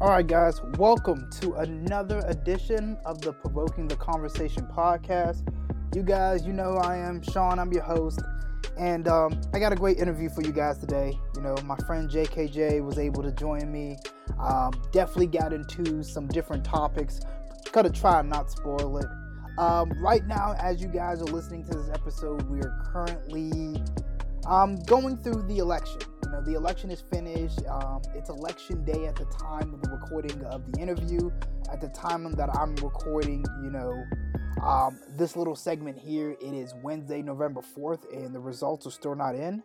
All 0.00 0.08
right, 0.08 0.26
guys, 0.26 0.62
welcome 0.78 1.28
to 1.42 1.52
another 1.56 2.22
edition 2.24 2.96
of 3.04 3.20
the 3.20 3.34
Provoking 3.34 3.86
the 3.86 3.96
Conversation 3.96 4.66
podcast. 4.74 5.46
You 5.94 6.02
guys, 6.02 6.46
you 6.46 6.54
know 6.54 6.72
who 6.72 6.78
I 6.78 6.96
am 6.96 7.20
Sean, 7.20 7.58
I'm 7.58 7.70
your 7.70 7.82
host, 7.82 8.22
and 8.78 9.06
um, 9.08 9.38
I 9.52 9.58
got 9.58 9.74
a 9.74 9.76
great 9.76 9.98
interview 9.98 10.30
for 10.30 10.40
you 10.40 10.52
guys 10.52 10.78
today. 10.78 11.12
You 11.36 11.42
know, 11.42 11.54
my 11.66 11.76
friend 11.86 12.08
JKJ 12.08 12.82
was 12.82 12.98
able 12.98 13.22
to 13.22 13.30
join 13.30 13.70
me. 13.70 13.98
Um, 14.38 14.72
definitely 14.90 15.26
got 15.26 15.52
into 15.52 16.02
some 16.02 16.28
different 16.28 16.64
topics. 16.64 17.20
Gotta 17.70 17.90
try 17.90 18.20
and 18.20 18.30
not 18.30 18.50
spoil 18.50 18.96
it. 18.96 19.06
Um, 19.58 19.92
right 20.02 20.26
now, 20.26 20.54
as 20.58 20.80
you 20.80 20.88
guys 20.88 21.20
are 21.20 21.26
listening 21.26 21.62
to 21.64 21.76
this 21.76 21.90
episode, 21.90 22.48
we 22.48 22.60
are 22.60 22.74
currently 22.90 23.82
um, 24.46 24.76
going 24.84 25.18
through 25.18 25.42
the 25.42 25.58
election. 25.58 26.00
Know, 26.40 26.52
the 26.52 26.56
election 26.56 26.90
is 26.90 27.00
finished. 27.00 27.60
Um, 27.68 28.02
it's 28.14 28.30
election 28.30 28.84
day 28.84 29.06
at 29.06 29.16
the 29.16 29.26
time 29.26 29.74
of 29.74 29.82
the 29.82 29.90
recording 29.90 30.42
of 30.44 30.70
the 30.72 30.80
interview. 30.80 31.30
At 31.72 31.80
the 31.80 31.88
time 31.88 32.30
that 32.32 32.48
I'm 32.56 32.74
recording, 32.76 33.44
you 33.62 33.70
know, 33.70 34.04
um, 34.62 34.98
this 35.16 35.36
little 35.36 35.54
segment 35.54 35.98
here, 35.98 36.32
it 36.32 36.54
is 36.54 36.74
Wednesday, 36.82 37.22
November 37.22 37.60
4th, 37.60 38.10
and 38.12 38.34
the 38.34 38.40
results 38.40 38.86
are 38.86 38.90
still 38.90 39.14
not 39.14 39.34
in. 39.34 39.62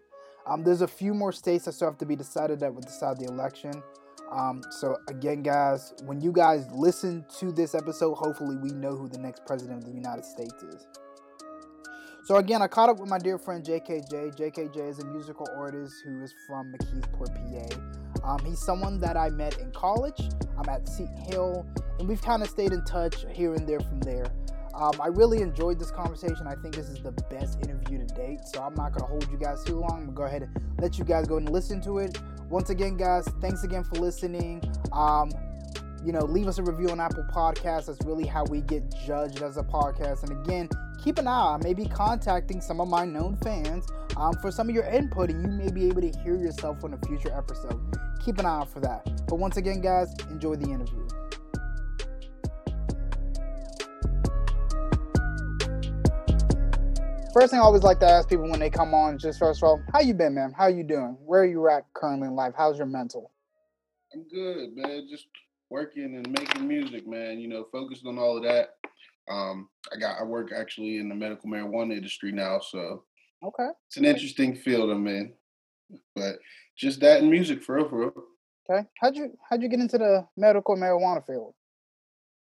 Um, 0.48 0.64
there's 0.64 0.82
a 0.82 0.88
few 0.88 1.14
more 1.14 1.32
states 1.32 1.66
that 1.66 1.74
still 1.74 1.90
have 1.90 1.98
to 2.00 2.06
be 2.06 2.16
decided 2.16 2.60
that 2.60 2.74
would 2.74 2.86
decide 2.86 3.20
the 3.20 3.26
election. 3.26 3.74
Um, 4.32 4.62
so 4.70 4.98
again, 5.08 5.44
guys, 5.44 5.94
when 6.04 6.20
you 6.20 6.32
guys 6.32 6.66
listen 6.74 7.26
to 7.40 7.52
this 7.52 7.74
episode, 7.74 8.16
hopefully 8.16 8.58
we 8.58 8.72
know 8.72 8.96
who 8.96 9.08
the 9.08 9.20
next 9.20 9.46
president 9.46 9.80
of 9.80 9.86
the 9.86 9.96
United 9.96 10.26
States 10.26 10.62
is. 10.64 10.88
So 12.26 12.38
again, 12.38 12.64
I 12.64 12.68
caught 12.68 12.90
up 12.90 12.98
with 13.00 13.08
my 13.08 13.20
dear 13.20 13.38
friend 13.38 13.64
JKJ. 13.64 14.36
JKJ 14.36 14.90
is 14.90 14.98
a 14.98 15.06
musical 15.06 15.48
artist 15.56 15.94
who 16.04 16.24
is 16.24 16.34
from 16.48 16.74
McKeesport, 16.74 17.30
PA. 17.36 18.28
Um, 18.28 18.44
he's 18.44 18.60
someone 18.60 19.00
that 19.02 19.16
I 19.16 19.30
met 19.30 19.60
in 19.60 19.72
college. 19.74 20.20
I'm 20.58 20.68
at 20.68 20.90
Seton 20.90 21.16
Hill, 21.30 21.68
and 22.00 22.08
we've 22.08 22.24
kind 22.24 22.42
of 22.42 22.50
stayed 22.50 22.72
in 22.72 22.84
touch 22.84 23.28
here 23.32 23.54
and 23.54 23.70
there 23.70 23.80
from 23.80 24.00
there. 24.00 24.26
Um, 24.74 24.94
I 25.00 25.06
really 25.10 25.44
enjoyed 25.44 25.78
this 25.78 25.92
conversation. 25.92 26.48
I 26.48 26.56
think 26.56 26.74
this 26.74 26.90
is 26.90 26.98
the 27.04 27.12
best 27.12 27.60
interview 27.62 28.00
to 28.00 28.16
date, 28.16 28.40
so 28.44 28.64
I'm 28.64 28.74
not 28.74 28.98
to 28.98 29.06
hold 29.06 29.30
you 29.32 29.38
guys 29.38 29.64
too 29.64 29.80
long. 29.80 29.92
I'm 29.92 30.08
to 30.08 30.12
go 30.12 30.24
ahead 30.24 30.42
and 30.42 30.82
let 30.82 30.98
you 30.98 31.06
guys 31.06 31.28
go 31.28 31.38
and 31.38 31.48
listen 31.48 31.80
to 31.82 32.00
it. 32.00 32.18
Once 32.50 32.72
again, 32.72 32.98
guys, 32.98 33.28
thanks 33.40 33.64
again 33.64 33.84
for 33.84 33.98
listening. 33.98 34.64
Um, 34.92 35.30
you 36.06 36.12
know, 36.12 36.24
leave 36.24 36.48
us 36.48 36.60
a 36.60 36.64
review 36.64 36.90
on 36.90 37.00
Apple 37.00 37.26
Podcasts. 37.34 37.88
That's 37.88 38.06
really 38.06 38.28
how 38.28 38.46
we 38.46 38.62
get 38.62 38.84
judged 39.08 39.42
as 39.42 39.58
a 39.58 39.64
podcast. 39.64 40.22
And 40.22 40.40
again, 40.46 40.70
keep 41.04 41.18
an 41.18 41.28
eye. 41.28 41.56
I 41.56 41.64
may 41.64 41.74
be 41.74 41.88
contacting 41.88 42.62
some 42.62 42.80
of 42.80 42.88
my 42.88 43.06
known 43.06 43.38
fans 43.38 43.88
um, 44.16 44.36
for 44.40 44.52
some 44.52 44.70
of 44.70 44.76
your 44.76 44.86
input, 44.86 45.32
and 45.32 45.42
you 45.42 45.48
may 45.48 45.72
be 45.72 45.88
able 45.88 46.02
to 46.02 46.12
hear 46.20 46.36
yourself 46.36 46.84
on 46.84 46.94
a 46.94 47.08
future 47.08 47.36
episode. 47.36 47.82
Keep 48.24 48.38
an 48.38 48.46
eye 48.46 48.60
out 48.60 48.72
for 48.72 48.80
that. 48.82 49.04
But 49.28 49.38
once 49.38 49.58
again, 49.58 49.82
guys, 49.82 50.14
enjoy 50.30 50.58
the 50.58 50.70
interview. 50.70 51.08
First 57.34 57.50
thing 57.50 57.60
I 57.60 57.64
always 57.64 57.84
like 57.84 58.00
to 58.00 58.08
ask 58.08 58.30
people 58.30 58.48
when 58.50 58.60
they 58.60 58.70
come 58.70 58.94
on, 58.94 59.18
just 59.18 59.40
first 59.40 59.60
of 59.60 59.64
all, 59.64 59.82
how 59.92 60.02
you 60.02 60.14
been, 60.14 60.36
man? 60.36 60.54
How 60.56 60.68
you 60.68 60.84
doing? 60.84 61.18
Where 61.26 61.42
are 61.42 61.46
you 61.46 61.68
at 61.68 61.92
currently 61.94 62.28
in 62.28 62.36
life? 62.36 62.54
How's 62.56 62.78
your 62.78 62.86
mental? 62.86 63.32
I'm 64.14 64.24
good, 64.30 64.76
man. 64.76 65.08
Just 65.10 65.28
working 65.70 66.16
and 66.16 66.30
making 66.32 66.68
music, 66.68 67.08
man. 67.08 67.40
You 67.40 67.48
know, 67.48 67.68
focused 67.72 68.06
on 68.06 68.18
all 68.18 68.38
of 68.38 68.44
that. 68.44 68.70
Um, 69.30 69.70
I 69.94 69.98
got 69.98 70.20
I 70.20 70.24
work 70.24 70.52
actually 70.56 70.98
in 70.98 71.10
the 71.10 71.16
medical 71.16 71.50
marijuana 71.50 71.96
industry 71.96 72.32
now, 72.32 72.60
so 72.60 73.04
okay, 73.44 73.70
it's 73.88 73.98
an 73.98 74.06
interesting 74.06 74.56
field 74.56 74.90
I'm 74.90 75.08
in. 75.08 75.34
But 76.16 76.36
just 76.78 77.00
that 77.02 77.22
and 77.22 77.30
music 77.30 77.64
for 77.64 77.76
real, 77.76 77.90
for 77.90 78.00
real. 78.00 78.24
Okay, 78.70 78.88
how'd 79.02 79.16
you 79.16 79.32
how'd 79.50 79.62
you 79.62 79.70
get 79.70 79.80
into 79.80 79.98
the 79.98 80.28
medical 80.38 80.76
marijuana 80.76 81.26
field? 81.26 81.54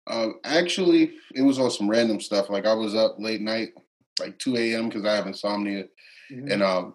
Uh, 0.07 0.31
actually, 0.45 1.13
it 1.35 1.43
was 1.43 1.59
on 1.59 1.71
some 1.71 1.89
random 1.89 2.21
stuff. 2.21 2.49
Like 2.49 2.67
I 2.67 2.75
was 2.75 2.95
up 2.95 3.17
late 3.19 3.41
night, 3.41 3.71
like 4.19 4.39
two 4.39 4.57
a.m. 4.57 4.89
because 4.89 5.05
I 5.05 5.15
have 5.15 5.27
insomnia, 5.27 5.85
mm-hmm. 6.33 6.51
and 6.51 6.63
um, 6.63 6.95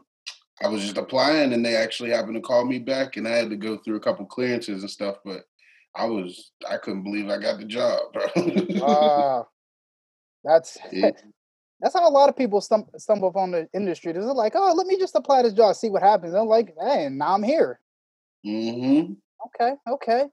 I 0.63 0.67
was 0.67 0.81
just 0.81 0.97
applying, 0.97 1.53
and 1.53 1.65
they 1.65 1.75
actually 1.75 2.09
happened 2.09 2.35
to 2.35 2.41
call 2.41 2.65
me 2.65 2.79
back, 2.79 3.17
and 3.17 3.27
I 3.27 3.31
had 3.31 3.49
to 3.49 3.55
go 3.55 3.77
through 3.77 3.97
a 3.97 4.01
couple 4.01 4.25
clearances 4.25 4.81
and 4.81 4.89
stuff. 4.89 5.17
But 5.23 5.43
I 5.95 6.05
was 6.05 6.51
I 6.69 6.77
couldn't 6.77 7.03
believe 7.03 7.29
I 7.29 7.37
got 7.37 7.59
the 7.59 7.65
job, 7.65 7.99
bro. 8.13 8.23
uh, 8.83 9.43
that's 10.43 10.77
yeah. 10.91 11.11
that's 11.81 11.95
how 11.95 12.07
a 12.07 12.09
lot 12.09 12.29
of 12.29 12.37
people 12.37 12.61
stum- 12.61 12.89
stumble 12.97 13.27
upon 13.27 13.51
the 13.51 13.67
industry. 13.73 14.13
They're 14.13 14.23
like, 14.23 14.53
oh, 14.55 14.73
let 14.73 14.87
me 14.87 14.97
just 14.97 15.15
apply 15.15 15.43
this 15.43 15.53
job, 15.53 15.75
see 15.75 15.89
what 15.89 16.01
happens. 16.01 16.33
I'm 16.33 16.47
like, 16.47 16.73
hey, 16.81 17.09
now 17.09 17.33
I'm 17.33 17.43
here. 17.43 17.79
Mm-hmm. 18.45 19.13
Okay, 19.47 19.73
okay. 19.87 20.25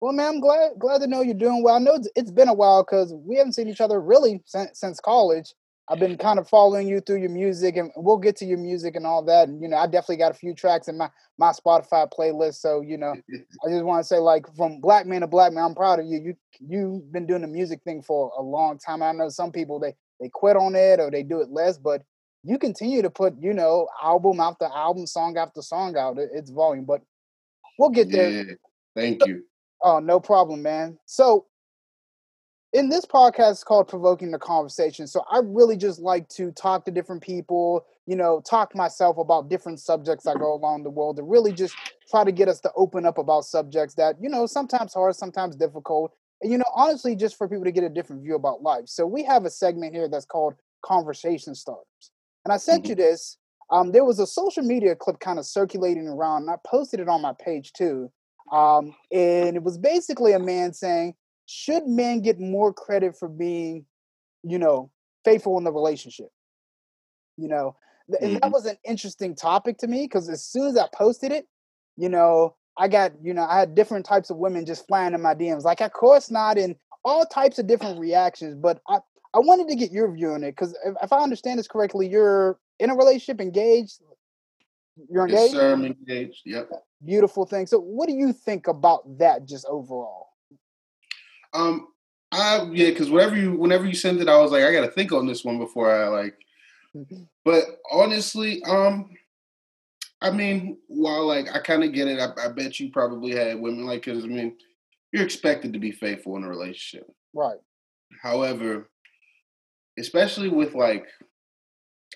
Well, 0.00 0.12
man, 0.12 0.34
I'm 0.34 0.40
glad 0.40 0.72
glad 0.78 1.00
to 1.00 1.06
know 1.06 1.22
you're 1.22 1.34
doing 1.34 1.62
well. 1.62 1.76
I 1.76 1.78
know 1.78 1.94
it's, 1.94 2.08
it's 2.16 2.30
been 2.30 2.48
a 2.48 2.54
while 2.54 2.82
because 2.82 3.14
we 3.14 3.36
haven't 3.36 3.52
seen 3.52 3.68
each 3.68 3.80
other 3.80 4.00
really 4.00 4.42
since, 4.44 4.80
since 4.80 5.00
college. 5.00 5.54
I've 5.88 5.98
been 5.98 6.16
kind 6.16 6.38
of 6.38 6.48
following 6.48 6.88
you 6.88 7.00
through 7.00 7.20
your 7.20 7.30
music, 7.30 7.76
and 7.76 7.90
we'll 7.96 8.16
get 8.16 8.36
to 8.36 8.46
your 8.46 8.56
music 8.58 8.96
and 8.96 9.06
all 9.06 9.22
that. 9.24 9.48
And 9.48 9.60
you 9.60 9.68
know, 9.68 9.76
I 9.76 9.86
definitely 9.86 10.16
got 10.16 10.30
a 10.30 10.34
few 10.34 10.54
tracks 10.54 10.88
in 10.88 10.96
my 10.96 11.10
my 11.36 11.50
Spotify 11.50 12.10
playlist. 12.10 12.56
So 12.56 12.80
you 12.80 12.96
know, 12.96 13.14
I 13.64 13.68
just 13.68 13.84
want 13.84 14.00
to 14.00 14.06
say, 14.06 14.18
like, 14.18 14.46
from 14.56 14.80
black 14.80 15.06
man 15.06 15.20
to 15.20 15.26
black 15.26 15.52
man, 15.52 15.64
I'm 15.64 15.74
proud 15.74 16.00
of 16.00 16.06
you. 16.06 16.20
You 16.20 16.36
you've 16.60 17.12
been 17.12 17.26
doing 17.26 17.42
the 17.42 17.48
music 17.48 17.82
thing 17.84 18.00
for 18.00 18.32
a 18.38 18.42
long 18.42 18.78
time. 18.78 19.02
I 19.02 19.12
know 19.12 19.28
some 19.28 19.52
people 19.52 19.78
they 19.78 19.94
they 20.20 20.30
quit 20.32 20.56
on 20.56 20.74
it 20.74 21.00
or 21.00 21.10
they 21.10 21.22
do 21.22 21.40
it 21.42 21.50
less, 21.50 21.76
but 21.76 22.02
you 22.44 22.58
continue 22.58 23.02
to 23.02 23.10
put 23.10 23.34
you 23.38 23.52
know 23.52 23.88
album 24.02 24.40
after 24.40 24.66
album, 24.66 25.06
song 25.06 25.36
after 25.36 25.60
song 25.60 25.96
out. 25.98 26.16
It's 26.18 26.50
volume, 26.50 26.86
but 26.86 27.02
we'll 27.78 27.90
get 27.90 28.10
there. 28.10 28.30
Yeah, 28.30 28.52
thank 28.96 29.26
you. 29.26 29.44
Oh, 29.82 29.98
no 29.98 30.18
problem, 30.18 30.62
man. 30.62 30.98
So 31.04 31.44
in 32.74 32.88
this 32.88 33.06
podcast 33.06 33.52
it's 33.52 33.64
called 33.64 33.86
provoking 33.86 34.32
the 34.32 34.38
conversation 34.38 35.06
so 35.06 35.24
i 35.30 35.40
really 35.42 35.76
just 35.76 36.00
like 36.00 36.28
to 36.28 36.50
talk 36.52 36.84
to 36.84 36.90
different 36.90 37.22
people 37.22 37.86
you 38.06 38.16
know 38.16 38.42
talk 38.44 38.74
myself 38.74 39.16
about 39.16 39.48
different 39.48 39.78
subjects 39.80 40.26
i 40.26 40.34
go 40.34 40.52
along 40.52 40.82
the 40.82 40.90
world 40.90 41.16
to 41.16 41.22
really 41.22 41.52
just 41.52 41.74
try 42.10 42.24
to 42.24 42.32
get 42.32 42.48
us 42.48 42.60
to 42.60 42.70
open 42.76 43.06
up 43.06 43.16
about 43.16 43.44
subjects 43.44 43.94
that 43.94 44.16
you 44.20 44.28
know 44.28 44.44
sometimes 44.44 44.92
hard 44.92 45.14
sometimes 45.14 45.56
difficult 45.56 46.12
and 46.42 46.50
you 46.50 46.58
know 46.58 46.64
honestly 46.74 47.14
just 47.14 47.38
for 47.38 47.48
people 47.48 47.64
to 47.64 47.72
get 47.72 47.84
a 47.84 47.88
different 47.88 48.22
view 48.22 48.34
about 48.34 48.62
life 48.62 48.84
so 48.86 49.06
we 49.06 49.22
have 49.22 49.44
a 49.44 49.50
segment 49.50 49.94
here 49.94 50.08
that's 50.08 50.26
called 50.26 50.54
conversation 50.84 51.54
starters 51.54 52.10
and 52.44 52.52
i 52.52 52.56
sent 52.56 52.82
mm-hmm. 52.82 52.90
you 52.90 52.96
this 52.96 53.38
um, 53.70 53.92
there 53.92 54.04
was 54.04 54.18
a 54.18 54.26
social 54.26 54.62
media 54.62 54.94
clip 54.94 55.18
kind 55.20 55.38
of 55.38 55.46
circulating 55.46 56.08
around 56.08 56.42
and 56.42 56.50
i 56.50 56.56
posted 56.66 56.98
it 56.98 57.08
on 57.08 57.22
my 57.22 57.32
page 57.40 57.72
too 57.72 58.10
um, 58.52 58.94
and 59.10 59.56
it 59.56 59.62
was 59.62 59.78
basically 59.78 60.32
a 60.32 60.38
man 60.38 60.74
saying 60.74 61.14
should 61.46 61.86
men 61.86 62.20
get 62.20 62.40
more 62.40 62.72
credit 62.72 63.16
for 63.18 63.28
being, 63.28 63.86
you 64.42 64.58
know, 64.58 64.90
faithful 65.24 65.58
in 65.58 65.64
the 65.64 65.72
relationship? 65.72 66.28
You 67.36 67.48
know, 67.48 67.76
and 68.20 68.36
that 68.36 68.42
mm-hmm. 68.42 68.52
was 68.52 68.66
an 68.66 68.76
interesting 68.84 69.34
topic 69.34 69.78
to 69.78 69.86
me 69.86 70.02
because 70.02 70.28
as 70.28 70.44
soon 70.44 70.68
as 70.68 70.76
I 70.76 70.86
posted 70.94 71.32
it, 71.32 71.46
you 71.96 72.08
know, 72.08 72.56
I 72.76 72.88
got, 72.88 73.12
you 73.22 73.34
know, 73.34 73.44
I 73.44 73.60
had 73.60 73.74
different 73.74 74.04
types 74.04 74.30
of 74.30 74.36
women 74.36 74.66
just 74.66 74.86
flying 74.86 75.14
in 75.14 75.22
my 75.22 75.34
DMs, 75.34 75.62
like, 75.62 75.80
of 75.80 75.92
course 75.92 76.30
not, 76.30 76.58
and 76.58 76.76
all 77.04 77.24
types 77.24 77.58
of 77.58 77.66
different 77.66 78.00
reactions. 78.00 78.56
But 78.56 78.80
I, 78.88 78.98
I 79.32 79.38
wanted 79.38 79.68
to 79.68 79.76
get 79.76 79.92
your 79.92 80.12
view 80.12 80.32
on 80.32 80.44
it 80.44 80.52
because 80.52 80.76
if, 80.84 80.94
if, 81.02 81.12
I 81.12 81.18
understand 81.18 81.58
this 81.58 81.68
correctly, 81.68 82.08
you're 82.08 82.58
in 82.78 82.90
a 82.90 82.94
relationship, 82.94 83.40
engaged. 83.40 84.00
You're 85.10 85.26
engaged. 85.26 85.54
Yes, 85.54 85.60
sir, 85.60 85.72
I'm 85.72 85.84
engaged. 85.84 86.42
Yep. 86.44 86.70
Beautiful 87.04 87.46
thing. 87.46 87.66
So, 87.66 87.78
what 87.78 88.08
do 88.08 88.14
you 88.14 88.32
think 88.32 88.66
about 88.66 89.18
that, 89.18 89.46
just 89.46 89.66
overall? 89.66 90.28
Um, 91.54 91.88
I 92.34 92.68
yeah, 92.72 92.90
because 92.90 93.10
whenever 93.10 93.36
you 93.36 93.52
whenever 93.52 93.86
you 93.86 93.94
sent 93.94 94.20
it, 94.20 94.28
I 94.28 94.38
was 94.38 94.50
like, 94.50 94.64
I 94.64 94.72
got 94.72 94.82
to 94.82 94.90
think 94.90 95.12
on 95.12 95.26
this 95.26 95.44
one 95.44 95.58
before 95.58 95.94
I 95.94 96.08
like. 96.08 96.36
Mm-hmm. 96.94 97.22
But 97.44 97.64
honestly, 97.90 98.62
um, 98.64 99.10
I 100.20 100.30
mean, 100.30 100.78
while 100.88 101.26
like 101.26 101.46
I 101.54 101.60
kind 101.60 101.84
of 101.84 101.92
get 101.92 102.08
it, 102.08 102.18
I, 102.18 102.46
I, 102.46 102.48
bet 102.48 102.80
you 102.80 102.90
probably 102.90 103.32
had 103.32 103.60
women 103.60 103.86
like 103.86 104.04
because 104.04 104.24
I 104.24 104.26
mean, 104.26 104.56
you're 105.12 105.24
expected 105.24 105.72
to 105.72 105.78
be 105.78 105.92
faithful 105.92 106.36
in 106.36 106.44
a 106.44 106.48
relationship, 106.48 107.08
right? 107.34 107.58
However, 108.20 108.90
especially 109.98 110.48
with 110.48 110.74
like, 110.74 111.06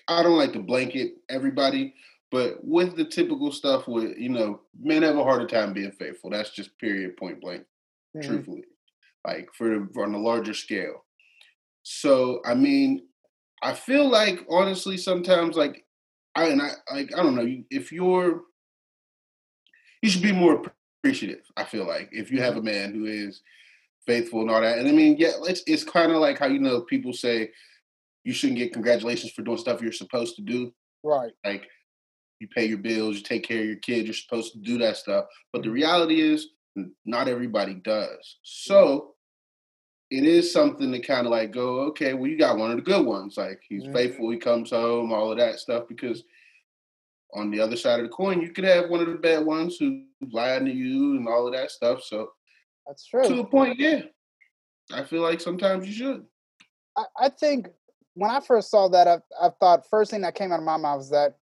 I 0.07 0.21
don't 0.21 0.37
like 0.37 0.53
to 0.53 0.59
blanket 0.59 1.13
everybody, 1.29 1.93
but 2.29 2.57
with 2.63 2.97
the 2.97 3.05
typical 3.05 3.53
stuff 3.53 3.87
with 3.87 4.17
you 4.17 4.29
know, 4.29 4.61
men 4.81 5.03
have 5.03 5.17
a 5.17 5.23
harder 5.23 5.47
time 5.47 5.71
being 5.71 5.91
faithful. 5.91 6.29
That's 6.29 6.49
just 6.49 6.77
period, 6.77 7.15
point 7.15 7.39
blank, 7.39 7.63
mm-hmm. 8.15 8.27
truthfully 8.27 8.63
like 9.29 9.49
for, 9.53 9.87
for 9.93 10.03
on 10.03 10.15
a 10.15 10.19
larger 10.19 10.53
scale. 10.53 11.05
So 11.83 12.41
I 12.45 12.55
mean, 12.55 13.07
I 13.61 13.73
feel 13.73 14.09
like 14.09 14.45
honestly 14.49 14.97
sometimes 14.97 15.55
like 15.55 15.85
I 16.35 16.47
and 16.47 16.61
I 16.61 16.71
like 16.93 17.11
I 17.15 17.23
don't 17.23 17.35
know 17.35 17.47
if 17.69 17.91
you're 17.91 18.41
you 20.01 20.09
should 20.09 20.21
be 20.21 20.31
more 20.31 20.61
appreciative. 21.03 21.43
I 21.57 21.65
feel 21.65 21.87
like 21.87 22.09
if 22.11 22.31
you 22.31 22.41
have 22.41 22.57
a 22.57 22.61
man 22.61 22.93
who 22.93 23.05
is 23.05 23.41
faithful 24.05 24.41
and 24.41 24.49
all 24.49 24.61
that, 24.61 24.77
and 24.77 24.87
I 24.87 24.91
mean, 24.91 25.15
yeah, 25.17 25.31
it's 25.43 25.63
it's 25.67 25.83
kind 25.83 26.11
of 26.11 26.19
like 26.19 26.39
how 26.39 26.47
you 26.47 26.59
know 26.59 26.81
people 26.81 27.13
say 27.13 27.49
you 28.23 28.33
shouldn't 28.33 28.59
get 28.59 28.73
congratulations 28.73 29.31
for 29.31 29.41
doing 29.41 29.57
stuff 29.57 29.81
you're 29.81 29.91
supposed 29.91 30.35
to 30.35 30.41
do. 30.41 30.73
Right. 31.03 31.31
Like 31.45 31.67
you 32.39 32.47
pay 32.47 32.65
your 32.65 32.77
bills, 32.77 33.17
you 33.17 33.23
take 33.23 33.43
care 33.43 33.59
of 33.59 33.65
your 33.65 33.77
kids, 33.77 34.05
you're 34.05 34.13
supposed 34.13 34.53
to 34.53 34.59
do 34.59 34.77
that 34.79 34.97
stuff. 34.97 35.25
But 35.51 35.61
the 35.61 35.67
mm-hmm. 35.67 35.75
reality 35.75 36.21
is, 36.21 36.49
not 37.05 37.27
everybody 37.27 37.75
does. 37.75 38.37
So 38.43 39.08
it 40.11 40.23
is 40.23 40.51
something 40.51 40.91
to 40.91 40.99
kind 40.99 41.27
of 41.27 41.31
like 41.31 41.51
go, 41.51 41.81
okay, 41.81 42.13
well, 42.13 42.27
you 42.27 42.37
got 42.37 42.57
one 42.57 42.71
of 42.71 42.77
the 42.77 42.83
good 42.83 43.05
ones. 43.05 43.37
Like 43.37 43.61
he's 43.67 43.83
mm-hmm. 43.83 43.93
faithful, 43.93 44.29
he 44.31 44.37
comes 44.37 44.71
home, 44.71 45.11
all 45.11 45.31
of 45.31 45.37
that 45.37 45.59
stuff. 45.59 45.87
Because 45.87 46.23
on 47.33 47.51
the 47.51 47.59
other 47.59 47.75
side 47.75 47.99
of 47.99 48.05
the 48.05 48.11
coin, 48.11 48.41
you 48.41 48.51
could 48.51 48.63
have 48.63 48.89
one 48.89 49.01
of 49.01 49.07
the 49.07 49.15
bad 49.15 49.45
ones 49.45 49.77
who 49.77 50.03
lied 50.31 50.65
to 50.65 50.71
you 50.71 51.17
and 51.17 51.27
all 51.27 51.47
of 51.47 51.53
that 51.53 51.69
stuff. 51.71 52.03
So 52.03 52.31
that's 52.87 53.05
true. 53.05 53.23
To 53.23 53.39
a 53.41 53.45
point, 53.45 53.79
yeah. 53.79 54.01
I 54.91 55.03
feel 55.03 55.21
like 55.21 55.39
sometimes 55.39 55.87
you 55.87 55.93
should. 55.93 56.25
I, 56.97 57.03
I 57.21 57.29
think 57.29 57.67
when 58.15 58.31
I 58.31 58.39
first 58.39 58.71
saw 58.71 58.87
that, 58.89 59.07
I, 59.07 59.19
I 59.39 59.49
thought 59.59 59.87
first 59.87 60.09
thing 60.09 60.21
that 60.21 60.33
came 60.33 60.51
out 60.51 60.59
of 60.59 60.65
my 60.65 60.77
mouth 60.77 60.97
was 60.97 61.11
that 61.11 61.37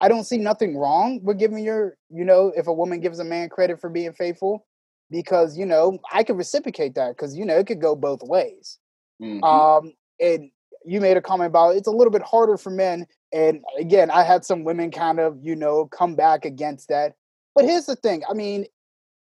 I 0.00 0.08
don't 0.08 0.24
see 0.24 0.36
nothing 0.36 0.76
wrong 0.76 1.20
with 1.22 1.38
giving 1.38 1.64
your, 1.64 1.96
you 2.10 2.26
know, 2.26 2.52
if 2.54 2.66
a 2.66 2.72
woman 2.72 3.00
gives 3.00 3.20
a 3.20 3.24
man 3.24 3.48
credit 3.48 3.80
for 3.80 3.88
being 3.88 4.12
faithful, 4.12 4.66
because 5.10 5.56
you 5.56 5.66
know 5.66 5.98
I 6.12 6.24
could 6.24 6.36
reciprocate 6.36 6.94
that 6.94 7.16
because 7.16 7.36
you 7.36 7.44
know 7.44 7.56
it 7.56 7.66
could 7.66 7.80
go 7.80 7.94
both 7.94 8.22
ways. 8.22 8.78
Mm-hmm. 9.22 9.44
Um, 9.44 9.92
and 10.20 10.50
you 10.84 11.00
made 11.00 11.16
a 11.16 11.22
comment 11.22 11.48
about 11.48 11.76
it's 11.76 11.88
a 11.88 11.92
little 11.92 12.10
bit 12.10 12.22
harder 12.22 12.56
for 12.56 12.70
men, 12.70 13.06
and 13.32 13.62
again, 13.78 14.10
I 14.10 14.22
had 14.22 14.44
some 14.44 14.64
women 14.64 14.90
kind 14.90 15.20
of 15.20 15.38
you 15.42 15.56
know 15.56 15.86
come 15.86 16.14
back 16.14 16.44
against 16.44 16.88
that. 16.88 17.14
But 17.54 17.64
here's 17.64 17.86
the 17.86 17.96
thing: 17.96 18.22
I 18.28 18.34
mean, 18.34 18.66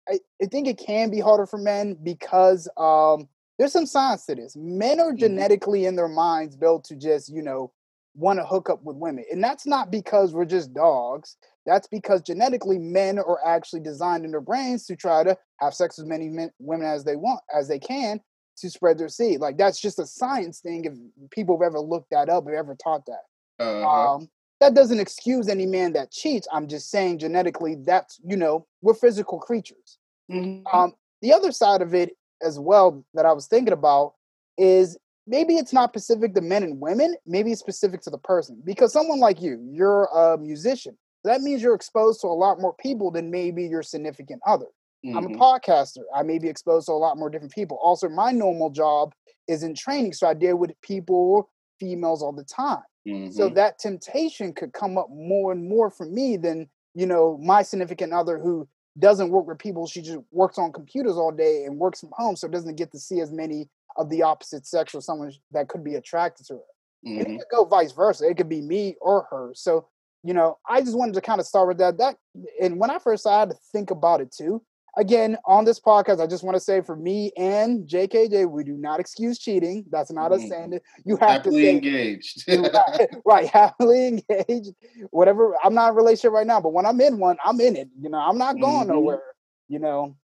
I, 0.10 0.20
I 0.42 0.46
think 0.46 0.68
it 0.68 0.78
can 0.78 1.10
be 1.10 1.20
harder 1.20 1.46
for 1.46 1.58
men 1.58 1.98
because 2.02 2.68
um, 2.78 3.28
there's 3.58 3.74
some 3.74 3.86
science 3.86 4.26
to 4.26 4.36
this. 4.36 4.56
Men 4.56 5.00
are 5.00 5.10
mm-hmm. 5.10 5.18
genetically 5.18 5.86
in 5.86 5.96
their 5.96 6.08
minds 6.08 6.56
built 6.56 6.86
to 6.86 6.96
just, 6.96 7.30
you 7.30 7.42
know, 7.42 7.72
want 8.16 8.40
to 8.40 8.46
hook 8.46 8.70
up 8.70 8.84
with 8.84 8.98
women. 8.98 9.26
And 9.32 9.44
that's 9.44 9.66
not 9.66 9.92
because 9.92 10.34
we're 10.34 10.46
just 10.46 10.74
dogs. 10.74 11.38
That's 11.66 11.88
because 11.88 12.22
genetically 12.22 12.80
men 12.80 13.20
are 13.20 13.40
actually 13.46 13.82
designed 13.82 14.26
in 14.26 14.32
their 14.32 14.42
brains 14.42 14.86
to 14.88 14.96
try 14.96 15.24
to 15.24 15.38
have 15.60 15.74
sex 15.74 15.98
with 15.98 16.08
many 16.08 16.28
men, 16.28 16.52
women 16.60 16.88
as 16.88 17.04
they 17.04 17.16
want, 17.16 17.42
as 17.56 17.68
they 17.68 17.80
can 17.80 18.20
to 18.58 18.70
spread 18.70 18.98
their 18.98 19.10
seed. 19.10 19.40
Like 19.40 19.58
that's 19.58 19.80
just 19.80 20.00
a 20.00 20.06
science 20.06 20.60
thing. 20.60 20.86
If 20.86 20.94
people 21.32 21.58
have 21.58 21.66
ever 21.66 21.80
looked 21.80 22.10
that 22.12 22.30
up 22.30 22.48
or 22.48 22.56
ever 22.56 22.76
taught 22.76 23.06
that. 23.06 23.64
Uh-huh. 23.64 24.16
Um, 24.16 24.30
that 24.60 24.74
doesn't 24.74 25.00
excuse 25.00 25.48
any 25.48 25.66
man 25.66 25.94
that 25.94 26.12
cheats. 26.12 26.48
I'm 26.52 26.68
just 26.68 26.90
saying 26.90 27.20
genetically 27.20 27.76
that's, 27.76 28.20
you 28.26 28.36
know, 28.36 28.66
we're 28.82 28.94
physical 28.94 29.40
creatures. 29.40 29.98
Mm-hmm. 30.30 30.68
Um, 30.76 30.94
the 31.22 31.34
other 31.34 31.52
side 31.52 31.82
of 31.82 31.94
it 31.94 32.12
as 32.42 32.60
well 32.60 33.06
that 33.14 33.26
I 33.26 33.34
was 33.34 33.48
thinking 33.48 33.74
about 33.74 34.14
is 34.58 34.98
maybe 35.30 35.58
it's 35.58 35.72
not 35.72 35.92
specific 35.92 36.34
to 36.34 36.42
men 36.42 36.64
and 36.64 36.82
women, 36.82 37.16
maybe 37.26 37.52
it's 37.52 37.62
specific 37.62 38.02
to 38.02 38.10
the 38.10 38.18
person. 38.18 38.62
Because 38.66 38.92
someone 38.92 39.20
like 39.20 39.42
you, 39.42 39.60
you're 39.72 40.06
a 40.06 40.38
musician. 40.38 40.98
That 41.24 41.42
means 41.42 41.62
you're 41.62 41.76
exposed 41.76 42.22
to 42.22 42.28
a 42.28 42.30
lot 42.34 42.60
more 42.60 42.74
people 42.74 43.12
than 43.12 43.30
maybe 43.30 43.66
your 43.66 43.84
significant 43.84 44.42
other. 44.48 44.66
Mm-hmm. 45.06 45.18
I'm 45.18 45.26
a 45.26 45.30
mm-hmm. 45.30 45.42
podcaster. 45.42 46.02
I 46.16 46.24
may 46.24 46.40
be 46.40 46.50
exposed 46.50 46.88
to 46.88 46.94
a 46.94 46.94
lot 46.94 47.18
more 47.18 47.30
different 47.30 47.54
people. 47.54 47.78
Also, 47.82 48.10
my 48.10 48.32
normal 48.32 48.72
job 48.72 49.14
is 49.48 49.64
in 49.64 49.76
training, 49.76 50.14
so 50.14 50.28
I 50.28 50.34
deal 50.34 50.56
with 50.56 50.72
people, 50.82 51.50
females 51.80 52.24
all 52.24 52.34
the 52.34 52.44
time. 52.44 52.82
Mm-hmm. 53.08 53.32
So 53.32 53.50
that 53.50 53.80
temptation 53.80 54.54
could 54.54 54.74
come 54.74 54.98
up 54.98 55.10
more 55.12 55.52
and 55.52 55.68
more 55.68 55.90
for 55.90 56.06
me 56.06 56.38
than, 56.38 56.68
you 56.96 57.06
know, 57.06 57.38
my 57.42 57.62
significant 57.62 58.14
other 58.14 58.40
who 58.40 58.68
doesn't 58.98 59.30
work 59.30 59.48
with 59.48 59.60
people. 59.60 59.88
She 59.88 60.02
just 60.02 60.20
works 60.32 60.58
on 60.58 60.74
computers 60.74 61.14
all 61.14 61.32
day 61.32 61.66
and 61.66 61.78
works 61.78 62.00
from 62.02 62.10
home, 62.14 62.36
so 62.36 62.48
doesn't 62.48 62.76
get 62.76 62.92
to 62.92 63.00
see 63.00 63.20
as 63.22 63.32
many 63.32 63.68
of 64.00 64.10
the 64.10 64.24
opposite 64.24 64.66
sex 64.66 64.96
or 64.96 65.02
someone 65.02 65.32
that 65.52 65.68
could 65.68 65.84
be 65.84 65.96
attracted 65.96 66.48
to 66.48 66.54
her. 66.54 66.60
Mm-hmm. 67.06 67.12
And 67.12 67.22
it 67.22 67.28
mm-hmm. 67.28 67.38
could 67.38 67.56
go 67.56 67.66
vice 67.66 67.92
versa. 67.92 68.28
It 68.28 68.38
could 68.38 68.50
be 68.50 68.62
me 68.62 68.96
or 69.00 69.28
her. 69.30 69.52
So, 69.54 69.88
you 70.24 70.34
know, 70.34 70.58
I 70.68 70.82
just 70.82 70.98
wanted 70.98 71.14
to 71.16 71.22
kind 71.22 71.40
of 71.40 71.46
start 71.46 71.68
with 71.68 71.78
that. 71.78 71.98
That 71.98 72.18
and 72.62 72.80
when 72.80 72.90
I 72.90 72.98
first 72.98 73.24
started, 73.24 73.36
I 73.36 73.40
had 73.42 73.50
to 73.52 73.58
think 73.72 73.92
about 73.92 74.22
it 74.22 74.32
too 74.32 74.64
again 74.98 75.38
on 75.46 75.66
this 75.66 75.80
podcast 75.80 76.22
i 76.22 76.28
just 76.28 76.44
want 76.44 76.56
to 76.56 76.60
say 76.60 76.82
for 76.82 76.96
me 76.96 77.32
and 77.38 77.88
jkj 77.88 78.50
we 78.50 78.64
do 78.64 78.74
not 78.74 79.00
excuse 79.00 79.38
cheating 79.38 79.86
that's 79.92 80.12
not 80.12 80.32
mm. 80.32 80.36
a 80.36 80.48
standard 80.48 80.82
you 81.06 81.16
have 81.18 81.30
happily 81.30 81.62
to 81.62 81.62
stay 81.62 81.72
engaged 81.72 82.44
right, 82.48 83.10
right 83.26 83.48
happily 83.48 84.08
engaged 84.08 84.72
whatever 85.12 85.56
i'm 85.64 85.74
not 85.74 85.90
in 85.90 85.92
a 85.92 85.94
relationship 85.94 86.32
right 86.32 86.48
now 86.48 86.60
but 86.60 86.74
when 86.74 86.86
i'm 86.86 87.00
in 87.02 87.18
one 87.20 87.38
i'm 87.46 87.60
in 87.60 87.76
it 87.76 87.90
you 88.00 88.10
know 88.10 88.18
i'm 88.18 88.38
not 88.38 88.60
going 88.60 88.88
mm-hmm. 88.88 88.94
nowhere 88.94 89.22
you 89.68 89.80
know 89.80 90.16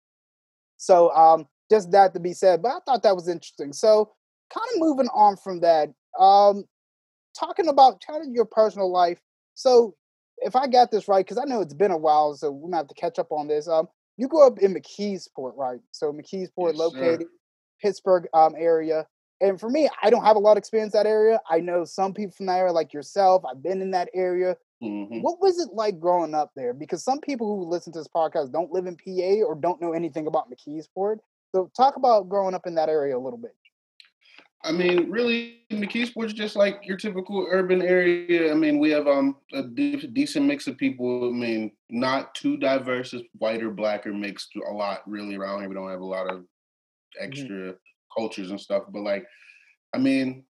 so 0.78 1.12
um 1.16 1.48
just 1.70 1.92
that 1.92 2.14
to 2.14 2.20
be 2.20 2.34
said 2.34 2.62
but 2.62 2.70
i 2.70 2.80
thought 2.86 3.04
that 3.04 3.16
was 3.16 3.28
interesting 3.28 3.74
so 3.74 4.12
kind 4.54 4.68
of 4.74 4.80
moving 4.80 5.08
on 5.14 5.36
from 5.38 5.60
that 5.60 5.90
um 6.20 6.64
talking 7.38 7.68
about 7.68 8.02
kind 8.06 8.22
of 8.22 8.34
your 8.34 8.46
personal 8.46 8.92
life 8.92 9.20
so 9.56 9.96
if 10.40 10.56
I 10.56 10.68
got 10.68 10.92
this 10.92 11.08
right, 11.08 11.26
because 11.26 11.38
I 11.38 11.46
know 11.46 11.62
it's 11.62 11.74
been 11.74 11.92
a 11.92 11.98
while, 11.98 12.36
so 12.36 12.52
we 12.52 12.70
might 12.70 12.78
have 12.78 12.88
to 12.88 12.94
catch 12.94 13.20
up 13.20 13.32
on 13.32 13.48
this. 13.48 13.68
Um, 13.68 13.88
you 14.18 14.28
grew 14.28 14.46
up 14.46 14.60
in 14.60 14.74
McKeesport, 14.74 15.54
right? 15.56 15.80
So 15.92 16.12
McKeesport, 16.12 16.74
yes, 16.74 16.78
located 16.78 17.22
sir. 17.22 17.28
Pittsburgh 17.82 18.28
um, 18.34 18.54
area. 18.58 19.08
And 19.42 19.60
for 19.60 19.70
me, 19.70 19.90
I 20.02 20.10
don't 20.10 20.24
have 20.24 20.38
a 20.38 20.40
lot 20.40 20.54
of 20.54 20.58
experience 20.58 20.94
that 20.94 21.06
area. 21.06 21.40
I 21.50 21.60
know 21.60 21.84
some 21.84 22.14
people 22.14 22.34
from 22.34 22.46
that 22.46 22.58
area, 22.58 22.72
like 22.72 22.94
yourself. 22.94 23.44
I've 23.50 23.62
been 23.62 23.82
in 23.82 23.92
that 23.92 24.10
area. 24.14 24.56
Mm-hmm. 24.82 25.22
What 25.22 25.42
was 25.42 25.60
it 25.60 25.70
like 25.74 26.00
growing 26.00 26.34
up 26.34 26.52
there? 26.56 26.74
Because 26.74 27.04
some 27.04 27.20
people 27.20 27.48
who 27.48 27.70
listen 27.70 27.92
to 27.94 28.00
this 28.00 28.08
podcast 28.08 28.54
don't 28.54 28.72
live 28.72 28.86
in 28.86 28.96
PA 28.96 29.46
or 29.46 29.56
don't 29.56 29.82
know 29.82 29.94
anything 29.94 30.28
about 30.28 30.50
McKeesport. 30.50 31.18
So 31.56 31.72
talk 31.74 31.96
about 31.96 32.28
growing 32.28 32.54
up 32.54 32.68
in 32.68 32.76
that 32.76 32.90
area 32.90 33.18
a 33.18 33.18
little 33.18 33.40
bit. 33.40 33.56
I 34.66 34.74
mean, 34.74 35.10
really, 35.10 35.62
McKeesport's 35.72 36.34
just 36.34 36.58
like 36.58 36.82
your 36.84 36.98
typical 36.98 37.48
urban 37.50 37.82
area. 37.82 38.52
I 38.52 38.56
mean, 38.56 38.78
we 38.78 38.90
have 38.90 39.08
um 39.08 39.38
a 39.54 39.64
de- 39.64 40.08
decent 40.08 40.48
mix 40.48 40.68
of 40.68 40.78
people. 40.78 41.30
I 41.30 41.32
mean, 41.32 41.72
not 41.90 42.36
too 42.36 42.58
diverse 42.58 43.14
as 43.14 43.22
white 43.38 43.64
or 43.64 43.72
black 43.72 44.06
or 44.06 44.12
mixed 44.12 44.50
a 44.70 44.74
lot 44.74 45.10
really 45.10 45.36
around 45.36 45.62
here. 45.62 45.70
We 45.70 45.76
don't 45.76 45.90
have 45.90 46.02
a 46.02 46.06
lot 46.06 46.30
of 46.30 46.40
mm-hmm. 46.40 47.24
extra 47.24 47.48
mm-hmm. 47.48 48.20
cultures 48.20 48.50
and 48.50 48.60
stuff. 48.60 48.84
But 48.90 49.04
like, 49.04 49.26
I 49.94 49.98
mean, 49.98 50.44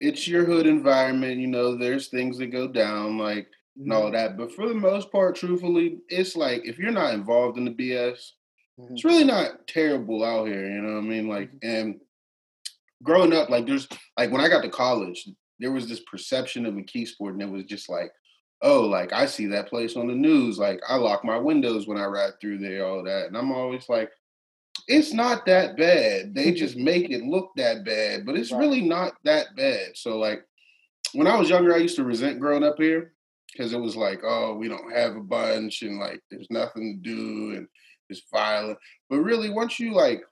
it's 0.00 0.26
your 0.26 0.44
hood 0.44 0.66
environment. 0.66 1.38
You 1.38 1.46
know, 1.46 1.76
there's 1.76 2.08
things 2.08 2.36
that 2.38 2.48
go 2.48 2.66
down 2.66 3.16
like 3.16 3.46
mm-hmm. 3.46 3.82
and 3.82 3.92
all 3.92 4.02
mm-hmm. 4.06 4.14
that. 4.14 4.36
But 4.36 4.52
for 4.56 4.66
the 4.66 4.74
most 4.74 5.12
part, 5.12 5.36
truthfully, 5.36 5.98
it's 6.08 6.34
like 6.34 6.66
if 6.66 6.80
you're 6.80 6.90
not 6.90 7.14
involved 7.14 7.58
in 7.58 7.64
the 7.64 7.70
BS, 7.70 8.30
mm-hmm. 8.78 8.94
it's 8.94 9.04
really 9.04 9.24
not 9.24 9.66
terrible 9.66 10.24
out 10.24 10.46
here. 10.46 10.68
You 10.68 10.82
know 10.82 10.94
what 10.94 11.04
I 11.04 11.08
mean? 11.08 11.28
Like, 11.28 11.50
mm-hmm. 11.50 11.68
and 11.68 12.00
growing 13.02 13.32
up, 13.32 13.50
like 13.50 13.66
there's 13.66 13.88
like 14.18 14.30
when 14.30 14.40
I 14.40 14.48
got 14.48 14.62
to 14.62 14.68
college, 14.68 15.28
there 15.60 15.72
was 15.72 15.88
this 15.88 16.00
perception 16.00 16.66
of 16.66 16.74
McKeesport, 16.74 17.30
and 17.30 17.42
it 17.42 17.50
was 17.50 17.64
just 17.64 17.88
like, 17.88 18.10
oh, 18.62 18.80
like 18.80 19.12
I 19.12 19.26
see 19.26 19.46
that 19.46 19.68
place 19.68 19.96
on 19.96 20.08
the 20.08 20.14
news. 20.14 20.58
Like 20.58 20.80
I 20.88 20.96
lock 20.96 21.24
my 21.24 21.38
windows 21.38 21.86
when 21.86 21.98
I 21.98 22.06
ride 22.06 22.32
through 22.40 22.58
there, 22.58 22.86
all 22.86 23.04
that, 23.04 23.26
and 23.26 23.36
I'm 23.36 23.52
always 23.52 23.88
like, 23.88 24.10
it's 24.88 25.12
not 25.12 25.46
that 25.46 25.76
bad. 25.76 26.34
They 26.34 26.52
just 26.52 26.76
make 26.76 27.10
it 27.10 27.24
look 27.24 27.50
that 27.56 27.84
bad, 27.84 28.26
but 28.26 28.36
it's 28.36 28.52
right. 28.52 28.58
really 28.58 28.80
not 28.80 29.14
that 29.24 29.54
bad. 29.56 29.96
So 29.96 30.18
like 30.18 30.44
when 31.12 31.26
I 31.26 31.38
was 31.38 31.48
younger, 31.48 31.74
I 31.74 31.78
used 31.78 31.96
to 31.96 32.04
resent 32.04 32.40
growing 32.40 32.64
up 32.64 32.76
here 32.78 33.12
because 33.52 33.72
it 33.72 33.78
was 33.78 33.96
like, 33.96 34.22
oh, 34.24 34.54
we 34.54 34.68
don't 34.68 34.92
have 34.92 35.14
a 35.16 35.20
bunch, 35.20 35.82
and 35.82 35.98
like 36.00 36.20
there's 36.30 36.48
nothing 36.50 37.00
to 37.02 37.08
do, 37.08 37.56
and 37.56 37.68
it's 38.18 38.26
violent. 38.32 38.78
But 39.10 39.18
really, 39.18 39.50
once 39.50 39.78
you 39.78 39.92
like 39.92 40.22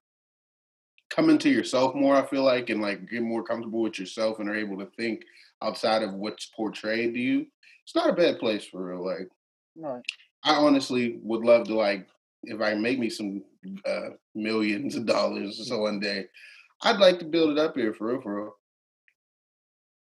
come 1.11 1.31
into 1.31 1.51
yourself 1.51 1.95
more, 1.95 2.17
I 2.17 2.27
feel 2.27 2.43
like, 2.43 2.71
and 2.71 2.81
like 2.81 3.09
get 3.11 3.23
more 3.23 3.45
comfortable 3.45 3.83
with 3.83 3.99
yourself 3.99 4.39
and 4.39 4.49
are 4.49 4.57
able 4.57 4.79
to 4.79 4.91
think 4.97 5.23
outside 5.63 6.03
of 6.03 6.15
what's 6.15 6.47
portrayed 6.47 7.15
to 7.15 7.21
you, 7.21 7.47
it's 7.85 7.95
not 7.95 8.09
a 8.09 8.15
bad 8.15 8.39
place 8.39 8.65
for 8.65 8.87
real. 8.87 9.05
Like, 9.05 9.29
right. 9.77 10.03
I 10.45 10.55
honestly 10.55 11.19
would 11.23 11.45
love 11.45 11.67
to 11.67 11.75
like 11.75 12.07
if 12.45 12.61
I 12.61 12.75
make 12.75 12.99
me 12.99 13.09
some 13.09 13.43
uh, 13.87 14.11
millions 14.35 14.97
of 14.97 15.07
dollars 15.07 15.61
or 15.61 15.65
so 15.65 15.79
one 15.79 16.01
day, 16.01 16.27
I'd 16.83 16.99
like 16.99 17.19
to 17.21 17.25
build 17.25 17.51
it 17.51 17.59
up 17.59 17.77
here 17.77 17.95
for 17.95 18.09
real, 18.09 18.21
for 18.21 18.43
real. 18.43 18.57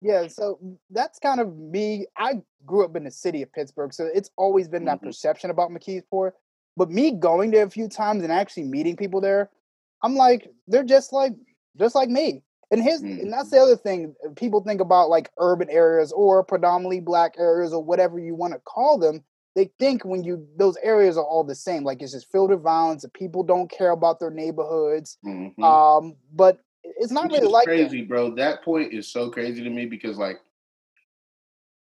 Yeah, 0.01 0.27
so 0.27 0.59
that's 0.89 1.19
kind 1.19 1.39
of 1.39 1.57
me. 1.57 2.07
I 2.17 2.41
grew 2.65 2.83
up 2.83 2.95
in 2.95 3.05
the 3.05 3.11
city 3.11 3.41
of 3.41 3.51
Pittsburgh, 3.53 3.93
so 3.93 4.09
it's 4.13 4.29
always 4.37 4.67
been 4.67 4.85
that 4.85 4.97
mm-hmm. 4.97 5.07
perception 5.07 5.49
about 5.49 5.69
McKeesport. 5.69 6.31
But 6.75 6.89
me 6.89 7.11
going 7.11 7.51
there 7.51 7.65
a 7.65 7.69
few 7.69 7.87
times 7.87 8.23
and 8.23 8.31
actually 8.31 8.63
meeting 8.63 8.95
people 8.95 9.21
there, 9.21 9.49
I'm 10.01 10.15
like, 10.15 10.49
they're 10.67 10.83
just 10.83 11.13
like 11.13 11.33
just 11.77 11.95
like 11.95 12.09
me. 12.09 12.43
And 12.71 12.81
his 12.81 13.03
mm-hmm. 13.03 13.19
and 13.19 13.33
that's 13.33 13.51
the 13.51 13.57
other 13.57 13.75
thing. 13.75 14.15
People 14.35 14.61
think 14.61 14.81
about 14.81 15.09
like 15.09 15.29
urban 15.37 15.69
areas 15.69 16.11
or 16.11 16.43
predominantly 16.43 16.99
black 16.99 17.35
areas 17.37 17.73
or 17.73 17.83
whatever 17.83 18.19
you 18.19 18.35
want 18.35 18.53
to 18.53 18.59
call 18.59 18.97
them. 18.97 19.23
They 19.55 19.69
think 19.79 20.03
when 20.03 20.23
you 20.23 20.47
those 20.57 20.77
areas 20.81 21.15
are 21.15 21.23
all 21.23 21.43
the 21.43 21.53
same, 21.53 21.83
like 21.83 22.01
it's 22.01 22.13
just 22.13 22.31
filled 22.31 22.49
with 22.49 22.63
violence 22.63 23.03
and 23.03 23.13
people 23.13 23.43
don't 23.43 23.69
care 23.69 23.91
about 23.91 24.19
their 24.19 24.31
neighborhoods. 24.31 25.19
Mm-hmm. 25.23 25.63
Um, 25.63 26.15
but 26.33 26.59
it's 26.83 27.11
not 27.11 27.25
Which 27.25 27.41
really 27.41 27.51
like 27.51 27.65
crazy, 27.65 28.01
that. 28.01 28.09
bro. 28.09 28.35
That 28.35 28.63
point 28.63 28.93
is 28.93 29.07
so 29.11 29.29
crazy 29.29 29.63
to 29.63 29.69
me 29.69 29.85
because 29.85 30.17
like 30.17 30.39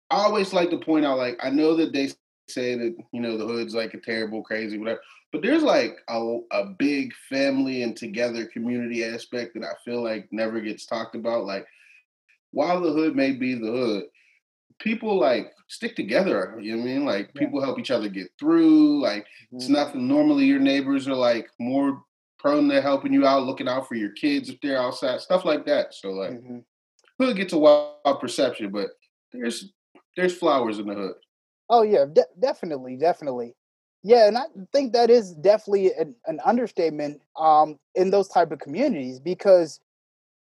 I 0.10 0.24
always 0.24 0.54
like 0.54 0.70
to 0.70 0.78
point 0.78 1.06
out, 1.06 1.18
like 1.18 1.38
I 1.44 1.50
know 1.50 1.76
that 1.76 1.92
they 1.92 2.12
say 2.50 2.76
that 2.76 2.96
you 3.12 3.22
know 3.22 3.38
the 3.38 3.46
hood's 3.46 3.76
like 3.76 3.94
a 3.94 4.00
terrible, 4.00 4.42
crazy, 4.42 4.78
whatever. 4.78 5.02
But 5.32 5.42
there's 5.42 5.64
like 5.64 5.98
a, 6.08 6.40
a 6.52 6.66
big 6.78 7.14
family 7.30 7.84
and 7.84 7.96
together 7.96 8.46
community 8.46 9.04
aspect 9.04 9.54
that 9.54 9.64
I 9.64 9.74
feel 9.84 10.02
like 10.02 10.28
never 10.32 10.62
gets 10.62 10.86
talked 10.86 11.16
about. 11.16 11.46
Like, 11.46 11.68
while 12.52 12.80
the 12.80 12.94
hood 12.94 13.16
may 13.16 13.34
be 13.34 13.54
the 13.54 13.72
hood, 13.72 14.04
people 14.80 15.20
like 15.20 15.52
stick 15.68 15.96
together. 15.96 16.58
You 16.62 16.76
know 16.76 16.84
what 16.84 16.90
I 16.90 16.94
mean? 16.94 17.06
Like 17.06 17.32
yeah. 17.34 17.40
people 17.40 17.62
help 17.62 17.80
each 17.80 17.92
other 17.92 18.10
get 18.10 18.30
through. 18.40 19.02
Like 19.02 19.24
mm-hmm. 19.24 19.58
it's 19.58 19.70
nothing. 19.70 20.08
Normally, 20.08 20.46
your 20.46 20.60
neighbors 20.60 21.08
are 21.08 21.16
like 21.16 21.50
more 21.60 22.04
prone 22.40 22.70
to 22.70 22.82
helping 22.82 23.14
you 23.14 23.26
out, 23.26 23.44
looking 23.44 23.68
out 23.68 23.88
for 23.88 23.96
your 23.96 24.12
kids 24.12 24.50
if 24.50 24.60
they're 24.62 24.82
outside, 24.82 25.20
stuff 25.22 25.44
like 25.44 25.66
that. 25.66 25.94
So 25.94 26.12
like, 26.12 26.32
mm-hmm. 26.32 26.60
hood 27.20 27.36
gets 27.36 27.54
a 27.54 27.58
wild 27.58 28.20
perception, 28.20 28.72
but 28.72 28.90
there's 29.34 29.74
there's 30.16 30.38
flowers 30.38 30.80
in 30.80 30.88
the 30.88 30.96
hood. 30.96 31.16
Oh 31.70 31.82
yeah, 31.82 32.06
de- 32.12 32.26
definitely, 32.40 32.96
definitely. 32.96 33.56
Yeah, 34.04 34.28
and 34.28 34.38
I 34.38 34.44
think 34.72 34.94
that 34.94 35.10
is 35.10 35.34
definitely 35.34 35.92
an, 35.94 36.16
an 36.28 36.40
understatement 36.46 37.22
um, 37.38 37.78
in 37.96 38.12
those 38.12 38.28
type 38.28 38.52
of 38.52 38.60
communities 38.60 39.20
because 39.20 39.80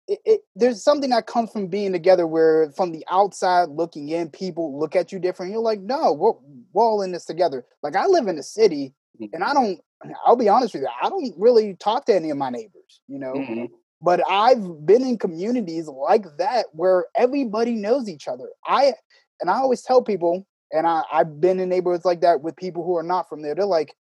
it, 0.06 0.20
it, 0.24 0.40
there's 0.54 0.84
something 0.84 1.10
that 1.10 1.26
comes 1.26 1.50
from 1.50 1.66
being 1.66 1.92
together 1.92 2.26
where 2.26 2.70
from 2.76 2.92
the 2.92 3.04
outside 3.10 3.70
looking 3.70 4.08
in, 4.10 4.30
people 4.30 4.78
look 4.78 4.94
at 4.94 5.10
you 5.10 5.18
different. 5.18 5.52
You're 5.52 5.60
like, 5.60 5.80
no, 5.80 6.12
we're, 6.12 6.32
we're 6.72 6.84
all 6.84 7.02
in 7.02 7.12
this 7.12 7.24
together. 7.24 7.64
Like 7.82 7.96
I 7.96 8.06
live 8.06 8.28
in 8.28 8.36
the 8.36 8.42
city 8.42 8.94
and 9.32 9.42
I 9.42 9.52
don't, 9.52 9.80
I'll 10.24 10.36
be 10.36 10.48
honest 10.48 10.74
with 10.74 10.82
you, 10.82 10.88
I 11.02 11.08
don't 11.08 11.34
really 11.36 11.74
talk 11.74 12.04
to 12.06 12.14
any 12.14 12.30
of 12.30 12.36
my 12.36 12.50
neighbors, 12.50 13.00
you 13.08 13.18
know, 13.18 13.32
mm-hmm. 13.32 13.64
but 14.00 14.22
I've 14.30 14.86
been 14.86 15.02
in 15.02 15.18
communities 15.18 15.88
like 15.88 16.26
that 16.38 16.66
where 16.72 17.06
everybody 17.16 17.74
knows 17.74 18.08
each 18.08 18.28
other. 18.28 18.50
I, 18.64 18.92
and 19.40 19.50
I 19.50 19.54
always 19.54 19.82
tell 19.82 20.02
people, 20.02 20.46
and 20.72 20.86
I, 20.86 21.02
I've 21.12 21.40
been 21.40 21.60
in 21.60 21.68
neighborhoods 21.68 22.04
like 22.04 22.20
that 22.22 22.42
with 22.42 22.56
people 22.56 22.84
who 22.84 22.96
are 22.96 23.02
not 23.02 23.28
from 23.28 23.42
there. 23.42 23.54
They're 23.54 23.66
like, 23.66 23.94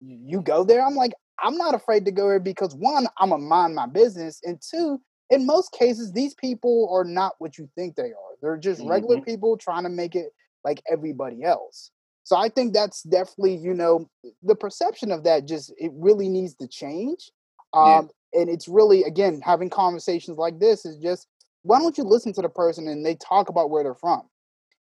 you 0.00 0.40
go 0.40 0.64
there? 0.64 0.84
I'm 0.84 0.94
like, 0.94 1.12
I'm 1.42 1.56
not 1.56 1.74
afraid 1.74 2.04
to 2.04 2.12
go 2.12 2.28
there 2.28 2.40
because 2.40 2.74
one, 2.74 3.06
I'm 3.18 3.32
a 3.32 3.38
mind 3.38 3.74
my 3.74 3.86
business, 3.86 4.40
and 4.44 4.60
two, 4.60 5.00
in 5.30 5.46
most 5.46 5.72
cases, 5.72 6.12
these 6.12 6.34
people 6.34 6.88
are 6.92 7.04
not 7.04 7.34
what 7.38 7.56
you 7.56 7.68
think 7.76 7.96
they 7.96 8.02
are. 8.02 8.36
They're 8.42 8.56
just 8.56 8.80
mm-hmm. 8.80 8.90
regular 8.90 9.20
people 9.20 9.56
trying 9.56 9.84
to 9.84 9.88
make 9.88 10.14
it 10.14 10.32
like 10.64 10.82
everybody 10.90 11.44
else. 11.44 11.90
So 12.24 12.36
I 12.36 12.48
think 12.48 12.74
that's 12.74 13.02
definitely, 13.02 13.56
you 13.56 13.74
know, 13.74 14.08
the 14.42 14.54
perception 14.54 15.10
of 15.10 15.24
that 15.24 15.46
just 15.46 15.72
it 15.78 15.90
really 15.94 16.28
needs 16.28 16.54
to 16.56 16.68
change. 16.68 17.30
Um, 17.72 18.10
yeah. 18.34 18.40
and 18.40 18.50
it's 18.50 18.66
really 18.66 19.04
again 19.04 19.40
having 19.44 19.70
conversations 19.70 20.38
like 20.38 20.58
this 20.58 20.84
is 20.84 20.96
just 20.98 21.28
why 21.62 21.78
don't 21.78 21.96
you 21.96 22.04
listen 22.04 22.32
to 22.32 22.42
the 22.42 22.48
person 22.48 22.88
and 22.88 23.06
they 23.06 23.14
talk 23.14 23.48
about 23.48 23.70
where 23.70 23.84
they're 23.84 23.94
from? 23.94 24.22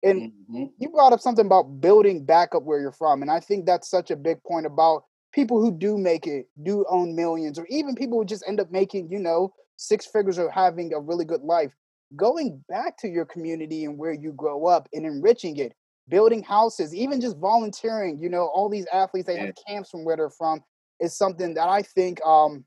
And 0.04 0.32
mm-hmm. 0.32 0.66
you 0.77 0.89
brought 0.89 1.13
up 1.13 1.20
something 1.20 1.46
about 1.46 1.82
building 1.82 2.24
back 2.24 2.54
up 2.54 2.63
where 2.63 2.80
you're 2.80 2.92
from. 2.92 3.22
And 3.22 3.32
I 3.32 3.39
think 3.39 3.66
that's 3.66 3.89
such 3.89 4.12
a 4.12 4.16
big 4.16 4.42
point 4.44 4.66
about 4.66 5.04
people 5.34 5.60
who 5.60 5.72
do 5.72 5.98
make 5.98 6.27
it, 6.27 6.48
do 6.63 6.86
own 6.89 7.16
millions, 7.16 7.58
or 7.58 7.66
even 7.70 7.96
people 7.96 8.20
who 8.20 8.25
just 8.25 8.44
end 8.48 8.60
up 8.60 8.72
making, 8.72 9.12
you 9.12 9.20
know, 9.20 9.54
six 9.75 10.06
figures 10.06 10.38
or 10.39 10.50
having 10.50 10.94
a 10.94 11.00
really 11.00 11.25
good 11.25 11.42
life. 11.42 11.74
Going 12.16 12.63
back 12.70 12.98
to 13.00 13.08
your 13.08 13.25
community 13.25 13.86
and 13.86 13.98
where 13.98 14.13
you 14.13 14.32
grow 14.32 14.66
up 14.66 14.88
and 14.94 15.06
enriching 15.06 15.58
it, 15.58 15.74
building 16.08 16.44
houses, 16.44 16.96
even 16.96 17.20
just 17.20 17.38
volunteering, 17.38 18.20
you 18.22 18.30
know, 18.30 18.50
all 18.54 18.70
these 18.70 18.88
athletes, 18.94 19.27
they 19.27 19.36
yeah. 19.36 19.48
have 19.48 19.56
camps 19.68 19.89
from 19.89 20.06
where 20.06 20.16
they're 20.16 20.30
from, 20.30 20.63
is 21.00 21.18
something 21.18 21.54
that 21.56 21.68
I 21.68 21.82
think 21.82 22.24
um 22.25 22.63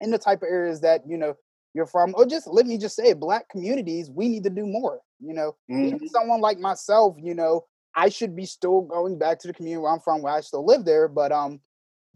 in 0.00 0.10
the 0.10 0.18
type 0.18 0.42
of 0.42 0.48
areas 0.48 0.82
that, 0.82 1.02
you 1.08 1.16
know, 1.16 1.34
you're 1.72 1.86
from, 1.86 2.14
or 2.16 2.26
just 2.26 2.46
let 2.46 2.66
me 2.66 2.76
just 2.76 2.96
say, 2.96 3.14
black 3.14 3.48
communities, 3.48 4.10
we 4.10 4.28
need 4.28 4.44
to 4.44 4.50
do 4.50 4.66
more. 4.66 5.00
You 5.20 5.34
know, 5.34 5.56
mm-hmm. 5.70 6.06
someone 6.06 6.40
like 6.40 6.58
myself, 6.58 7.16
you 7.18 7.34
know, 7.34 7.64
I 7.94 8.08
should 8.08 8.36
be 8.36 8.44
still 8.44 8.82
going 8.82 9.18
back 9.18 9.38
to 9.40 9.48
the 9.48 9.54
community 9.54 9.80
where 9.80 9.92
I'm 9.92 10.00
from, 10.00 10.22
where 10.22 10.34
I 10.34 10.40
still 10.40 10.64
live 10.64 10.84
there, 10.84 11.08
but 11.08 11.32
um, 11.32 11.60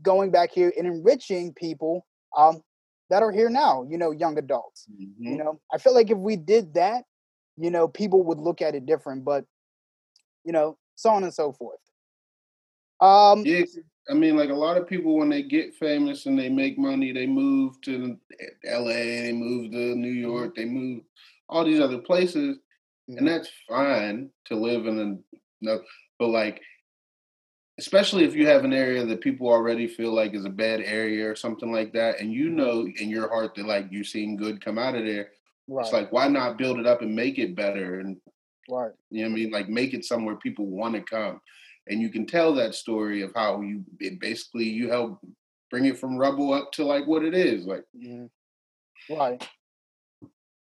going 0.03 0.31
back 0.31 0.51
here 0.53 0.73
and 0.77 0.87
enriching 0.87 1.53
people 1.55 2.07
um 2.37 2.63
that 3.11 3.23
are 3.23 3.33
here 3.33 3.51
now. 3.51 3.87
You 3.89 3.99
know, 3.99 4.11
young 4.13 4.39
adults. 4.39 4.87
Mm-hmm. 4.91 5.25
You 5.27 5.37
know, 5.39 5.61
I 5.73 5.79
feel 5.79 5.95
like 5.95 6.11
if 6.11 6.19
we 6.19 6.37
did 6.37 6.75
that, 6.75 7.05
you 7.57 7.71
know, 7.71 7.89
people 7.89 8.23
would 8.25 8.39
look 8.39 8.63
at 8.63 8.75
it 8.75 8.87
different. 8.87 9.25
But 9.25 9.45
you 10.45 10.53
know, 10.53 10.79
so 10.97 11.11
on 11.11 11.25
and 11.25 11.35
so 11.35 11.53
forth. 11.53 11.79
Um, 13.01 13.45
yeah, 13.47 13.65
I 14.11 14.15
mean, 14.15 14.37
like 14.37 14.51
a 14.51 14.55
lot 14.55 14.77
of 14.77 14.87
people 14.87 15.17
when 15.17 15.29
they 15.29 15.43
get 15.43 15.75
famous 15.75 16.27
and 16.27 16.39
they 16.39 16.49
make 16.49 16.79
money, 16.79 17.13
they 17.13 17.27
move 17.27 17.81
to 17.83 18.17
L.A., 18.67 19.23
they 19.23 19.33
move 19.33 19.71
to 19.71 19.77
New 19.77 20.13
mm-hmm. 20.13 20.21
York, 20.21 20.55
they 20.57 20.65
move 20.65 21.03
all 21.49 21.65
these 21.65 21.81
other 21.81 21.99
places, 21.99 22.59
and 23.19 23.27
that's 23.27 23.49
fine 23.69 24.31
to 24.47 24.57
live 24.57 24.87
in 24.87 25.23
a. 25.67 25.79
But 26.19 26.29
like, 26.29 26.61
especially 27.79 28.25
if 28.25 28.35
you 28.35 28.47
have 28.47 28.65
an 28.65 28.73
area 28.73 29.05
that 29.05 29.21
people 29.21 29.49
already 29.49 29.87
feel 29.87 30.13
like 30.13 30.35
is 30.35 30.45
a 30.45 30.51
bad 30.51 30.81
area 30.81 31.31
or 31.31 31.37
something 31.37 31.73
like 31.73 31.93
that, 31.93 32.21
and 32.21 32.33
you 32.33 32.51
know 32.51 32.87
in 32.99 33.09
your 33.09 33.29
heart 33.29 33.55
that 33.55 33.67
like 33.67 33.87
you're 33.91 34.05
seeing 34.05 34.37
good 34.37 34.65
come 34.65 34.79
out 34.79 34.95
of 34.95 35.05
there. 35.05 35.31
Right. 35.69 35.85
It's 35.85 35.93
like 35.93 36.13
why 36.13 36.29
not 36.29 36.59
build 36.59 36.79
it 36.79 36.87
up 36.87 37.03
and 37.03 37.15
make 37.15 37.39
it 37.39 37.55
better 37.55 38.01
and 38.01 38.17
right. 38.69 38.91
You 39.11 39.23
know 39.23 39.31
what 39.31 39.33
I 39.33 39.37
mean? 39.37 39.51
Like 39.51 39.69
make 39.69 39.95
it 39.95 40.05
somewhere 40.05 40.37
people 40.37 40.67
want 40.67 40.95
to 40.95 41.03
come 41.03 41.41
and 41.91 42.01
you 42.01 42.09
can 42.09 42.27
tell 42.27 42.55
that 42.55 42.75
story 42.75 43.23
of 43.23 43.33
how 43.35 43.61
you 43.61 43.85
it 43.99 44.21
basically 44.21 44.65
you 44.65 44.89
help 44.89 45.21
bring 45.71 45.85
it 45.85 45.99
from 45.99 46.17
rubble 46.17 46.53
up 46.53 46.73
to 46.73 46.85
like 46.85 47.07
what 47.07 47.25
it 47.25 47.35
is 47.35 47.67
like 47.67 47.85
mm-hmm. 47.97 49.15
right 49.15 49.47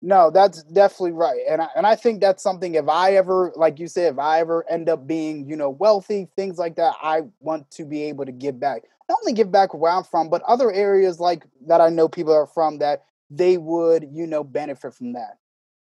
no 0.07 0.31
that's 0.31 0.63
definitely 0.65 1.13
right 1.13 1.41
and 1.49 1.61
I, 1.63 1.69
and 1.77 1.87
I 1.87 1.97
think 1.97 2.21
that's 2.21 2.43
something 2.43 2.75
if 2.75 2.89
i 2.89 3.13
ever 3.13 3.53
like 3.57 3.79
you 3.79 3.89
said 3.89 4.13
if 4.15 4.19
i 4.19 4.41
ever 4.41 4.65
end 4.71 4.89
up 4.89 5.07
being 5.07 5.49
you 5.49 5.57
know 5.57 5.71
wealthy 5.71 6.29
things 6.37 6.59
like 6.59 6.77
that 6.77 6.95
i 7.03 7.23
want 7.41 7.71
to 7.73 7.85
be 7.85 8.05
able 8.05 8.25
to 8.25 8.33
give 8.33 8.61
back 8.61 8.83
not 9.09 9.19
only 9.23 9.33
give 9.33 9.51
back 9.51 9.75
where 9.75 9.93
i'm 9.93 10.05
from 10.05 10.29
but 10.29 10.43
other 10.43 10.73
areas 10.73 11.21
like 11.21 11.45
that 11.67 11.81
i 11.81 11.89
know 11.89 12.09
people 12.09 12.33
are 12.33 12.47
from 12.47 12.79
that 12.79 13.05
they 13.31 13.57
would 13.57 14.09
you 14.13 14.27
know 14.27 14.45
benefit 14.45 14.95
from 14.95 15.13
that 15.13 15.39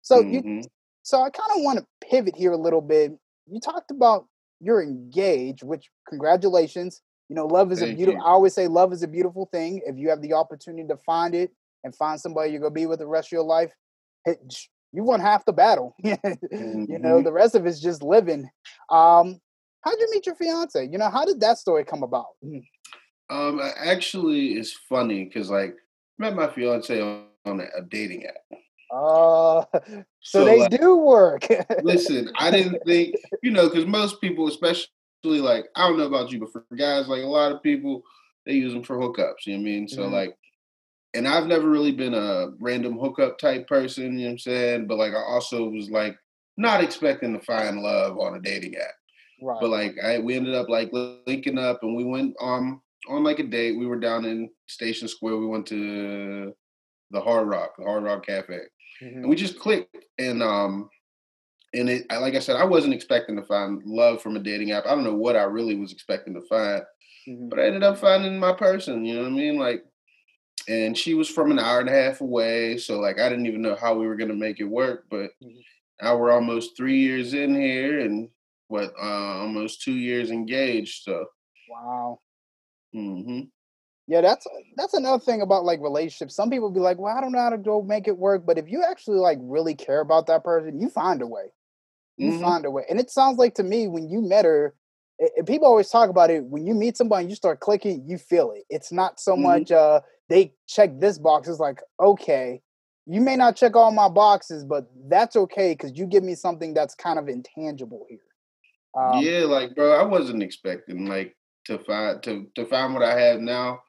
so 0.02 0.22
mm-hmm. 0.22 0.60
you 0.60 0.64
so 1.04 1.22
i 1.22 1.30
kind 1.30 1.52
of 1.58 1.64
want 1.64 1.78
to 1.80 1.86
pivot 2.10 2.36
here 2.36 2.52
a 2.52 2.58
little 2.58 2.82
bit 2.82 3.12
you 3.48 3.60
talked 3.60 3.92
about 3.92 4.28
you're 4.60 4.82
engaged, 4.82 5.64
which 5.64 5.90
congratulations. 6.08 7.02
You 7.30 7.36
know, 7.36 7.48
love 7.48 7.72
is 7.72 7.80
Thank 7.80 7.94
a 7.94 7.96
beautiful. 7.96 8.22
I 8.22 8.30
always 8.30 8.54
say 8.54 8.68
love 8.68 8.94
is 8.94 9.04
a 9.04 9.08
beautiful 9.08 9.48
thing. 9.52 9.82
If 9.86 9.98
you 9.98 10.10
have 10.10 10.22
the 10.22 10.34
opportunity 10.34 10.88
to 10.88 10.98
find 10.98 11.34
it 11.34 11.52
and 11.84 11.96
find 11.96 12.20
somebody 12.20 12.52
you're 12.52 12.62
gonna 12.62 12.72
be 12.72 12.86
with 12.86 13.00
the 13.00 13.08
rest 13.08 13.30
of 13.30 13.32
your 13.34 13.44
life, 13.44 13.74
you 14.26 15.04
won 15.04 15.20
half 15.20 15.46
the 15.46 15.54
battle. 15.54 15.96
mm-hmm. 16.04 16.86
You 16.92 17.00
know, 17.00 17.16
mm-hmm. 17.16 17.24
the 17.24 17.32
rest 17.32 17.56
of 17.56 17.66
it's 17.66 17.80
just 17.80 18.02
living. 18.02 18.50
Um, 18.90 19.40
how'd 19.82 20.00
you 20.00 20.10
meet 20.12 20.26
your 20.26 20.36
fiance? 20.36 20.88
You 20.88 20.98
know, 20.98 21.10
how 21.10 21.26
did 21.26 21.40
that 21.42 21.58
story 21.58 21.84
come 21.84 22.04
about? 22.04 22.28
Mm. 22.44 22.64
Um, 23.30 23.62
actually, 23.78 24.54
it's 24.54 24.74
funny 24.88 25.26
because 25.26 25.50
like 25.50 25.76
I 26.20 26.24
met 26.24 26.36
my 26.36 26.48
fiance 26.48 27.02
on, 27.02 27.26
on 27.46 27.60
a, 27.60 27.66
a 27.78 27.82
dating 27.82 28.26
app. 28.26 28.60
Uh, 28.94 29.66
so, 29.74 30.04
so 30.22 30.46
they 30.46 30.60
like, 30.60 30.72
do 30.72 30.96
work. 30.96 31.48
listen, 31.84 32.32
I 32.38 32.52
didn't 32.52 32.82
think, 32.86 33.16
you 33.42 33.52
know, 33.52 33.68
because 33.68 33.86
most 33.86 34.22
people, 34.22 34.48
especially 34.48 34.88
like, 35.24 35.66
I 35.76 35.88
don't 35.88 35.98
know 35.98 36.06
about 36.06 36.32
you, 36.32 36.40
but 36.40 36.52
for 36.52 36.66
guys, 36.78 37.08
like 37.08 37.24
a 37.24 37.28
lot 37.28 37.52
of 37.52 37.64
people, 37.64 38.04
they 38.46 38.54
use 38.54 38.74
them 38.74 38.84
for 38.84 38.98
hookups. 38.98 39.46
You 39.46 39.54
know 39.54 39.64
what 39.64 39.70
I 39.70 39.72
mean? 39.72 39.88
So, 39.88 40.04
mm-hmm. 40.04 40.14
like, 40.14 40.38
and 41.16 41.28
I've 41.28 41.48
never 41.48 41.70
really 41.70 41.92
been 41.92 42.14
a 42.14 42.50
random 42.60 42.98
hookup 43.00 43.38
type 43.38 43.68
person, 43.68 44.18
you 44.18 44.26
know 44.26 44.26
what 44.26 44.32
I'm 44.32 44.40
saying? 44.40 44.88
But 44.88 44.98
like, 44.98 45.14
I 45.14 45.22
also 45.22 45.70
was 45.70 45.90
like, 45.90 46.18
not 46.58 46.84
expecting 46.84 47.34
to 47.34 47.46
find 47.46 47.82
love 47.82 48.18
on 48.18 48.36
a 48.36 48.40
dating 48.40 48.76
app. 48.76 48.94
Right. 49.42 49.58
But 49.60 49.70
like, 49.70 49.96
I 50.04 50.20
we 50.20 50.36
ended 50.36 50.56
up 50.56 50.70
like 50.70 50.90
linking 50.94 51.58
up, 51.58 51.84
and 51.84 51.96
we 51.96 52.04
went 52.04 52.36
um 52.42 52.82
on 53.08 53.24
like 53.24 53.40
a 53.40 53.44
date. 53.44 53.78
We 53.78 53.88
were 53.88 54.00
down 54.00 54.26
in 54.26 54.50
Station 54.68 55.08
Square. 55.08 55.38
We 55.38 55.48
went 55.48 55.66
to 55.68 56.54
the 57.12 57.22
Hard 57.22 57.48
Rock, 57.48 57.76
the 57.78 57.86
Hard 57.86 58.04
Rock 58.04 58.26
Cafe 58.26 58.60
mm-hmm. 59.02 59.18
and 59.20 59.30
we 59.30 59.36
just 59.36 59.60
clicked. 59.60 59.96
And 60.18 60.42
um, 60.42 60.90
and 61.74 61.90
it 61.90 62.06
like 62.10 62.36
I 62.36 62.40
said, 62.40 62.56
I 62.56 62.66
wasn't 62.66 62.94
expecting 62.94 63.36
to 63.36 63.44
find 63.44 63.82
love 63.86 64.22
from 64.22 64.36
a 64.36 64.40
dating 64.40 64.72
app. 64.72 64.86
I 64.86 64.96
don't 64.96 65.04
know 65.04 65.16
what 65.16 65.36
I 65.36 65.44
really 65.44 65.76
was 65.76 65.92
expecting 65.92 66.34
to 66.34 66.42
find, 66.42 66.84
mm-hmm. 67.28 67.50
but 67.50 67.60
I 67.60 67.66
ended 67.66 67.84
up 67.84 67.98
finding 67.98 68.40
my 68.40 68.54
person. 68.54 69.06
You 69.06 69.16
know 69.16 69.22
what 69.24 69.32
I 69.32 69.32
mean? 69.32 69.58
Like, 69.58 69.84
and 70.68 70.98
she 70.98 71.14
was 71.14 71.30
from 71.30 71.52
an 71.52 71.60
hour 71.60 71.80
and 71.80 71.90
a 71.90 71.92
half 71.92 72.22
away, 72.22 72.78
so 72.78 73.00
like 73.00 73.20
I 73.20 73.30
didn't 73.30 73.46
even 73.46 73.62
know 73.62 73.76
how 73.76 73.96
we 73.96 74.08
were 74.08 74.16
gonna 74.16 74.34
make 74.34 74.60
it 74.60 74.66
work. 74.66 75.06
But 75.10 75.32
mm-hmm. 75.44 75.60
now 76.02 76.18
we're 76.18 76.32
almost 76.32 76.76
three 76.76 77.00
years 77.00 77.34
in 77.34 77.56
here, 77.56 78.00
and 78.02 78.30
what 78.68 78.92
uh, 79.02 79.40
almost 79.42 79.82
two 79.82 79.94
years 79.94 80.32
engaged. 80.32 81.04
So 81.04 81.26
wow. 81.70 82.20
Mm-hmm. 82.96 83.42
Yeah, 84.08 84.22
that's 84.22 84.46
that's 84.78 84.94
another 84.94 85.20
thing 85.20 85.42
about 85.42 85.66
like 85.66 85.82
relationships. 85.82 86.36
Some 86.36 86.50
people 86.50 86.70
be 86.70 86.80
like, 86.80 87.00
"Well, 87.00 87.16
I 87.16 87.22
don't 87.22 87.32
know 87.32 87.40
how 87.40 87.50
to 87.50 87.58
go 87.58 87.82
make 87.82 88.08
it 88.08 88.18
work," 88.18 88.46
but 88.46 88.58
if 88.58 88.70
you 88.70 88.84
actually 88.84 89.18
like 89.18 89.40
really 89.42 89.74
care 89.74 90.02
about 90.02 90.28
that 90.28 90.44
person, 90.44 90.80
you 90.80 90.90
find 90.90 91.22
a 91.22 91.28
way. 91.28 91.46
You 92.18 92.32
mm-hmm. 92.32 92.42
find 92.42 92.66
a 92.66 92.72
way, 92.72 92.84
and 92.90 93.00
it 93.00 93.10
sounds 93.10 93.38
like 93.38 93.56
to 93.56 93.64
me 93.64 93.88
when 93.88 94.08
you 94.08 94.22
met 94.22 94.46
her, 94.46 94.76
it, 95.18 95.48
people 95.48 95.68
always 95.68 95.90
talk 95.90 96.10
about 96.10 96.30
it. 96.30 96.46
When 96.46 96.68
you 96.68 96.76
meet 96.76 96.98
somebody, 96.98 97.28
you 97.28 97.36
start 97.36 97.60
clicking, 97.60 98.06
you 98.08 98.18
feel 98.18 98.52
it. 98.52 98.64
It's 98.70 98.92
not 98.92 99.20
so 99.20 99.34
mm-hmm. 99.34 99.44
much 99.44 99.72
uh 99.72 100.02
they 100.30 100.54
check 100.68 101.00
this 101.00 101.18
box. 101.18 101.48
It's 101.48 101.60
like 101.60 101.82
okay, 102.00 102.62
you 103.06 103.22
may 103.22 103.36
not 103.36 103.56
check 103.56 103.76
all 103.76 103.92
my 103.92 104.10
boxes, 104.10 104.64
but 104.64 104.90
that's 105.08 105.36
okay 105.36 105.74
because 105.74 105.98
you 105.98 106.06
give 106.06 106.24
me 106.24 106.36
something 106.36 106.74
that's 106.74 106.96
kind 106.96 107.20
of 107.20 107.28
intangible 107.28 108.06
here. 108.10 108.20
Um, 108.98 109.22
yeah, 109.22 109.40
like 109.40 109.76
bro, 109.76 110.00
I 110.00 110.04
wasn't 110.04 110.44
expecting 110.44 111.06
like 111.08 111.36
to 111.66 111.80
find 111.80 112.22
to 112.24 112.48
to 112.56 112.66
find 112.66 112.94
what 112.94 113.04
I 113.04 113.20
have 113.20 113.40
now 113.40 113.80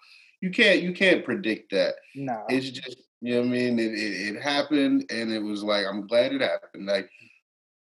you 0.41 0.51
can't 0.51 0.83
you 0.83 0.93
can't 0.93 1.25
predict 1.25 1.73
that. 1.73 1.95
No, 2.15 2.45
it's 2.49 2.71
just 2.71 3.03
you 3.21 3.35
know 3.35 3.41
what 3.41 3.47
I 3.47 3.51
mean. 3.51 3.79
It, 3.79 3.93
it, 3.93 4.37
it 4.37 4.43
happened, 4.43 5.07
and 5.11 5.33
it 5.33 5.43
was 5.43 5.63
like 5.63 5.87
I'm 5.87 6.07
glad 6.07 6.33
it 6.33 6.41
happened. 6.41 6.87
Like, 6.87 7.09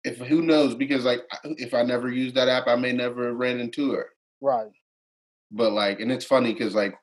if 0.05 0.19
who 0.19 0.43
knows? 0.43 0.75
Because 0.75 1.05
like 1.05 1.21
if 1.45 1.75
I 1.75 1.83
never 1.83 2.11
used 2.11 2.35
that 2.37 2.49
app, 2.49 2.69
I 2.69 2.77
may 2.77 2.93
never 2.93 3.35
ran 3.35 3.61
into 3.61 3.93
her. 3.93 4.07
Right. 4.41 4.71
But 5.51 5.73
like, 5.73 6.01
and 6.01 6.11
it's 6.11 6.25
funny 6.25 6.53
because 6.53 6.75
like 6.75 6.95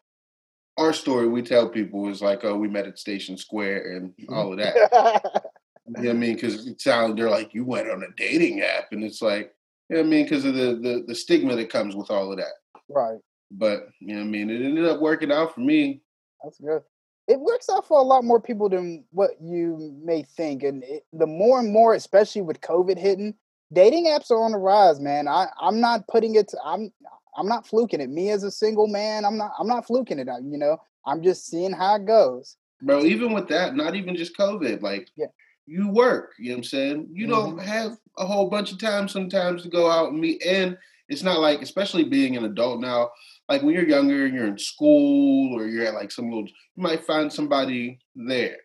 our 0.78 0.94
story 0.94 1.28
we 1.28 1.42
tell 1.42 1.70
people 1.70 2.10
is 2.10 2.22
like, 2.22 2.44
oh, 2.44 2.56
we 2.56 2.68
met 2.68 2.88
at 2.88 3.00
Station 3.00 3.38
Square 3.38 3.96
and 3.96 4.10
mm-hmm. 4.12 4.34
all 4.34 4.52
of 4.52 4.60
that. 4.60 4.76
you 5.88 5.94
know 5.94 6.10
what 6.10 6.10
I 6.10 6.14
mean? 6.14 6.36
Because 6.36 6.66
it 6.68 6.82
sounds 6.82 7.16
they're 7.16 7.30
like 7.30 7.54
you 7.54 7.66
went 7.66 7.90
on 7.90 8.04
a 8.04 8.12
dating 8.16 8.62
app, 8.62 8.86
and 8.92 9.04
it's 9.04 9.22
like, 9.22 9.54
you 9.90 9.96
know 9.96 10.02
what 10.02 10.08
I 10.08 10.10
mean? 10.10 10.24
Because 10.26 10.46
of 10.46 10.56
the, 10.56 10.76
the 10.82 11.04
the 11.08 11.16
stigma 11.16 11.56
that 11.56 11.70
comes 11.70 11.96
with 11.96 12.10
all 12.10 12.32
of 12.32 12.38
that. 12.38 12.54
Right. 12.90 13.20
But 13.52 13.90
you 14.00 14.16
know 14.16 14.22
what 14.22 14.28
I 14.28 14.30
mean? 14.30 14.50
It 14.50 14.64
ended 14.64 14.86
up 14.86 15.00
working 15.00 15.32
out 15.32 15.54
for 15.54 15.62
me. 15.62 16.02
That's 16.44 16.60
good. 16.60 16.82
It 17.28 17.40
works 17.40 17.70
out 17.70 17.88
for 17.88 18.00
a 18.00 18.04
lot 18.04 18.26
more 18.26 18.42
people 18.42 18.68
than 18.68 19.06
what 19.12 19.32
you 19.42 19.96
may 20.04 20.24
think, 20.24 20.64
and 20.64 20.84
it, 20.84 21.06
the 21.14 21.28
more 21.28 21.60
and 21.60 21.72
more, 21.72 21.94
especially 21.94 22.42
with 22.42 22.60
COVID 22.62 22.98
hitting, 22.98 23.36
dating 23.72 24.08
apps 24.08 24.32
are 24.32 24.44
on 24.44 24.52
the 24.52 24.58
rise, 24.58 25.00
man. 25.00 25.28
I 25.28 25.48
I'm 25.60 25.80
not 25.80 26.08
putting 26.08 26.36
it. 26.36 26.50
To, 26.50 26.58
I'm 26.66 26.92
I'm 27.38 27.48
not 27.48 27.68
fluking 27.68 28.02
it. 28.02 28.10
Me 28.10 28.30
as 28.30 28.44
a 28.44 28.52
single 28.52 28.88
man, 28.88 29.26
I'm 29.26 29.38
not 29.38 29.52
I'm 29.60 29.68
not 29.68 29.86
fluking 29.88 30.20
it. 30.20 30.28
You 30.44 30.58
know, 30.58 30.78
I'm 31.06 31.22
just 31.24 31.48
seeing 31.48 31.72
how 31.72 31.96
it 31.96 32.06
goes. 32.06 32.58
Bro, 32.82 33.06
even 33.06 33.34
with 33.34 33.48
that, 33.50 33.76
not 33.76 33.96
even 33.96 34.16
just 34.16 34.38
COVID, 34.38 34.82
like 34.82 35.08
yeah. 35.16 35.28
you 35.66 35.90
work, 35.90 36.34
you 36.38 36.50
know 36.50 36.56
what 36.56 36.58
I'm 36.60 36.64
saying? 36.66 37.08
You 37.14 37.28
Mm-hmm. 37.28 37.32
don't 37.58 37.60
have 37.60 37.98
a 38.18 38.26
whole 38.26 38.50
bunch 38.50 38.72
of 38.72 38.80
time 38.80 39.08
sometimes 39.08 39.64
to 39.64 39.70
go 39.70 39.90
out 39.90 40.12
and 40.12 40.20
meet 40.20 40.46
and 40.46 40.78
it's 41.10 41.24
not 41.24 41.40
like 41.40 41.62
especially 41.62 42.04
being 42.06 42.38
an 42.38 42.46
adult 42.46 42.80
now, 42.80 43.10
like 43.50 43.62
when 43.62 43.74
you're 43.74 43.88
younger 43.88 44.26
and 44.26 44.34
you're 44.34 44.48
in 44.48 44.58
school 44.58 45.54
or 45.60 45.66
you're 45.68 45.86
at 45.86 45.94
like 45.94 46.12
some 46.12 46.30
little 46.30 46.48
you 46.48 46.84
might 46.84 47.04
find 47.04 47.32
somebody 47.32 48.00
there. 48.16 48.58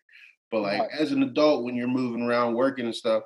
But 0.50 0.62
like 0.62 0.80
Right. 0.80 0.90
as 0.98 1.12
an 1.12 1.22
adult 1.22 1.64
when 1.64 1.74
you're 1.76 1.88
moving 1.88 2.22
around 2.22 2.54
working 2.54 2.86
and 2.86 2.94
stuff, 2.94 3.22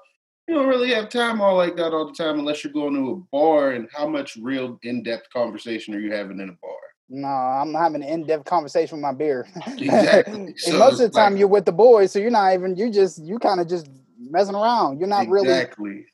you 0.49 0.55
don't 0.55 0.69
really 0.69 0.93
have 0.93 1.09
time 1.09 1.41
all 1.41 1.57
like 1.57 1.77
that 1.77 1.93
all 1.93 2.07
the 2.07 2.13
time 2.13 2.39
unless 2.39 2.65
you're 2.65 2.73
going 2.73 2.95
to 2.95 3.11
a 3.11 3.17
bar 3.37 3.73
and 3.73 3.89
how 3.95 4.09
much 4.09 4.37
real 4.37 4.79
in-depth 4.83 5.29
conversation 5.33 5.95
are 5.95 6.01
you 6.01 6.13
having 6.13 6.41
in 6.41 6.49
a 6.49 6.53
bar? 6.61 6.71
No, 7.09 7.29
I'm 7.29 7.75
having 7.75 8.03
an 8.03 8.09
in-depth 8.09 8.45
conversation 8.45 8.97
with 8.99 9.03
my 9.03 9.13
beer. 9.13 9.47
Exactly. 9.79 10.35
and 10.35 10.59
So 10.59 10.79
most 10.79 10.93
of 11.01 11.11
the 11.13 11.19
time 11.19 11.33
like- 11.33 11.39
you're 11.41 11.49
with 11.49 11.65
the 11.65 11.73
boys, 11.73 12.11
so 12.13 12.19
you're 12.19 12.31
not 12.31 12.55
even 12.55 12.77
you 12.77 12.91
just 12.91 13.23
you 13.23 13.39
kind 13.39 13.61
of 13.61 13.69
just 13.69 13.89
messing 14.19 14.55
around. 14.55 14.99
You're 14.99 15.09
not 15.09 15.29
really 15.29 15.49
exactly. 15.49 16.07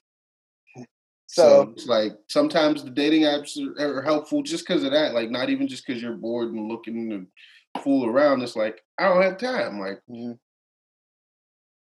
so, 0.76 0.84
So 1.26 1.70
it's 1.72 1.86
like 1.86 2.12
sometimes 2.28 2.82
the 2.84 2.90
dating 2.90 3.22
apps 3.22 3.56
are, 3.78 3.98
are 3.98 4.02
helpful 4.02 4.42
just 4.42 4.66
because 4.66 4.82
of 4.84 4.90
that. 4.92 5.14
Like 5.14 5.30
not 5.30 5.50
even 5.50 5.68
just 5.68 5.86
because 5.86 6.02
you're 6.02 6.14
bored 6.14 6.52
and 6.52 6.68
looking 6.68 7.10
to 7.10 7.80
fool 7.82 8.06
around. 8.06 8.42
It's 8.42 8.56
like 8.56 8.82
I 8.98 9.08
don't 9.08 9.22
have 9.22 9.38
time. 9.38 9.78
Like 9.80 10.00
Mhm. 10.10 10.38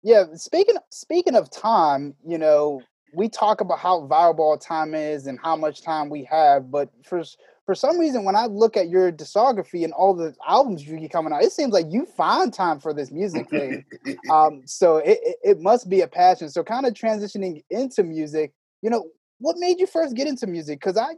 Yeah, 0.04 0.26
speaking 0.36 0.76
speaking 0.92 1.36
of 1.36 1.50
time, 1.50 2.16
you 2.28 2.38
know, 2.38 2.88
we 3.12 3.30
talk 3.30 3.62
about 3.62 3.80
how 3.80 4.06
valuable 4.08 4.58
time 4.58 4.94
is 4.94 5.28
and 5.28 5.40
how 5.42 5.56
much 5.56 5.82
time 5.82 6.10
we 6.10 6.24
have, 6.26 6.70
but 6.72 6.90
for 7.06 7.24
for 7.66 7.76
some 7.76 7.98
reason, 7.98 8.26
when 8.26 8.36
I 8.36 8.46
look 8.48 8.76
at 8.76 8.90
your 8.90 9.10
discography 9.12 9.86
and 9.86 9.94
all 9.94 10.14
the 10.14 10.36
albums 10.46 10.86
you 10.86 11.00
get 11.00 11.12
coming 11.12 11.32
out, 11.32 11.44
it 11.44 11.54
seems 11.54 11.72
like 11.72 11.86
you 11.90 12.06
find 12.06 12.54
time 12.54 12.82
for 12.82 12.94
this 12.94 13.12
music 13.12 13.50
thing. 13.52 13.86
um, 14.30 14.64
so 14.66 14.98
it, 14.98 15.20
it 15.24 15.36
it 15.44 15.60
must 15.62 15.90
be 15.90 16.02
a 16.02 16.08
passion. 16.08 16.50
So 16.50 16.64
kind 16.64 16.86
of 16.86 16.94
transitioning 16.94 17.64
into 17.70 18.04
music, 18.04 18.52
you 18.82 18.90
know, 18.90 19.06
what 19.40 19.56
made 19.58 19.80
you 19.80 19.88
first 19.88 20.16
get 20.16 20.28
into 20.28 20.48
music? 20.48 20.80
Because 20.82 20.98
I, 20.98 21.14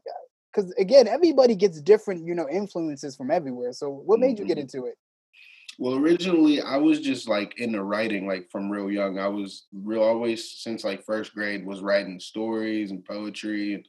because 0.53 0.71
again, 0.77 1.07
everybody 1.07 1.55
gets 1.55 1.81
different, 1.81 2.25
you 2.27 2.35
know, 2.35 2.47
influences 2.49 3.15
from 3.15 3.31
everywhere. 3.31 3.73
So 3.73 3.89
what 3.89 4.19
made 4.19 4.37
you 4.37 4.45
get 4.45 4.57
Mhm. 4.57 4.61
into 4.61 4.85
it? 4.85 4.95
Well, 5.77 5.95
originally 5.95 6.61
I 6.61 6.77
was 6.77 6.99
just 6.99 7.27
like 7.27 7.59
into 7.59 7.83
writing, 7.83 8.27
like 8.27 8.49
from 8.49 8.69
real 8.69 8.89
young. 8.91 9.19
I 9.19 9.27
was 9.27 9.65
real 9.73 10.01
always 10.03 10.49
since 10.59 10.83
like 10.83 11.05
first 11.05 11.33
grade 11.33 11.65
was 11.65 11.81
writing 11.81 12.19
stories 12.19 12.91
and 12.91 13.03
poetry 13.03 13.73
and 13.73 13.87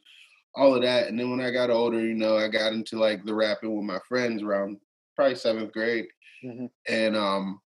all 0.55 0.75
of 0.75 0.81
that. 0.81 1.07
And 1.07 1.19
then 1.19 1.29
when 1.31 1.41
I 1.41 1.51
got 1.51 1.69
older, 1.69 1.99
you 1.99 2.13
know, 2.15 2.37
I 2.37 2.47
got 2.49 2.73
into 2.73 2.97
like 2.99 3.23
the 3.23 3.33
rapping 3.33 3.75
with 3.75 3.85
my 3.85 3.99
friends 4.07 4.43
around 4.43 4.77
probably 5.15 5.35
seventh 5.35 5.71
grade. 5.73 6.07
Mhm. 6.43 6.69
And 6.87 7.15
um, 7.15 7.61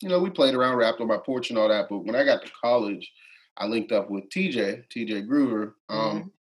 you 0.00 0.08
know, 0.08 0.18
we 0.20 0.30
played 0.30 0.54
around, 0.54 0.76
rapped 0.76 1.00
on 1.00 1.06
my 1.06 1.18
porch 1.18 1.50
and 1.50 1.58
all 1.58 1.68
that. 1.68 1.88
But 1.88 2.04
when 2.04 2.16
I 2.16 2.24
got 2.24 2.44
to 2.44 2.52
college, 2.60 3.10
I 3.56 3.66
linked 3.66 3.92
up 3.92 4.10
with 4.10 4.28
TJ, 4.30 4.84
TJ 4.90 5.26
Groover. 5.28 5.74
Um, 5.88 6.32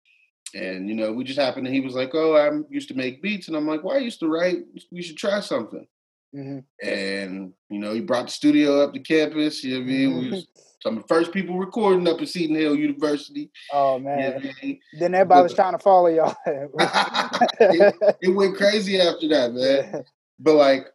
and 0.56 0.90
you 0.90 0.96
know, 0.96 1.12
we 1.12 1.24
just 1.24 1.40
happened. 1.40 1.68
And 1.68 1.76
he 1.76 1.82
was 1.82 1.96
like, 1.96 2.12
"Oh, 2.14 2.36
I 2.36 2.52
used 2.70 2.88
to 2.90 2.96
make 2.96 3.22
beats," 3.22 3.48
and 3.48 3.56
I'm 3.58 3.68
like, 3.68 3.84
"Well, 3.84 3.96
I 3.96 4.00
used 4.00 4.20
to 4.22 4.28
write. 4.28 4.58
We 4.92 5.02
should 5.02 5.18
try 5.18 5.40
something." 5.40 5.88
Hmm 6.34 6.60
And 6.82 7.54
you 7.70 7.80
know, 7.80 7.94
he 7.94 8.02
brought 8.02 8.26
the 8.26 8.32
studio 8.32 8.82
up 8.82 8.94
to 8.94 9.00
campus. 9.00 9.64
You 9.64 9.76
know 9.76 9.80
what 9.80 9.84
I 9.84 9.88
mean? 9.88 10.20
We 10.20 10.30
was 10.32 10.48
some 10.82 10.98
of 10.98 11.04
the 11.04 11.08
first 11.08 11.32
people 11.32 11.58
recording 11.58 12.08
up 12.08 12.22
at 12.22 12.28
Seton 12.28 12.56
Hill 12.56 12.76
University. 12.76 13.50
oh 13.72 13.96
You 13.98 14.04
know 14.04 14.10
man. 14.10 14.34
I 14.36 14.66
mean? 14.66 14.80
Then 15.00 15.16
everybody 15.16 15.44
was 15.44 15.54
trying 15.54 15.74
to 15.74 15.80
follow 15.80 16.08
y'all. 16.08 16.36
It 18.22 18.36
went 18.36 18.58
crazy 18.58 19.00
after 19.00 19.28
that, 19.30 19.54
man. 19.54 20.04
But 20.40 20.56
like, 20.56 20.88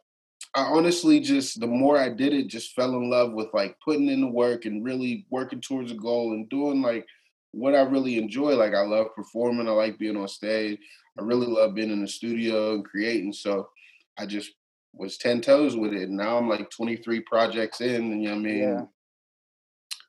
I 0.55 0.61
honestly 0.63 1.19
just 1.19 1.59
the 1.59 1.67
more 1.67 1.97
I 1.97 2.09
did 2.09 2.33
it, 2.33 2.47
just 2.47 2.73
fell 2.73 2.95
in 2.95 3.09
love 3.09 3.33
with 3.33 3.47
like 3.53 3.77
putting 3.83 4.09
in 4.09 4.21
the 4.21 4.27
work 4.27 4.65
and 4.65 4.83
really 4.83 5.25
working 5.29 5.61
towards 5.61 5.91
a 5.91 5.95
goal 5.95 6.33
and 6.33 6.49
doing 6.49 6.81
like 6.81 7.05
what 7.51 7.75
I 7.75 7.81
really 7.81 8.17
enjoy. 8.17 8.55
Like 8.55 8.73
I 8.73 8.81
love 8.81 9.15
performing. 9.15 9.67
I 9.67 9.71
like 9.71 9.97
being 9.97 10.17
on 10.17 10.27
stage. 10.27 10.79
I 11.19 11.23
really 11.23 11.47
love 11.47 11.75
being 11.75 11.91
in 11.91 12.01
the 12.01 12.07
studio 12.07 12.75
and 12.75 12.85
creating. 12.85 13.33
So 13.33 13.69
I 14.17 14.25
just 14.25 14.51
was 14.93 15.17
ten 15.17 15.41
toes 15.41 15.75
with 15.75 15.93
it. 15.93 16.09
And 16.09 16.17
now 16.17 16.37
I'm 16.37 16.49
like 16.49 16.69
23 16.69 17.21
projects 17.21 17.81
in. 17.81 18.21
You 18.21 18.29
know 18.29 18.31
what 18.31 18.39
I 18.39 18.41
mean? 18.41 18.59
Yeah. 18.59 18.81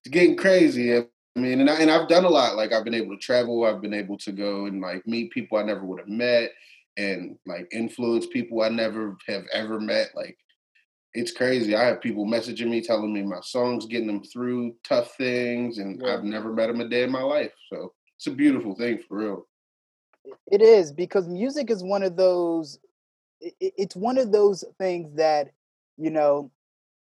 It's 0.05 0.13
getting 0.13 0.37
crazy. 0.37 0.97
I 0.97 1.07
mean, 1.37 1.61
and 1.61 1.71
I, 1.71 1.81
and 1.81 1.91
I've 1.91 2.09
done 2.09 2.25
a 2.25 2.29
lot. 2.29 2.57
Like 2.57 2.73
I've 2.73 2.85
been 2.85 2.95
able 2.95 3.15
to 3.17 3.23
travel. 3.23 3.65
I've 3.65 3.83
been 3.83 3.95
able 3.95 4.19
to 4.19 4.33
go 4.33 4.67
and 4.67 4.81
like 4.81 5.07
meet 5.07 5.31
people 5.31 5.59
I 5.59 5.63
never 5.63 5.85
would 5.85 6.01
have 6.01 6.09
met, 6.09 6.51
and 6.97 7.37
like 7.47 7.69
influence 7.73 8.27
people 8.27 8.63
I 8.63 8.69
never 8.69 9.17
have 9.29 9.45
ever 9.53 9.79
met. 9.79 10.11
Like 10.15 10.37
it's 11.15 11.33
crazy. 11.33 11.75
I 11.75 11.85
have 11.85 12.01
people 12.01 12.25
messaging 12.27 12.69
me 12.69 12.81
telling 12.81 13.13
me 13.13 13.23
my 13.23 13.41
songs 13.43 13.87
getting 13.87 14.07
them 14.07 14.23
through 14.25 14.75
tough 14.89 15.15
things, 15.17 15.79
and 15.79 16.01
Yeah. 16.03 16.15
I've 16.15 16.25
never 16.25 16.53
met 16.53 16.69
them 16.69 16.81
a 16.81 16.89
day 16.89 17.03
in 17.03 17.11
my 17.11 17.23
life. 17.23 17.53
So 17.73 17.93
it's 18.17 18.27
a 18.27 18.33
beautiful 18.33 18.75
thing 18.75 18.99
for 19.07 19.19
real. 19.19 19.47
It 20.51 20.63
is 20.63 20.93
because 20.93 21.29
music 21.29 21.71
is 21.71 21.83
one 21.83 22.03
of 22.03 22.17
those. 22.17 22.79
I- 23.43 23.53
i- 23.63 23.73
It's 23.77 23.97
one 23.97 24.19
of 24.19 24.33
those 24.33 24.65
things 24.79 25.15
that 25.17 25.51
you 25.97 26.11
know. 26.11 26.51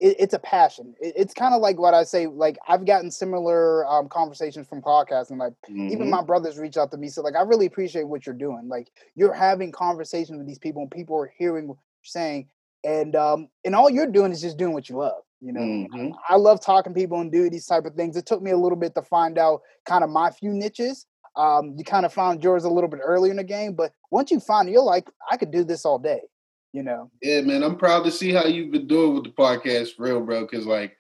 It, 0.03 0.17
it's 0.19 0.33
a 0.33 0.39
passion. 0.39 0.95
It, 0.99 1.13
it's 1.15 1.35
kind 1.35 1.55
of 1.55 1.61
like 1.61 1.79
what 1.79 1.93
I 1.93 2.05
say. 2.05 2.27
Like 2.27 2.57
I've 2.67 2.87
gotten 2.87 3.11
similar 3.11 3.87
um, 3.87 4.09
conversations 4.09 4.67
from 4.67 4.81
podcasting. 4.81 5.39
Like 5.39 5.53
even 5.69 6.07
Mhm. 6.07 6.11
my 6.11 6.23
brothers 6.23 6.59
reach 6.59 6.79
out 6.79 6.91
to 6.93 6.97
me. 6.97 7.09
So 7.09 7.21
like 7.21 7.37
I 7.37 7.43
really 7.43 7.67
appreciate 7.67 8.05
what 8.09 8.25
you're 8.25 8.35
doing. 8.35 8.67
Like 8.69 8.91
you're 9.15 9.35
having 9.35 9.73
conversations 9.73 10.39
with 10.39 10.47
these 10.47 10.59
people, 10.59 10.81
and 10.81 10.91
people 10.91 11.17
are 11.19 11.31
hearing 11.37 11.69
what 11.69 11.77
you're 11.77 12.09
saying, 12.09 12.49
and 12.83 13.15
um, 13.15 13.49
and 13.67 13.75
all 13.75 13.91
you're 13.91 14.07
doing 14.07 14.33
is 14.33 14.41
just 14.41 14.57
doing 14.57 14.73
what 14.73 14.89
you 14.89 14.97
love. 14.97 15.23
You 15.43 15.53
know, 15.53 15.61
Mhm. 15.61 16.13
I 16.29 16.37
love 16.37 16.61
talking 16.63 16.95
to 16.95 16.99
people 16.99 17.21
and 17.21 17.31
do 17.31 17.51
these 17.51 17.67
type 17.67 17.85
of 17.85 17.95
things. 17.95 18.17
It 18.17 18.25
took 18.25 18.41
me 18.41 18.53
a 18.53 18.57
little 18.57 18.77
bit 18.79 18.95
to 18.95 19.03
find 19.03 19.37
out 19.37 19.61
kind 19.85 20.03
of 20.03 20.09
my 20.09 20.31
few 20.31 20.53
niches. 20.55 21.07
Um, 21.37 21.75
you 21.77 21.85
kind 21.85 22.05
of 22.05 22.13
found 22.13 22.43
yours 22.43 22.65
a 22.65 22.71
little 22.71 22.91
bit 22.91 23.01
earlier 23.03 23.31
in 23.31 23.37
the 23.37 23.45
game, 23.45 23.75
but 23.75 23.93
once 24.11 24.31
you 24.31 24.41
find 24.41 24.69
it, 24.69 24.73
you're 24.73 24.83
like, 24.83 25.09
I 25.31 25.37
could 25.37 25.51
do 25.51 25.65
this 25.65 25.85
all 25.85 25.99
day. 25.99 26.21
You 26.73 26.85
know, 26.85 27.11
Yeah, 27.21 27.41
man, 27.41 27.65
I'm 27.65 27.77
proud 27.77 28.05
to 28.05 28.13
see 28.13 28.33
how 28.33 28.45
you've 28.45 28.71
been 28.71 28.87
doing 28.87 29.15
with 29.15 29.25
the 29.25 29.31
podcast 29.31 29.97
for 29.97 30.05
real, 30.05 30.21
bro. 30.21 30.43
Because 30.43 30.67
like 30.67 30.97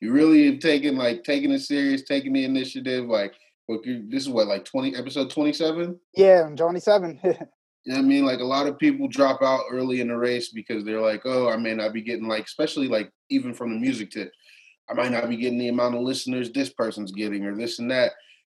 you 0.00 0.12
really 0.12 0.50
have 0.50 0.60
taken 0.60 0.98
like 0.98 1.24
taking 1.24 1.50
it 1.50 1.60
serious, 1.60 2.02
taking 2.02 2.34
the 2.34 2.44
initiative. 2.44 3.06
Like, 3.06 3.34
what 3.66 3.86
you, 3.86 4.04
this 4.08 4.24
is 4.24 4.28
what 4.28 4.48
like 4.48 4.66
20 4.66 4.96
episode 4.96 5.30
27. 5.30 5.98
yeah, 6.14 6.50
Johnny 6.54 6.80
Seven. 6.80 7.20
You 7.84 7.92
know 7.92 7.98
I 7.98 8.02
mean? 8.02 8.24
Like 8.24 8.40
a 8.40 8.44
lot 8.44 8.66
of 8.66 8.78
people 8.78 9.08
drop 9.08 9.42
out 9.42 9.64
early 9.70 10.00
in 10.00 10.08
the 10.08 10.16
race 10.16 10.48
because 10.48 10.84
they're 10.84 11.00
like, 11.00 11.22
oh, 11.26 11.50
I 11.50 11.56
may 11.56 11.74
not 11.74 11.92
be 11.92 12.00
getting 12.00 12.26
like, 12.26 12.46
especially 12.46 12.88
like 12.88 13.10
even 13.28 13.52
from 13.52 13.74
the 13.74 13.78
music 13.78 14.10
tip, 14.10 14.32
I 14.88 14.94
might 14.94 15.12
not 15.12 15.28
be 15.28 15.36
getting 15.36 15.58
the 15.58 15.68
amount 15.68 15.94
of 15.94 16.00
listeners 16.00 16.50
this 16.50 16.70
person's 16.70 17.12
getting 17.12 17.44
or 17.44 17.54
this 17.54 17.78
and 17.78 17.90
that. 17.90 18.12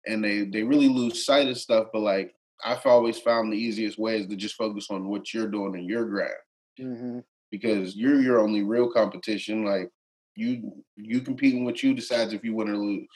And 0.07 0.23
they 0.25 0.45
they 0.45 0.63
really 0.63 0.89
lose 0.89 1.25
sight 1.25 1.49
of 1.49 1.59
stuff. 1.59 1.89
But 1.93 2.01
like 2.01 2.35
I've 2.65 2.85
always 2.87 3.19
found 3.19 3.53
the 3.53 3.59
easiest 3.59 3.99
way 3.99 4.21
is 4.21 4.27
to 4.29 4.37
just 4.37 4.55
focus 4.57 4.89
on 4.91 5.09
what 5.09 5.33
you're 5.35 5.49
doing 5.49 5.75
in 5.75 5.85
your 5.85 6.05
grind 6.07 6.33
hmm 6.79 7.19
because 7.51 7.95
you're 7.97 8.21
your 8.21 8.41
only 8.41 8.63
real 8.63 8.91
competition. 8.91 9.65
Like 9.65 9.91
you 10.35 10.73
you 10.97 11.21
competing 11.21 11.65
with 11.65 11.83
you 11.83 11.95
decides 11.95 12.33
if 12.33 12.45
you 12.45 12.55
win 12.55 12.69
or 12.69 12.77
lose. 12.77 13.09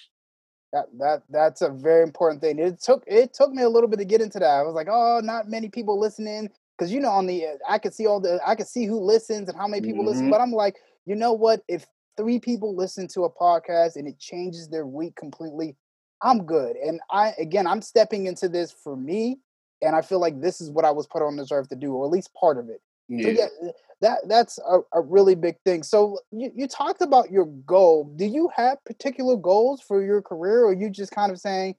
That 0.73 0.87
that 0.99 1.23
that's 1.29 1.63
a 1.63 1.69
very 1.69 2.03
important 2.03 2.41
thing. 2.41 2.59
It 2.59 2.81
took 2.81 3.05
it 3.07 3.35
took 3.35 3.53
me 3.53 3.63
a 3.63 3.69
little 3.69 3.89
bit 3.89 3.99
to 3.99 4.05
get 4.05 4.21
into 4.21 4.39
that. 4.39 4.47
I 4.47 4.63
was 4.63 4.75
like, 4.75 4.89
oh, 4.91 5.21
not 5.23 5.49
many 5.49 5.69
people 5.69 5.99
listening 5.99 6.49
because 6.79 6.93
you 6.93 7.01
know 7.01 7.11
on 7.11 7.27
the 7.27 7.47
I 7.69 7.79
could 7.79 7.95
see 7.95 8.07
all 8.07 8.21
the 8.21 8.41
I 8.47 8.55
could 8.55 8.69
see 8.69 8.87
who 8.87 9.01
listens 9.01 9.49
and 9.49 9.59
how 9.59 9.67
many 9.67 9.83
people 9.83 10.05
listen. 10.05 10.29
Mhm. 10.29 10.31
But 10.31 10.41
I'm 10.41 10.53
like, 10.53 10.77
you 11.07 11.17
know 11.17 11.33
what? 11.33 11.63
If 11.69 11.87
three 12.17 12.39
people 12.39 12.77
listen 12.77 13.09
to 13.09 13.25
a 13.25 13.31
podcast 13.33 13.97
and 13.97 14.07
it 14.07 14.19
changes 14.19 14.69
their 14.69 14.87
week 14.87 15.17
completely, 15.17 15.77
I'm 16.23 16.45
good. 16.45 16.77
And 16.77 17.01
I 17.11 17.33
again, 17.39 17.67
I'm 17.67 17.83
stepping 17.83 18.27
into 18.27 18.49
this 18.49 18.73
for 18.73 18.97
me, 18.97 19.39
and 19.83 19.97
I 19.97 20.03
feel 20.03 20.21
like 20.21 20.41
this 20.41 20.61
is 20.61 20.71
what 20.71 20.85
I 20.85 20.91
was 20.91 21.07
put 21.07 21.23
on 21.23 21.37
this 21.37 21.53
earth 21.53 21.69
to 21.71 21.77
do, 21.77 21.95
or 21.95 22.05
at 22.05 22.11
least 22.11 22.35
part 22.35 22.59
of 22.59 22.69
it. 22.69 22.81
Yeah. 23.09 23.25
So 23.25 23.31
yeah, 23.31 23.71
that 24.01 24.19
that's 24.29 24.59
a, 24.59 24.81
a 24.93 25.01
really 25.01 25.35
big 25.35 25.57
thing. 25.65 25.83
So 25.83 26.19
you, 26.31 26.51
you 26.55 26.69
talked 26.69 27.03
about 27.03 27.31
your 27.31 27.47
goal. 27.47 28.13
Do 28.17 28.25
you 28.25 28.51
have 28.55 28.83
particular 28.85 29.37
goals 29.37 29.83
for 29.83 30.03
your 30.05 30.23
career, 30.23 30.65
or 30.65 30.73
you 30.73 30.91
just 30.91 31.13
kind 31.13 31.33
of 31.33 31.39
saying, 31.39 31.75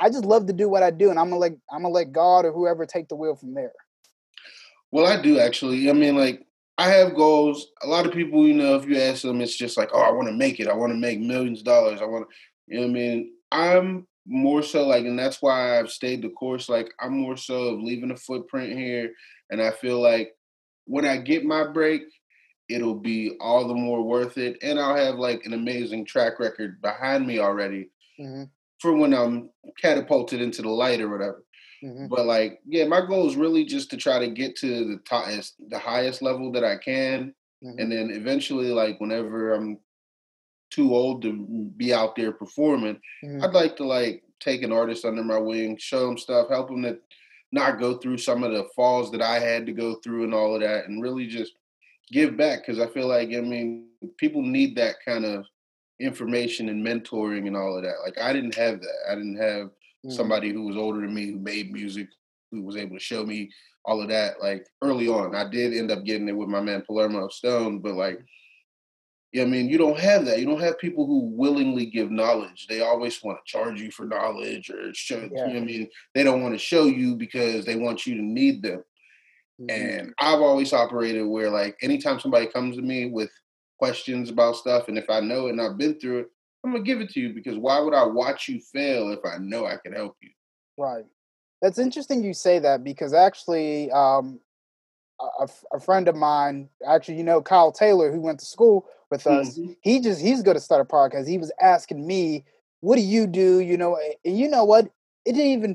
I 0.00 0.08
just 0.08 0.24
love 0.24 0.46
to 0.46 0.52
do 0.52 0.68
what 0.68 0.82
I 0.82 0.90
do, 0.90 1.10
and 1.10 1.18
I'm 1.18 1.28
gonna 1.28 1.40
let 1.40 1.52
I'm 1.72 1.82
gonna 1.82 1.88
let 1.88 2.12
God 2.12 2.44
or 2.44 2.52
whoever 2.52 2.86
take 2.86 3.08
the 3.08 3.16
wheel 3.16 3.34
from 3.34 3.54
there. 3.54 3.72
Well, 4.92 5.06
I 5.06 5.20
do 5.20 5.38
actually. 5.38 5.90
I 5.90 5.92
mean, 5.92 6.16
like 6.16 6.46
I 6.78 6.88
have 6.88 7.14
goals. 7.14 7.66
A 7.82 7.86
lot 7.86 8.06
of 8.06 8.12
people, 8.12 8.46
you 8.46 8.54
know, 8.54 8.76
if 8.76 8.86
you 8.86 8.98
ask 8.98 9.22
them, 9.22 9.40
it's 9.40 9.56
just 9.56 9.76
like, 9.76 9.90
oh, 9.92 10.00
I 10.00 10.10
want 10.10 10.28
to 10.28 10.34
make 10.34 10.60
it. 10.60 10.68
I 10.68 10.74
want 10.74 10.92
to 10.92 10.98
make 10.98 11.20
millions 11.20 11.60
of 11.60 11.64
dollars. 11.64 12.00
I 12.00 12.04
want 12.04 12.26
to, 12.28 12.34
you 12.66 12.80
know, 12.80 12.86
what 12.86 12.90
I 12.90 12.94
mean, 12.94 13.32
I'm 13.56 14.06
more 14.26 14.62
so 14.62 14.86
like, 14.86 15.04
and 15.04 15.18
that's 15.18 15.40
why 15.40 15.78
I've 15.78 15.90
stayed 15.90 16.22
the 16.22 16.30
course. 16.30 16.68
Like 16.68 16.92
I'm 17.00 17.16
more 17.16 17.36
so 17.36 17.68
of 17.68 17.80
leaving 17.80 18.10
a 18.10 18.16
footprint 18.16 18.76
here, 18.78 19.12
and 19.50 19.60
I 19.60 19.70
feel 19.70 20.00
like 20.00 20.32
when 20.84 21.04
I 21.04 21.16
get 21.16 21.44
my 21.44 21.66
break, 21.66 22.02
it'll 22.68 22.98
be 22.98 23.36
all 23.40 23.66
the 23.66 23.74
more 23.74 24.02
worth 24.02 24.38
it, 24.38 24.58
and 24.62 24.78
I'll 24.78 24.96
have 24.96 25.16
like 25.16 25.44
an 25.44 25.52
amazing 25.52 26.04
track 26.04 26.38
record 26.38 26.80
behind 26.80 27.26
me 27.26 27.38
already. 27.38 27.90
Mm-hmm 28.20 28.44
for 28.80 28.94
when 28.94 29.14
I'm 29.14 29.50
catapulted 29.80 30.40
into 30.40 30.62
the 30.62 30.70
light 30.70 31.00
or 31.00 31.08
whatever. 31.08 31.44
Mm-hmm. 31.82 32.06
But 32.08 32.26
like, 32.26 32.60
yeah, 32.66 32.86
my 32.86 33.04
goal 33.04 33.28
is 33.28 33.36
really 33.36 33.64
just 33.64 33.90
to 33.90 33.96
try 33.96 34.18
to 34.18 34.28
get 34.28 34.56
to 34.56 34.86
the 34.86 35.00
top, 35.08 35.26
the 35.68 35.78
highest 35.78 36.22
level 36.22 36.50
that 36.52 36.64
I 36.64 36.76
can, 36.76 37.34
mm-hmm. 37.64 37.78
and 37.78 37.92
then 37.92 38.10
eventually, 38.10 38.68
like, 38.68 39.00
whenever 39.00 39.54
I'm 39.54 39.78
too 40.76 40.94
old 40.94 41.22
to 41.22 41.72
be 41.78 41.94
out 41.94 42.14
there 42.14 42.32
performing, 42.32 43.00
mm-hmm. 43.24 43.42
I'd 43.42 43.54
like 43.54 43.76
to 43.76 43.84
like 43.84 44.22
take 44.40 44.62
an 44.62 44.72
artist 44.72 45.06
under 45.06 45.24
my 45.24 45.38
wing, 45.38 45.78
show 45.78 46.06
them 46.06 46.18
stuff, 46.18 46.50
help 46.50 46.68
them 46.68 46.82
to 46.82 46.98
not 47.50 47.80
go 47.80 47.96
through 47.96 48.18
some 48.18 48.44
of 48.44 48.52
the 48.52 48.68
falls 48.76 49.10
that 49.12 49.22
I 49.22 49.38
had 49.38 49.64
to 49.66 49.72
go 49.72 49.94
through 49.96 50.24
and 50.24 50.34
all 50.34 50.54
of 50.54 50.60
that, 50.60 50.86
and 50.86 51.02
really 51.02 51.26
just 51.26 51.54
give 52.12 52.36
back 52.36 52.60
because 52.64 52.78
I 52.78 52.86
feel 52.88 53.08
like 53.08 53.30
I 53.30 53.40
mean 53.40 53.86
people 54.18 54.42
need 54.42 54.76
that 54.76 54.96
kind 55.04 55.24
of 55.24 55.46
information 55.98 56.68
and 56.68 56.86
mentoring 56.86 57.46
and 57.46 57.56
all 57.56 57.76
of 57.76 57.82
that. 57.82 57.96
Like 58.04 58.18
I 58.20 58.34
didn't 58.34 58.54
have 58.54 58.80
that. 58.80 58.98
I 59.10 59.14
didn't 59.14 59.40
have 59.40 59.70
mm. 60.04 60.12
somebody 60.12 60.52
who 60.52 60.66
was 60.66 60.76
older 60.76 61.00
than 61.00 61.14
me 61.14 61.30
who 61.30 61.38
made 61.38 61.72
music 61.72 62.08
who 62.52 62.62
was 62.62 62.76
able 62.76 62.96
to 62.96 63.02
show 63.02 63.24
me 63.24 63.50
all 63.86 64.02
of 64.02 64.08
that 64.08 64.42
like 64.42 64.66
early 64.82 65.08
on. 65.08 65.34
I 65.34 65.48
did 65.48 65.72
end 65.72 65.90
up 65.90 66.04
getting 66.04 66.28
it 66.28 66.36
with 66.36 66.48
my 66.48 66.60
man 66.60 66.82
Palermo 66.82 67.28
Stone, 67.28 67.78
but 67.78 67.94
like 67.94 68.18
yeah, 68.18 68.22
I 69.40 69.44
mean, 69.44 69.68
you 69.68 69.78
don't 69.78 69.98
have 69.98 70.24
that. 70.26 70.38
You 70.38 70.46
don't 70.46 70.60
have 70.60 70.78
people 70.78 71.06
who 71.06 71.30
willingly 71.34 71.86
give 71.86 72.10
knowledge. 72.10 72.66
They 72.68 72.80
always 72.80 73.22
want 73.22 73.38
to 73.38 73.50
charge 73.50 73.80
you 73.80 73.90
for 73.90 74.04
knowledge 74.04 74.70
or 74.70 74.92
show. 74.94 75.28
Yeah. 75.32 75.46
You 75.46 75.54
know 75.54 75.60
I 75.60 75.64
mean, 75.64 75.88
they 76.14 76.22
don't 76.22 76.42
want 76.42 76.54
to 76.54 76.58
show 76.58 76.84
you 76.84 77.16
because 77.16 77.64
they 77.64 77.76
want 77.76 78.06
you 78.06 78.16
to 78.16 78.22
need 78.22 78.62
them. 78.62 78.84
Mm-hmm. 79.60 79.70
And 79.70 80.14
I've 80.18 80.40
always 80.40 80.72
operated 80.72 81.26
where, 81.26 81.50
like, 81.50 81.76
anytime 81.82 82.20
somebody 82.20 82.46
comes 82.46 82.76
to 82.76 82.82
me 82.82 83.06
with 83.06 83.30
questions 83.78 84.30
about 84.30 84.56
stuff, 84.56 84.88
and 84.88 84.98
if 84.98 85.08
I 85.08 85.20
know 85.20 85.46
it 85.46 85.50
and 85.50 85.60
I've 85.60 85.78
been 85.78 85.98
through 85.98 86.20
it, 86.20 86.26
I'm 86.64 86.72
gonna 86.72 86.84
give 86.84 87.00
it 87.00 87.10
to 87.10 87.20
you 87.20 87.32
because 87.32 87.56
why 87.56 87.78
would 87.78 87.94
I 87.94 88.04
watch 88.04 88.48
you 88.48 88.60
fail 88.60 89.10
if 89.12 89.20
I 89.24 89.38
know 89.38 89.66
I 89.66 89.76
can 89.76 89.92
help 89.92 90.16
you? 90.20 90.30
Right. 90.76 91.04
That's 91.62 91.78
interesting 91.78 92.22
you 92.22 92.34
say 92.34 92.58
that 92.58 92.84
because 92.84 93.14
actually, 93.14 93.90
um, 93.92 94.40
a, 95.20 95.48
a 95.72 95.80
friend 95.80 96.08
of 96.08 96.16
mine, 96.16 96.68
actually, 96.86 97.16
you 97.16 97.24
know, 97.24 97.40
Kyle 97.40 97.72
Taylor, 97.72 98.12
who 98.12 98.20
went 98.20 98.40
to 98.40 98.46
school 98.46 98.86
with 99.10 99.26
us, 99.26 99.58
mm-hmm. 99.58 99.72
he 99.80 100.00
just 100.00 100.20
he's 100.20 100.42
going 100.42 100.56
to 100.56 100.60
start 100.60 100.80
a 100.80 100.84
podcast. 100.84 101.28
He 101.28 101.38
was 101.38 101.52
asking 101.60 102.06
me, 102.06 102.44
"What 102.80 102.96
do 102.96 103.02
you 103.02 103.26
do?" 103.26 103.60
You 103.60 103.76
know, 103.76 103.98
and 104.24 104.38
you 104.38 104.48
know 104.48 104.64
what? 104.64 104.86
It 105.24 105.32
didn't 105.32 105.52
even 105.52 105.70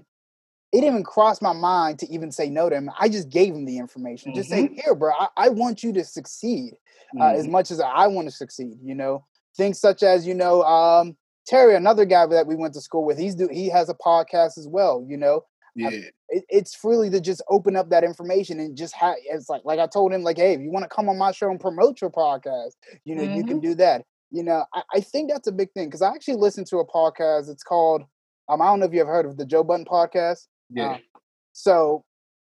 it 0.72 0.82
didn't 0.82 0.94
even 0.94 1.04
cross 1.04 1.42
my 1.42 1.54
mind 1.54 2.00
to 2.00 2.10
even 2.10 2.32
say 2.32 2.50
no 2.50 2.70
to 2.70 2.76
him. 2.76 2.90
I 3.00 3.10
just 3.10 3.30
gave 3.30 3.54
him 3.54 3.66
the 3.66 3.78
information. 3.78 4.32
Mm-hmm. 4.32 4.40
Just 4.40 4.50
say, 4.50 4.64
mm-hmm. 4.64 4.76
"Here, 4.76 4.96
bro, 4.96 5.12
I, 5.18 5.28
I 5.38 5.50
want 5.50 5.84
you 5.84 5.94
to 5.94 6.04
succeed." 6.04 6.74
uh, 7.20 7.24
mm-hmm. 7.24 7.40
as 7.40 7.48
much 7.48 7.72
as 7.72 7.80
I 7.80 8.08
want 8.08 8.28
to 8.28 8.32
succeed. 8.32 8.78
You 8.84 8.96
know, 8.96 9.26
things 9.56 9.80
such 9.80 10.04
as 10.04 10.26
you 10.26 10.34
know 10.34 10.64
um, 10.64 11.18
Terry, 11.48 11.76
another 11.76 12.06
guy 12.06 12.26
that 12.28 12.48
we 12.48 12.56
went 12.56 12.74
to 12.76 12.82
school 12.82 13.06
with. 13.06 13.18
He's 13.18 13.36
do 13.36 13.50
he 13.52 13.70
has 13.70 13.90
a 13.90 13.96
podcast 13.96 14.58
as 14.58 14.68
well. 14.68 15.06
You 15.08 15.18
know, 15.18 15.46
yeah. 15.76 15.88
I, 15.88 15.92
it, 16.30 16.44
it's 16.50 16.78
really 16.84 17.10
to 17.10 17.22
just 17.22 17.42
open 17.50 17.76
up 17.76 17.90
that 17.90 18.04
information 18.04 18.60
and 18.60 18.76
just 18.76 18.94
have 18.96 19.16
it's 19.24 19.50
like 19.50 19.62
like 19.66 19.80
I 19.80 19.88
told 19.88 20.14
him 20.14 20.24
like, 20.24 20.38
hey, 20.38 20.54
if 20.54 20.62
you 20.62 20.72
want 20.72 20.84
to 20.84 20.90
come 20.90 21.10
on 21.10 21.18
my 21.18 21.32
show 21.32 21.50
and 21.50 21.60
promote 21.60 22.02
your 22.02 22.10
podcast, 22.10 22.72
you 23.06 23.16
know, 23.16 23.24
mm-hmm. 23.24 23.36
you 23.36 23.44
can 23.44 23.58
mm-hmm. 23.58 23.70
do 23.70 23.76
that. 23.76 24.04
You 24.32 24.44
know, 24.44 24.66
I, 24.74 24.84
I 24.96 25.00
think 25.02 25.30
that's 25.30 25.48
a 25.48 25.52
big 25.52 25.72
thing 25.74 25.88
because 25.88 26.02
I 26.02 26.10
actually 26.10 26.36
listened 26.36 26.68
to 26.68 26.78
a 26.78 26.88
podcast. 26.88 27.50
It's 27.50 27.64
called 27.64 28.04
um, 28.50 28.62
I 28.62 28.66
don't 28.66 28.80
know 28.80 28.86
if 28.86 28.94
you 28.94 29.00
have 29.00 29.08
heard 29.08 29.26
of 29.26 29.38
the 29.38 29.46
Joe 29.46 29.64
Budden 29.64 29.86
podcast. 29.86 30.48
Yeah. 30.70 30.92
Uh, 30.92 30.98
so 31.54 32.04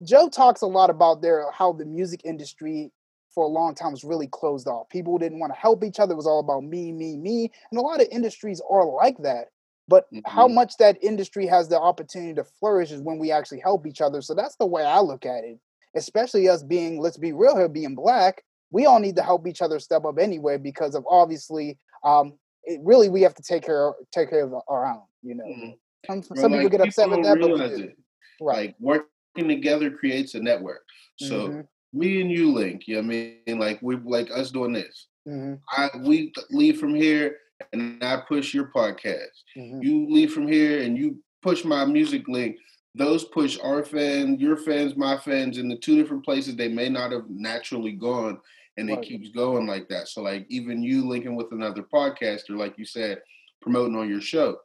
Joe 0.03 0.29
talks 0.29 0.61
a 0.61 0.67
lot 0.67 0.89
about 0.89 1.21
their 1.21 1.51
how 1.51 1.73
the 1.73 1.85
music 1.85 2.21
industry 2.23 2.91
for 3.33 3.43
a 3.43 3.47
long 3.47 3.75
time 3.75 3.91
was 3.91 4.03
really 4.03 4.27
closed 4.27 4.67
off. 4.67 4.89
People 4.89 5.17
didn't 5.17 5.39
want 5.39 5.53
to 5.53 5.59
help 5.59 5.83
each 5.83 5.99
other. 5.99 6.13
It 6.13 6.17
was 6.17 6.27
all 6.27 6.39
about 6.39 6.63
me, 6.63 6.91
me, 6.91 7.17
me. 7.17 7.51
And 7.71 7.79
a 7.79 7.81
lot 7.81 8.01
of 8.01 8.07
industries 8.11 8.61
are 8.69 8.85
like 8.85 9.17
that. 9.19 9.49
But 9.87 10.05
mm-hmm. 10.13 10.29
how 10.29 10.47
much 10.47 10.73
that 10.77 10.97
industry 11.01 11.45
has 11.47 11.69
the 11.69 11.79
opportunity 11.79 12.33
to 12.35 12.43
flourish 12.43 12.91
is 12.91 13.01
when 13.01 13.17
we 13.17 13.31
actually 13.31 13.61
help 13.61 13.87
each 13.87 14.01
other. 14.01 14.21
So 14.21 14.33
that's 14.33 14.55
the 14.57 14.65
way 14.65 14.83
I 14.83 14.99
look 14.99 15.25
at 15.25 15.43
it. 15.43 15.59
Especially 15.95 16.49
us 16.49 16.63
being, 16.63 16.99
let's 16.99 17.17
be 17.17 17.31
real 17.31 17.55
here, 17.55 17.69
being 17.69 17.95
black, 17.95 18.43
we 18.69 18.85
all 18.85 18.99
need 18.99 19.15
to 19.15 19.23
help 19.23 19.47
each 19.47 19.61
other 19.61 19.79
step 19.79 20.03
up 20.05 20.19
anyway 20.19 20.57
because 20.57 20.93
of 20.93 21.05
obviously, 21.09 21.77
um, 22.03 22.33
it, 22.63 22.81
really 22.83 23.07
we 23.07 23.21
have 23.21 23.33
to 23.33 23.41
take 23.41 23.63
care 23.63 23.93
take 24.11 24.29
care 24.29 24.43
of 24.43 24.53
our 24.67 24.85
own. 24.85 25.03
You 25.23 25.35
know, 25.35 25.45
mm-hmm. 25.45 25.69
some, 26.05 26.35
some 26.35 26.51
like, 26.51 26.61
people 26.61 26.77
get 26.77 26.85
upset 26.85 27.09
with 27.09 27.23
that, 27.23 27.39
but 27.39 28.45
right, 28.45 28.67
like 28.67 28.75
working 28.79 29.47
together 29.47 29.89
creates 29.89 30.35
a 30.35 30.41
network. 30.41 30.83
So 31.17 31.47
mm-hmm 31.47 31.61
me 31.93 32.21
and 32.21 32.31
you 32.31 32.53
link. 32.53 32.87
You 32.87 32.95
know 32.95 33.01
what 33.01 33.15
I 33.15 33.35
mean? 33.47 33.59
Like 33.59 33.79
we 33.81 33.95
like 33.97 34.29
us 34.31 34.51
doing 34.51 34.73
this. 34.73 35.07
Mm-hmm. 35.27 35.55
I 35.69 35.89
we 35.99 36.33
leave 36.49 36.79
from 36.79 36.95
here 36.95 37.37
and 37.73 38.03
I 38.03 38.21
push 38.27 38.53
your 38.53 38.71
podcast. 38.75 39.43
Mm-hmm. 39.57 39.81
You 39.81 40.07
leave 40.09 40.33
from 40.33 40.47
here 40.47 40.81
and 40.81 40.97
you 40.97 41.21
push 41.41 41.63
my 41.63 41.85
music 41.85 42.27
link. 42.27 42.57
Those 42.95 43.25
push 43.25 43.59
our 43.59 43.83
fans, 43.83 44.41
your 44.41 44.57
fans, 44.57 44.95
my 44.95 45.17
fans 45.17 45.57
in 45.57 45.69
the 45.69 45.77
two 45.77 45.95
different 45.95 46.25
places 46.25 46.55
they 46.55 46.67
may 46.67 46.89
not 46.89 47.11
have 47.11 47.29
naturally 47.29 47.91
gone, 47.91 48.39
and 48.77 48.89
right. 48.89 48.97
it 48.97 49.05
keeps 49.05 49.29
going 49.29 49.67
like 49.67 49.87
that. 49.89 50.07
So 50.07 50.21
like 50.21 50.47
even 50.49 50.81
you 50.81 51.07
linking 51.07 51.35
with 51.35 51.51
another 51.51 51.83
podcaster, 51.83 52.57
like 52.57 52.77
you 52.77 52.85
said, 52.85 53.21
promoting 53.61 53.95
on 53.95 54.09
your 54.09 54.21
show, 54.21 54.57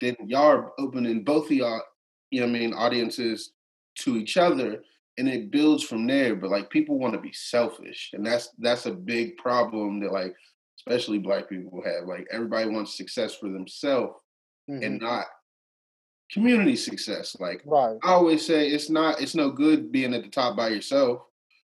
then 0.00 0.16
y'all 0.26 0.46
are 0.46 0.72
opening 0.78 1.24
both 1.24 1.46
of 1.46 1.52
y'all, 1.52 1.82
you 2.30 2.40
know 2.40 2.46
I 2.46 2.50
mean, 2.50 2.72
audiences 2.72 3.52
to 3.98 4.16
each 4.16 4.36
other 4.36 4.80
and 5.18 5.28
it 5.28 5.50
builds 5.50 5.84
from 5.84 6.06
there. 6.06 6.34
But 6.36 6.50
like 6.50 6.70
people 6.70 6.98
want 6.98 7.14
to 7.14 7.20
be 7.20 7.32
selfish, 7.32 8.10
and 8.12 8.24
that's 8.24 8.50
that's 8.58 8.86
a 8.86 8.92
big 8.92 9.36
problem 9.36 10.00
that 10.00 10.12
like 10.12 10.34
especially 10.86 11.18
black 11.18 11.48
people 11.48 11.82
have. 11.84 12.06
Like 12.06 12.26
everybody 12.30 12.68
wants 12.68 12.96
success 12.96 13.34
for 13.34 13.48
themselves 13.48 14.20
mm-hmm. 14.70 14.82
and 14.82 15.00
not 15.00 15.26
community 16.32 16.76
success. 16.76 17.36
Like 17.38 17.62
right. 17.64 17.98
I 18.04 18.10
always 18.10 18.46
say, 18.46 18.68
it's 18.68 18.90
not 18.90 19.20
it's 19.20 19.34
no 19.34 19.50
good 19.50 19.92
being 19.92 20.14
at 20.14 20.22
the 20.22 20.28
top 20.28 20.56
by 20.56 20.68
yourself 20.68 21.22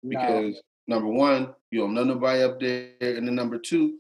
because 0.07 0.61
number 0.87 1.07
one, 1.07 1.53
you 1.71 1.79
don't 1.79 1.93
know 1.93 2.03
nobody 2.03 2.43
up 2.43 2.59
there, 2.59 2.91
and 3.01 3.27
then 3.27 3.35
number 3.35 3.57
two. 3.57 3.97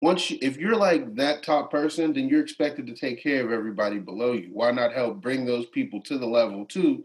Once 0.00 0.30
you, 0.30 0.38
if 0.40 0.56
you're 0.56 0.76
like 0.76 1.16
that 1.16 1.42
top 1.42 1.72
person, 1.72 2.12
then 2.12 2.28
you're 2.28 2.40
expected 2.40 2.86
to 2.86 2.94
take 2.94 3.20
care 3.20 3.44
of 3.44 3.50
everybody 3.50 3.98
below 3.98 4.32
you. 4.32 4.48
Why 4.52 4.70
not 4.70 4.92
help 4.92 5.20
bring 5.20 5.44
those 5.44 5.66
people 5.66 6.00
to 6.02 6.18
the 6.18 6.26
level 6.26 6.64
too, 6.66 7.02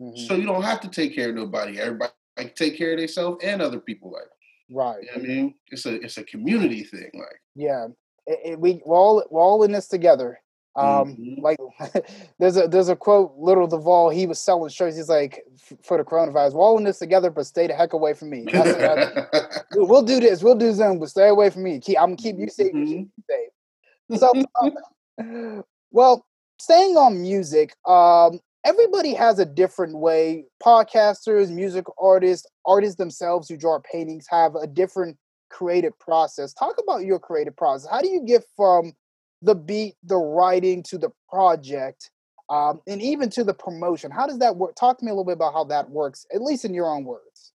Mm-hmm. 0.00 0.26
So 0.26 0.34
you 0.34 0.46
don't 0.46 0.62
have 0.62 0.80
to 0.82 0.88
take 0.88 1.14
care 1.14 1.30
of 1.30 1.34
nobody. 1.34 1.80
Everybody 1.80 2.12
like 2.36 2.54
take 2.54 2.76
care 2.76 2.92
of 2.92 2.98
themselves 2.98 3.42
and 3.42 3.62
other 3.62 3.80
people. 3.80 4.12
Like 4.12 4.28
right. 4.70 5.02
You 5.02 5.08
know 5.08 5.24
I 5.24 5.26
mean, 5.26 5.54
it's 5.70 5.86
a 5.86 5.94
it's 5.94 6.18
a 6.18 6.24
community 6.24 6.84
thing. 6.84 7.10
Like 7.14 7.40
yeah, 7.54 7.86
it, 8.26 8.38
it, 8.44 8.60
we 8.60 8.82
we're 8.84 8.96
all 8.96 9.24
we're 9.30 9.42
all 9.42 9.62
in 9.62 9.72
this 9.72 9.88
together. 9.88 10.38
Um, 10.76 11.16
mm-hmm. 11.16 11.40
like 11.40 11.58
there's 12.38 12.56
a 12.58 12.68
there's 12.68 12.90
a 12.90 12.96
quote, 12.96 13.32
Lil 13.38 13.66
Duval. 13.66 14.10
He 14.10 14.26
was 14.26 14.38
selling 14.38 14.68
shirts. 14.68 14.96
He's 14.96 15.08
like, 15.08 15.42
for 15.82 15.96
the 15.96 16.04
coronavirus, 16.04 16.52
we're 16.52 16.60
all 16.60 16.78
in 16.78 16.84
this 16.84 16.98
together, 16.98 17.30
but 17.30 17.46
stay 17.46 17.66
the 17.66 17.74
heck 17.74 17.94
away 17.94 18.12
from 18.12 18.30
me. 18.30 18.46
We'll 19.74 20.02
do 20.02 20.20
this. 20.20 20.42
We'll 20.42 20.54
do 20.54 20.72
Zoom, 20.72 20.98
but 20.98 21.08
stay 21.08 21.28
away 21.28 21.50
from 21.50 21.62
me. 21.62 21.80
Keep 21.80 21.98
I'm 21.98 22.10
gonna 22.10 22.16
keep 22.16 22.36
you 22.38 22.48
safe. 22.48 22.72
Mm-hmm. 22.72 22.88
You 22.88 23.08
safe. 23.28 24.20
So, 24.20 24.32
um, 25.18 25.64
well, 25.90 26.26
staying 26.58 26.96
on 26.96 27.20
music, 27.20 27.74
um, 27.86 28.40
everybody 28.66 29.14
has 29.14 29.38
a 29.38 29.46
different 29.46 29.96
way. 29.96 30.44
Podcasters, 30.62 31.50
music 31.50 31.84
artists, 31.98 32.46
artists 32.66 32.96
themselves 32.96 33.48
who 33.48 33.56
draw 33.56 33.78
paintings 33.90 34.26
have 34.28 34.56
a 34.56 34.66
different 34.66 35.16
creative 35.50 35.96
process. 36.00 36.52
Talk 36.52 36.74
about 36.82 37.04
your 37.04 37.20
creative 37.20 37.56
process. 37.56 37.88
How 37.90 38.02
do 38.02 38.08
you 38.08 38.24
get 38.26 38.44
from 38.56 38.92
the 39.40 39.54
beat, 39.54 39.94
the 40.02 40.16
writing 40.16 40.82
to 40.88 40.98
the 40.98 41.10
project, 41.30 42.10
um, 42.50 42.80
and 42.88 43.00
even 43.00 43.30
to 43.30 43.44
the 43.44 43.54
promotion? 43.54 44.10
How 44.10 44.26
does 44.26 44.38
that 44.40 44.56
work? 44.56 44.74
Talk 44.74 44.98
to 44.98 45.04
me 45.04 45.12
a 45.12 45.14
little 45.14 45.24
bit 45.24 45.34
about 45.34 45.52
how 45.52 45.64
that 45.64 45.88
works, 45.88 46.26
at 46.34 46.42
least 46.42 46.64
in 46.64 46.74
your 46.74 46.86
own 46.86 47.04
words. 47.04 47.52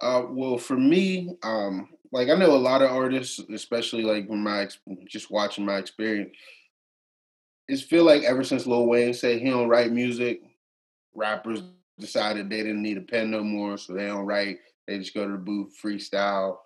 Uh, 0.00 0.24
well, 0.28 0.58
for 0.58 0.76
me, 0.76 1.36
um, 1.42 1.88
like 2.12 2.28
I 2.28 2.34
know 2.34 2.54
a 2.54 2.58
lot 2.58 2.82
of 2.82 2.90
artists, 2.90 3.40
especially 3.52 4.02
like 4.02 4.26
when 4.26 4.40
my 4.40 4.68
just 5.08 5.30
watching 5.30 5.64
my 5.64 5.78
experience, 5.78 6.36
it's 7.68 7.82
feel 7.82 8.04
like 8.04 8.22
ever 8.22 8.44
since 8.44 8.66
Lil 8.66 8.86
Wayne 8.86 9.14
said 9.14 9.40
he 9.40 9.50
don't 9.50 9.68
write 9.68 9.92
music, 9.92 10.42
rappers 11.14 11.62
decided 11.98 12.48
they 12.48 12.58
didn't 12.58 12.82
need 12.82 12.98
a 12.98 13.02
pen 13.02 13.30
no 13.30 13.42
more, 13.42 13.76
so 13.78 13.92
they 13.92 14.06
don't 14.06 14.26
write. 14.26 14.58
They 14.86 14.98
just 14.98 15.14
go 15.14 15.24
to 15.24 15.32
the 15.32 15.38
booth, 15.38 15.74
freestyle. 15.82 16.58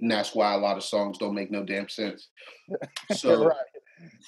And 0.00 0.10
that's 0.10 0.34
why 0.34 0.54
a 0.54 0.58
lot 0.58 0.76
of 0.76 0.84
songs 0.84 1.18
don't 1.18 1.34
make 1.34 1.50
no 1.50 1.64
damn 1.64 1.88
sense. 1.88 2.28
So 3.16 3.46
right. 3.46 3.56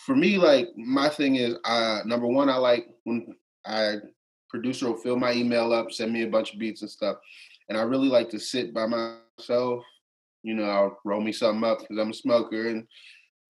for 0.05 0.17
me, 0.17 0.37
like 0.37 0.69
my 0.77 1.09
thing 1.09 1.37
is 1.37 1.57
uh 1.65 2.01
number 2.05 2.27
one, 2.27 2.49
I 2.49 2.57
like 2.57 2.89
when 3.05 3.35
I 3.65 3.97
producer 4.51 4.87
will 4.87 4.97
fill 4.97 5.17
my 5.17 5.33
email 5.33 5.73
up, 5.73 5.91
send 5.91 6.13
me 6.13 6.23
a 6.23 6.29
bunch 6.29 6.53
of 6.53 6.59
beats 6.59 6.83
and 6.83 6.91
stuff. 6.91 7.17
And 7.69 7.79
I 7.79 7.83
really 7.83 8.09
like 8.09 8.29
to 8.31 8.39
sit 8.39 8.75
by 8.75 8.87
myself. 8.87 9.85
You 10.43 10.55
know, 10.55 10.65
I'll 10.65 10.99
roll 11.05 11.21
me 11.21 11.33
something 11.33 11.65
up 11.65 11.79
because 11.79 11.99
I'm 11.99 12.11
a 12.11 12.15
smoker 12.15 12.69
and 12.69 12.87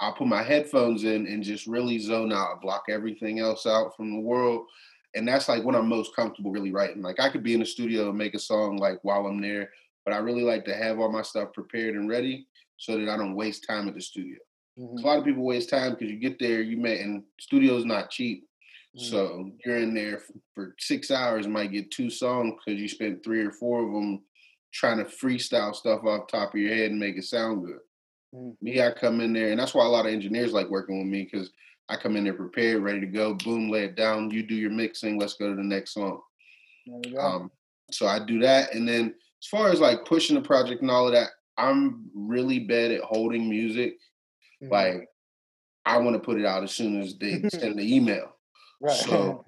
I'll 0.03 0.13
put 0.13 0.27
my 0.27 0.43
headphones 0.43 1.05
in 1.05 1.29
and 1.29 1.45
just 1.45 1.69
really 1.69 1.97
zone 2.01 2.33
out, 2.33 2.61
block 2.61 2.87
everything 2.89 3.39
else 3.39 3.67
out 3.67 3.97
from 3.97 4.13
the 4.13 4.19
world. 4.19 4.67
And 5.15 5.29
that's 5.29 5.49
like 5.49 5.63
when 5.63 5.77
I'm 5.77 5.89
most 5.89 6.17
comfortable 6.17 6.51
really 6.51 6.73
writing. 6.73 7.03
Like 7.03 7.21
I 7.21 7.29
could 7.29 7.45
be 7.45 7.55
in 7.55 7.61
the 7.61 7.67
studio 7.67 8.09
and 8.09 8.19
make 8.19 8.35
a 8.35 8.39
song 8.41 8.79
like 8.79 8.99
while 9.03 9.27
I'm 9.27 9.41
there, 9.41 9.71
but 10.05 10.13
I 10.13 10.19
really 10.19 10.43
like 10.43 10.65
to 10.65 10.75
have 10.75 10.99
all 10.99 11.13
my 11.13 11.23
stuff 11.23 11.53
prepared 11.53 11.95
and 11.95 12.09
ready 12.09 12.49
so 12.79 12.99
that 12.99 13.09
I 13.09 13.17
don't 13.17 13.37
waste 13.37 13.65
time 13.69 13.87
at 13.87 13.95
the 13.95 14.01
studio. 14.01 14.39
Mm-hmm. 14.77 14.99
A 14.99 15.07
lot 15.07 15.19
of 15.19 15.25
people 15.25 15.45
waste 15.45 15.71
time 15.71 15.93
because 15.93 16.11
you 16.11 16.19
get 16.19 16.41
there, 16.41 16.63
you 16.63 16.79
may 16.79 17.01
and 17.01 17.23
studio's 17.39 17.85
not 17.85 18.11
cheap. 18.11 18.45
Mm-hmm. 18.97 19.05
So 19.09 19.51
you're 19.65 19.77
in 19.77 19.95
there 19.95 20.21
for 20.57 20.75
six 20.81 21.13
hours, 21.13 21.47
might 21.47 21.71
get 21.71 21.93
two 21.93 22.11
songs 22.11 22.55
because 22.59 22.81
you 22.81 22.89
spent 22.89 23.23
three 23.23 23.45
or 23.45 23.53
four 23.53 23.87
of 23.87 23.93
them 23.93 24.23
trying 24.73 24.99
to 24.99 25.05
freestyle 25.05 25.77
stuff 25.77 26.03
off 26.05 26.27
top 26.27 26.55
of 26.55 26.61
your 26.61 26.75
head 26.75 26.91
and 26.91 26.99
make 26.99 27.17
it 27.17 27.25
sound 27.25 27.65
good. 27.65 27.79
Mm. 28.35 28.57
Me, 28.61 28.83
I 28.83 28.91
come 28.93 29.21
in 29.21 29.33
there, 29.33 29.51
and 29.51 29.59
that's 29.59 29.75
why 29.75 29.85
a 29.85 29.89
lot 29.89 30.07
of 30.07 30.13
engineers 30.13 30.53
like 30.53 30.69
working 30.69 30.99
with 30.99 31.09
me 31.09 31.29
because 31.31 31.51
I 31.89 31.97
come 31.97 32.17
in 32.17 32.25
there 32.25 32.33
prepared, 32.33 32.83
ready 32.83 33.01
to 33.01 33.07
go. 33.07 33.35
Boom, 33.35 33.71
lay 33.71 33.85
it 33.85 33.97
down. 33.97 34.31
You 34.31 34.43
do 34.43 34.55
your 34.55 34.71
mixing. 34.71 35.19
Let's 35.19 35.35
go 35.35 35.51
to 35.51 35.57
the 35.57 35.63
next 35.63 35.95
song. 35.95 36.21
Um, 37.19 37.51
so 37.91 38.07
I 38.07 38.19
do 38.19 38.41
that, 38.41 38.75
and 38.75 38.89
then 38.89 39.15
as 39.43 39.49
far 39.49 39.71
as 39.71 39.81
like 39.81 40.05
pushing 40.05 40.37
the 40.37 40.43
project 40.43 40.83
and 40.83 40.91
all 40.91 41.07
of 41.07 41.13
that, 41.13 41.31
I'm 41.59 42.11
really 42.15 42.61
bad 42.61 42.91
at 42.93 43.03
holding 43.03 43.49
music. 43.49 43.99
Mm-hmm. 44.63 44.73
Like 44.73 45.09
I 45.85 45.99
want 45.99 46.15
to 46.15 46.21
put 46.21 46.39
it 46.39 46.47
out 46.47 46.63
as 46.63 46.73
soon 46.73 47.01
as 47.01 47.17
they 47.19 47.43
send 47.49 47.79
the 47.79 47.97
email. 47.97 48.37
Right. 48.81 48.97
So 48.97 49.45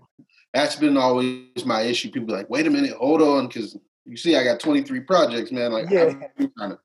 that's 0.53 0.77
been 0.77 0.97
always 0.97 1.64
my 1.64 1.83
issue. 1.83 2.11
People 2.11 2.35
like, 2.35 2.51
wait 2.51 2.66
a 2.66 2.70
minute, 2.70 2.92
hold 2.92 3.23
on, 3.23 3.47
because 3.47 3.77
you 4.05 4.16
see, 4.16 4.37
I 4.37 4.44
got 4.44 4.61
23 4.61 5.01
projects, 5.01 5.51
man. 5.51 5.73
Like 5.73 5.90
yeah. 5.90 6.14
I'm 6.38 6.53
trying 6.59 6.70
to 6.70 6.79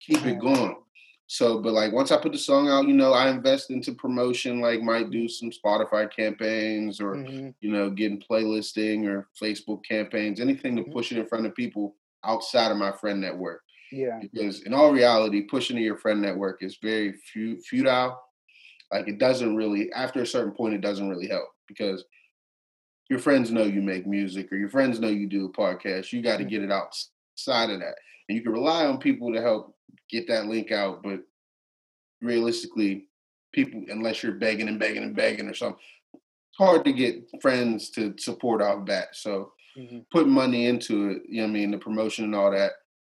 keep 0.00 0.24
it 0.26 0.40
going. 0.40 0.76
So, 1.26 1.60
but 1.60 1.72
like 1.72 1.92
once 1.92 2.12
I 2.12 2.18
put 2.18 2.32
the 2.32 2.38
song 2.38 2.68
out, 2.68 2.86
you 2.86 2.92
know, 2.92 3.12
I 3.12 3.30
invest 3.30 3.70
into 3.70 3.92
promotion, 3.92 4.60
like 4.60 4.82
might 4.82 5.10
do 5.10 5.26
some 5.28 5.50
Spotify 5.50 6.10
campaigns 6.14 7.00
or, 7.00 7.14
mm-hmm. 7.14 7.50
you 7.60 7.72
know, 7.72 7.90
getting 7.90 8.20
playlisting 8.20 9.06
or 9.06 9.28
Facebook 9.40 9.82
campaigns, 9.84 10.38
anything 10.40 10.76
to 10.76 10.82
mm-hmm. 10.82 10.92
push 10.92 11.12
it 11.12 11.18
in 11.18 11.26
front 11.26 11.46
of 11.46 11.54
people 11.54 11.96
outside 12.24 12.70
of 12.70 12.76
my 12.76 12.92
friend 12.92 13.20
network. 13.20 13.62
Yeah. 13.90 14.18
Because 14.20 14.62
in 14.62 14.74
all 14.74 14.92
reality, 14.92 15.42
pushing 15.42 15.76
to 15.76 15.82
your 15.82 15.96
friend 15.96 16.20
network 16.20 16.62
is 16.62 16.78
very 16.82 17.12
futile. 17.12 18.20
Like 18.92 19.08
it 19.08 19.18
doesn't 19.18 19.56
really, 19.56 19.90
after 19.92 20.22
a 20.22 20.26
certain 20.26 20.52
point, 20.52 20.74
it 20.74 20.82
doesn't 20.82 21.08
really 21.08 21.28
help 21.28 21.48
because 21.66 22.04
your 23.08 23.18
friends 23.18 23.50
know 23.50 23.64
you 23.64 23.82
make 23.82 24.06
music 24.06 24.52
or 24.52 24.56
your 24.56 24.68
friends 24.68 25.00
know 25.00 25.08
you 25.08 25.26
do 25.26 25.46
a 25.46 25.52
podcast. 25.52 26.12
You 26.12 26.22
got 26.22 26.36
to 26.36 26.44
mm-hmm. 26.44 26.50
get 26.50 26.62
it 26.64 26.70
outside 26.70 27.70
of 27.70 27.80
that. 27.80 27.94
And 28.28 28.36
you 28.36 28.42
can 28.42 28.52
rely 28.52 28.84
on 28.84 28.98
people 28.98 29.32
to 29.32 29.40
help 29.40 29.73
get 30.10 30.28
that 30.28 30.46
link 30.46 30.72
out. 30.72 31.02
But 31.02 31.20
realistically, 32.20 33.08
people, 33.52 33.84
unless 33.88 34.22
you're 34.22 34.32
begging 34.32 34.68
and 34.68 34.78
begging 34.78 35.02
and 35.02 35.16
begging 35.16 35.48
or 35.48 35.54
something, 35.54 35.80
it's 36.12 36.58
hard 36.58 36.84
to 36.84 36.92
get 36.92 37.24
friends 37.40 37.90
to 37.90 38.14
support 38.18 38.62
off 38.62 38.86
that. 38.86 39.16
So 39.16 39.52
mm-hmm. 39.76 39.98
putting 40.12 40.32
money 40.32 40.66
into 40.66 41.10
it, 41.10 41.22
you 41.28 41.42
know 41.42 41.48
I 41.48 41.50
mean, 41.50 41.70
the 41.70 41.78
promotion 41.78 42.24
and 42.24 42.34
all 42.34 42.50
that 42.50 42.72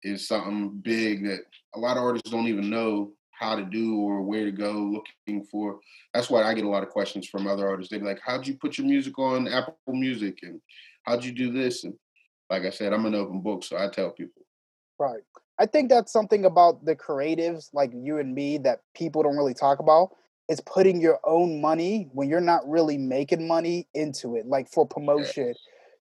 is 0.04 0.28
something 0.28 0.80
big 0.84 1.26
that 1.26 1.42
a 1.76 1.80
lot 1.80 1.98
of 1.98 2.04
artists 2.04 2.30
don't 2.30 2.48
even 2.48 2.70
know 2.70 3.12
how 3.32 3.56
to 3.56 3.66
do 3.66 4.00
or 4.00 4.22
where 4.22 4.46
to 4.46 4.52
go 4.52 4.72
looking 4.72 5.46
for. 5.46 5.80
That's 6.14 6.30
why 6.30 6.44
I 6.44 6.54
get 6.54 6.64
a 6.64 6.70
lot 6.70 6.84
of 6.84 6.90
questions 6.90 7.28
from 7.28 7.48
other 7.48 7.68
artists. 7.68 7.92
They're 7.92 8.00
like, 8.00 8.22
How'd 8.26 8.48
you 8.48 8.56
put 8.56 8.78
your 8.78 8.88
music 8.88 9.18
on 9.20 9.48
Apple 9.48 9.76
Music? 9.88 10.40
And 10.44 10.62
how'd 11.04 11.24
you 11.24 11.32
do 11.32 11.52
this? 11.52 11.84
And 11.84 11.94
like 12.50 12.64
I 12.64 12.70
said, 12.70 12.94
I'm 12.94 13.06
an 13.06 13.16
open 13.16 13.42
book, 13.42 13.64
so 13.64 13.78
I 13.78 13.90
tell 13.90 14.12
people. 14.12 14.44
Right. 15.00 15.24
I 15.58 15.66
think 15.66 15.90
that's 15.90 16.12
something 16.12 16.46
about 16.46 16.84
the 16.86 16.96
creatives 16.96 17.70
like 17.74 17.92
you 17.94 18.18
and 18.18 18.36
me 18.36 18.58
that 18.60 18.82
people 18.94 19.24
don't 19.24 19.38
really 19.38 19.54
talk 19.54 19.80
about 19.80 20.10
is 20.50 20.62
putting 20.62 21.02
your 21.02 21.20
own 21.24 21.62
money 21.62 22.08
when 22.12 22.30
you're 22.30 22.42
not 22.42 22.68
really 22.68 22.98
making 22.98 23.48
money 23.48 23.88
into 23.94 24.36
it, 24.36 24.46
like 24.46 24.70
for 24.70 24.86
promotion, 24.86 25.54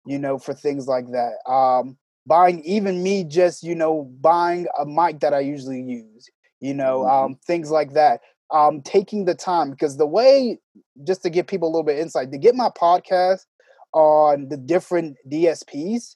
you 0.05 0.17
know, 0.17 0.37
for 0.37 0.53
things 0.53 0.87
like 0.87 1.07
that. 1.11 1.33
Um, 1.51 1.97
buying 2.25 2.63
even 2.63 3.03
me 3.03 3.23
just, 3.23 3.63
you 3.63 3.75
know, 3.75 4.03
buying 4.21 4.67
a 4.79 4.85
mic 4.85 5.19
that 5.21 5.33
I 5.33 5.39
usually 5.39 5.81
use, 5.81 6.29
you 6.59 6.73
know, 6.73 6.99
mm-hmm. 6.99 7.25
um, 7.25 7.39
things 7.45 7.71
like 7.71 7.93
that. 7.93 8.21
Um, 8.51 8.81
taking 8.81 9.25
the 9.25 9.35
time 9.35 9.69
because 9.69 9.97
the 9.97 10.07
way, 10.07 10.59
just 11.05 11.21
to 11.23 11.29
give 11.29 11.45
people 11.45 11.67
a 11.67 11.71
little 11.71 11.83
bit 11.83 11.99
insight, 11.99 12.31
to 12.31 12.37
get 12.37 12.55
my 12.55 12.69
podcast 12.69 13.45
on 13.93 14.47
the 14.49 14.57
different 14.57 15.17
DSPs, 15.31 16.15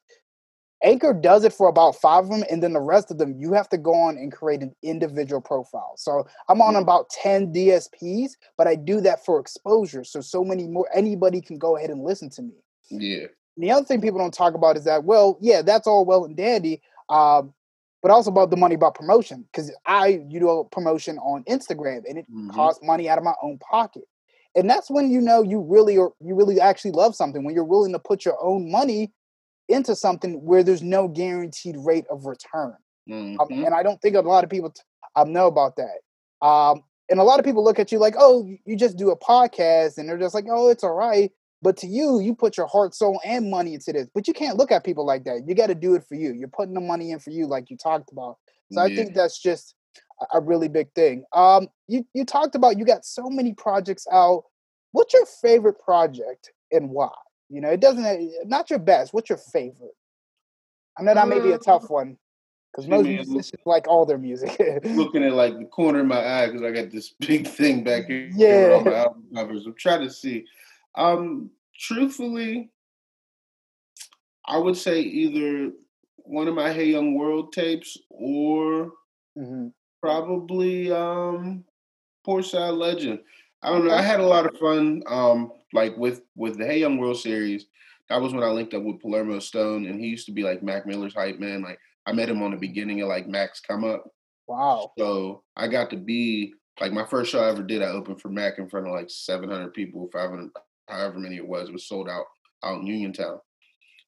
Anchor 0.84 1.14
does 1.14 1.46
it 1.46 1.54
for 1.54 1.70
about 1.70 1.96
five 1.96 2.26
of 2.26 2.30
them, 2.30 2.44
and 2.52 2.62
then 2.62 2.74
the 2.74 2.82
rest 2.82 3.10
of 3.10 3.18
them, 3.18 3.36
you 3.40 3.54
have 3.54 3.70
to 3.70 3.78
go 3.78 3.94
on 3.94 4.18
and 4.18 4.32
create 4.32 4.62
an 4.62 4.76
individual 4.84 5.40
profile. 5.40 5.94
So 5.96 6.28
I'm 6.50 6.62
on 6.62 6.76
about 6.76 7.10
10 7.10 7.54
DSPs, 7.54 8.32
but 8.58 8.68
I 8.68 8.76
do 8.76 9.00
that 9.02 9.24
for 9.24 9.40
exposure. 9.40 10.04
So, 10.04 10.20
so 10.20 10.44
many 10.44 10.68
more, 10.68 10.88
anybody 10.94 11.40
can 11.40 11.58
go 11.58 11.78
ahead 11.78 11.90
and 11.90 12.04
listen 12.04 12.30
to 12.32 12.42
me. 12.42 12.56
Yeah. 12.90 13.28
And 13.56 13.64
the 13.64 13.72
other 13.72 13.86
thing 13.86 14.02
people 14.02 14.20
don't 14.20 14.34
talk 14.34 14.56
about 14.56 14.76
is 14.76 14.84
that, 14.84 15.06
well, 15.06 15.38
yeah, 15.40 15.62
that's 15.62 15.88
all 15.88 16.06
well 16.06 16.26
and 16.26 16.36
dandy, 16.36 16.82
um, 17.10 17.54
but 18.02 18.12
also 18.12 18.30
about 18.30 18.50
the 18.50 18.58
money 18.58 18.76
about 18.76 18.96
promotion. 18.96 19.46
Because 19.52 19.72
I 19.86 20.22
you 20.28 20.40
do 20.40 20.50
a 20.50 20.66
promotion 20.66 21.18
on 21.20 21.44
Instagram 21.46 22.02
and 22.08 22.18
it 22.18 22.26
mm-hmm. 22.30 22.50
costs 22.50 22.84
money 22.84 23.08
out 23.08 23.18
of 23.18 23.24
my 23.24 23.36
own 23.42 23.58
pocket. 23.60 24.04
And 24.56 24.70
that's 24.70 24.90
when 24.90 25.10
you 25.10 25.22
know 25.22 25.42
you 25.42 25.62
really 25.62 25.98
or 25.98 26.14
you 26.20 26.36
really 26.36 26.60
actually 26.60 26.92
love 26.92 27.16
something, 27.16 27.44
when 27.44 27.56
you're 27.56 27.64
willing 27.64 27.94
to 27.94 28.00
put 28.00 28.26
your 28.26 28.44
own 28.44 28.70
money 28.70 29.12
into 29.74 29.96
something 29.96 30.44
where 30.46 30.64
there's 30.64 30.84
no 30.84 31.08
guaranteed 31.08 31.76
rate 31.78 32.06
of 32.10 32.26
return. 32.26 32.76
Um, 33.12 33.38
mm-hmm. 33.38 33.40
Um, 33.40 33.66
and 33.66 33.74
I 33.74 33.84
don't 33.84 34.02
think 34.02 34.16
a 34.16 34.22
lot 34.22 34.44
of 34.44 34.50
people 34.50 34.70
t- 34.70 34.82
um, 35.16 35.34
know 35.34 35.48
about 35.48 35.76
that. 35.76 36.46
Um, 36.46 36.84
and 37.10 37.20
a 37.20 37.24
lot 37.24 37.40
of 37.40 37.46
people 37.46 37.64
look 37.64 37.80
at 37.80 37.92
you 37.92 38.00
like, 38.00 38.16
oh, 38.18 38.50
you 38.66 38.78
just 38.78 38.98
do 38.98 39.12
a 39.12 39.18
podcast, 39.18 39.98
and 39.98 40.08
they're 40.08 40.18
just 40.18 40.34
like, 40.34 40.46
oh, 40.50 40.70
it's 40.70 40.84
all 40.84 40.96
right. 40.96 41.32
But 41.62 41.78
to 41.78 41.88
you, 41.88 42.20
you 42.20 42.36
put 42.36 42.58
your 42.58 42.68
heart, 42.68 42.94
soul, 42.94 43.20
and 43.26 43.50
money 43.50 43.74
into 43.74 43.94
this. 43.94 44.08
But 44.14 44.28
you 44.28 44.34
can't 44.34 44.58
look 44.58 44.72
at 44.72 44.84
people 44.84 45.06
like 45.06 45.24
that. 45.26 45.44
You 45.48 45.56
got 45.56 45.68
to 45.68 45.76
do 45.76 45.96
it 45.96 46.04
for 46.08 46.16
you. 46.16 46.34
You're 46.34 46.50
putting 46.50 46.74
the 46.74 46.82
money 46.82 47.12
in 47.12 47.20
for 47.20 47.30
you, 47.30 47.48
like 47.48 47.70
you 47.70 47.78
talked 47.78 48.12
about. 48.12 48.38
So 48.72 48.84
yeah. 48.84 48.92
I 48.92 48.96
think 48.96 49.14
that's 49.14 49.40
just 49.40 49.76
a 50.34 50.40
really 50.40 50.68
big 50.68 50.92
thing. 50.94 51.24
Um, 51.34 51.68
you 51.88 52.06
you 52.14 52.26
talked 52.26 52.56
about 52.56 52.78
you 52.78 52.86
got 52.86 53.06
so 53.06 53.30
many 53.30 53.54
projects 53.54 54.06
out. 54.12 54.44
What's 54.92 55.14
your 55.14 55.26
favorite 55.26 55.80
project 55.80 56.52
and 56.72 56.90
why? 56.90 57.10
You 57.54 57.62
know, 57.62 57.70
it 57.70 57.80
doesn't 57.80 58.04
eh, 58.04 58.28
not 58.46 58.72
your 58.72 58.80
best. 58.80 59.14
What's 59.14 59.30
your 59.30 59.38
favorite? 59.38 59.96
I 60.98 61.04
know 61.04 61.14
that 61.14 61.28
may 61.28 61.40
be 61.40 61.52
a 61.52 61.60
tough 61.60 61.84
uh, 61.84 61.88
one 61.88 62.18
because 62.72 62.88
most 62.88 63.06
musicians 63.06 63.52
like 63.64 63.88
all 63.88 64.08
their 64.08 64.18
music. 64.18 64.58
looking 64.84 65.24
at 65.24 65.34
like 65.34 65.60
the 65.60 65.66
corner 65.66 66.00
of 66.00 66.08
my 66.08 66.18
eye 66.18 66.48
because 66.48 66.64
I 66.64 66.72
got 66.72 66.90
this 66.90 67.14
big 67.20 67.48
thing 67.48 67.84
back 67.84 68.06
here. 68.06 68.32
Yeah, 68.36 68.74
all 68.74 68.84
my 68.84 68.96
album 68.96 69.26
covers. 69.36 69.68
I'm 69.68 69.76
trying 69.76 70.02
to 70.02 70.10
see. 70.10 70.46
Um, 70.96 71.52
truthfully, 71.78 72.72
I 74.46 74.58
would 74.58 74.76
say 74.76 75.02
either 75.02 75.74
one 76.18 76.48
of 76.48 76.56
my 76.56 76.74
Hey 76.74 76.86
Young 76.86 77.14
World 77.14 77.54
tapes 77.54 78.00
or 78.10 78.94
mm-hmm. 79.38 79.68
probably 80.02 80.92
um 80.92 81.64
Side 82.42 82.74
Legend. 82.74 83.20
I 83.64 83.70
don't 83.70 83.86
know. 83.86 83.94
I 83.94 84.02
had 84.02 84.20
a 84.20 84.26
lot 84.26 84.46
of 84.46 84.58
fun. 84.58 85.04
Um, 85.08 85.52
like 85.72 85.96
with 85.98 86.22
with 86.36 86.58
the 86.58 86.66
Hey 86.66 86.80
Young 86.80 86.98
World 86.98 87.18
Series, 87.18 87.66
that 88.10 88.22
was 88.22 88.34
when 88.34 88.44
I 88.44 88.48
linked 88.48 88.74
up 88.74 88.84
with 88.84 89.00
Palermo 89.00 89.40
Stone, 89.40 89.86
and 89.86 90.00
he 90.00 90.08
used 90.08 90.26
to 90.26 90.34
be 90.34 90.44
like 90.44 90.62
Mac 90.62 90.86
Miller's 90.86 91.16
hype 91.16 91.40
man. 91.40 91.62
Like 91.62 91.80
I 92.06 92.12
met 92.12 92.30
him 92.30 92.44
on 92.44 92.52
the 92.52 92.58
beginning 92.58 93.02
of 93.02 93.08
like 93.08 93.28
Mac's 93.28 93.62
come 93.62 93.84
up. 93.84 94.04
Wow. 94.48 94.92
So 94.98 95.44
I 95.56 95.68
got 95.68 95.90
to 95.92 95.98
be 95.98 96.54
like 96.82 96.92
my 96.92 97.06
first 97.06 97.32
show 97.32 97.40
I 97.40 97.50
ever 97.50 97.64
did. 97.64 97.82
I 97.82 97.88
opened 97.88 98.22
for 98.22 98.30
Mac 98.30 98.60
in 98.60 98.70
front 98.70 98.88
of 98.88 98.94
like 98.94 99.10
700 99.10 99.74
people, 99.74 100.10
500, 100.12 100.50
however 100.90 101.20
many 101.20 101.38
it 101.38 101.48
was. 101.48 101.70
It 101.70 101.74
was 101.74 101.88
sold 101.88 102.10
out 102.10 102.26
out 102.64 102.82
in 102.82 102.88
Uniontown. 102.88 103.40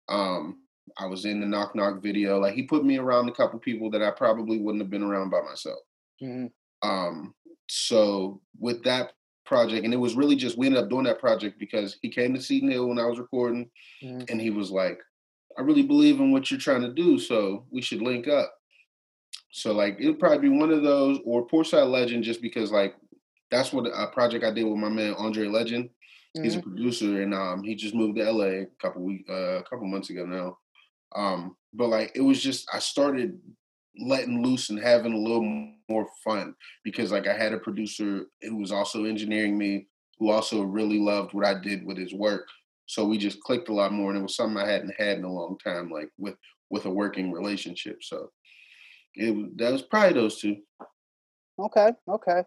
Um, 0.10 0.60
I 0.98 1.08
was 1.08 1.26
in 1.26 1.40
the 1.40 1.48
Knock 1.48 1.76
Knock 1.76 2.04
video. 2.04 2.40
Like 2.40 2.56
he 2.56 2.64
put 2.64 2.86
me 2.86 2.98
around 2.98 3.30
a 3.30 3.34
couple 3.34 3.60
people 3.60 3.90
that 3.92 4.02
I 4.02 4.12
probably 4.12 4.60
wouldn't 4.60 4.84
have 4.84 4.92
been 4.92 5.04
around 5.04 5.30
by 5.30 5.42
myself. 5.42 5.80
Mm-hmm. 6.22 6.88
Um, 6.88 7.34
so 7.68 8.42
with 8.60 8.84
that 8.84 9.14
project, 9.46 9.86
and 9.86 9.94
it 9.94 9.98
was 9.98 10.16
really 10.16 10.36
just 10.36 10.58
we 10.58 10.68
ended 10.68 10.84
up 10.84 10.90
doing 10.90 11.06
that 11.06 11.20
project 11.20 11.60
because 11.60 11.98
he 12.02 12.10
came 12.10 12.34
to 12.34 12.42
Seton 12.42 12.72
Hill 12.72 12.88
when 12.88 13.00
I 13.00 13.06
was 13.06 13.20
recording, 13.20 13.70
mm-hmm. 14.04 14.24
and 14.30 14.42
he 14.42 14.50
was 14.50 14.72
like, 14.72 15.00
"I 15.58 15.62
really 15.62 15.84
believe 15.84 16.20
in 16.20 16.32
what 16.32 16.50
you're 16.50 16.60
trying 16.60 16.82
to 16.82 16.94
do, 16.94 17.20
so 17.20 17.66
we 17.72 17.82
should 17.82 18.02
link 18.02 18.28
up." 18.28 18.54
So 19.52 19.72
like 19.72 19.98
it 20.00 20.08
would 20.08 20.20
probably 20.20 20.50
be 20.50 20.50
one 20.50 20.72
of 20.72 20.84
those 20.84 21.20
or 21.26 21.48
Portside 21.48 21.88
Legend, 21.88 22.24
just 22.24 22.42
because 22.42 22.72
like 22.72 22.96
that's 23.52 23.72
what 23.72 23.86
a 23.86 24.08
project 24.08 24.44
I 24.44 24.52
did 24.52 24.64
with 24.64 24.78
my 24.78 24.90
man 24.90 25.14
Andre 25.18 25.48
Legend. 25.48 25.86
Mm-hmm. 25.86 26.44
He's 26.44 26.56
a 26.56 26.60
mm-hmm. 26.60 26.70
producer, 26.70 27.22
and 27.22 27.34
um, 27.34 27.64
he 27.64 27.76
just 27.76 27.96
moved 27.96 28.18
to 28.18 28.30
LA 28.30 28.46
a 28.46 28.66
couple 28.82 29.04
week, 29.04 29.26
uh, 29.30 29.60
a 29.60 29.64
couple 29.64 29.88
months 29.88 30.10
ago 30.10 30.26
now. 30.26 30.58
Um, 31.16 31.56
but 31.74 31.88
like 31.88 32.12
it 32.16 32.22
was 32.22 32.42
just 32.42 32.68
I 32.74 32.80
started 32.80 33.40
letting 33.98 34.44
loose 34.44 34.70
and 34.70 34.80
having 34.80 35.14
a 35.14 35.18
little 35.18 35.72
more 35.90 36.08
fun 36.24 36.56
because 36.84 37.12
like 37.12 37.28
I 37.28 37.38
had 37.38 37.54
a 37.54 37.60
producer 37.60 38.26
who 38.42 38.58
was 38.58 38.72
also 38.72 39.06
engineering 39.06 39.58
me, 39.58 39.88
who 40.20 40.32
also 40.32 40.62
really 40.62 41.00
loved 41.00 41.34
what 41.34 41.46
I 41.46 41.60
did 41.60 41.86
with 41.86 41.98
his 41.98 42.14
work. 42.14 42.48
So 42.88 43.06
we 43.06 43.18
just 43.18 43.42
clicked 43.42 43.70
a 43.70 43.74
lot 43.74 43.92
more, 43.92 44.12
and 44.12 44.20
it 44.20 44.24
was 44.24 44.36
something 44.36 44.58
I 44.58 44.70
hadn't 44.70 44.94
had 44.98 45.18
in 45.18 45.24
a 45.24 45.32
long 45.32 45.58
time, 45.64 45.90
like 45.90 46.10
with 46.18 46.36
with 46.70 46.86
a 46.86 46.90
working 46.90 47.32
relationship. 47.32 47.98
So 48.02 48.32
it 49.16 49.58
that 49.58 49.72
was 49.72 49.82
probably 49.82 50.14
those 50.14 50.40
two. 50.40 50.58
Okay, 51.60 51.92
okay. 52.08 52.44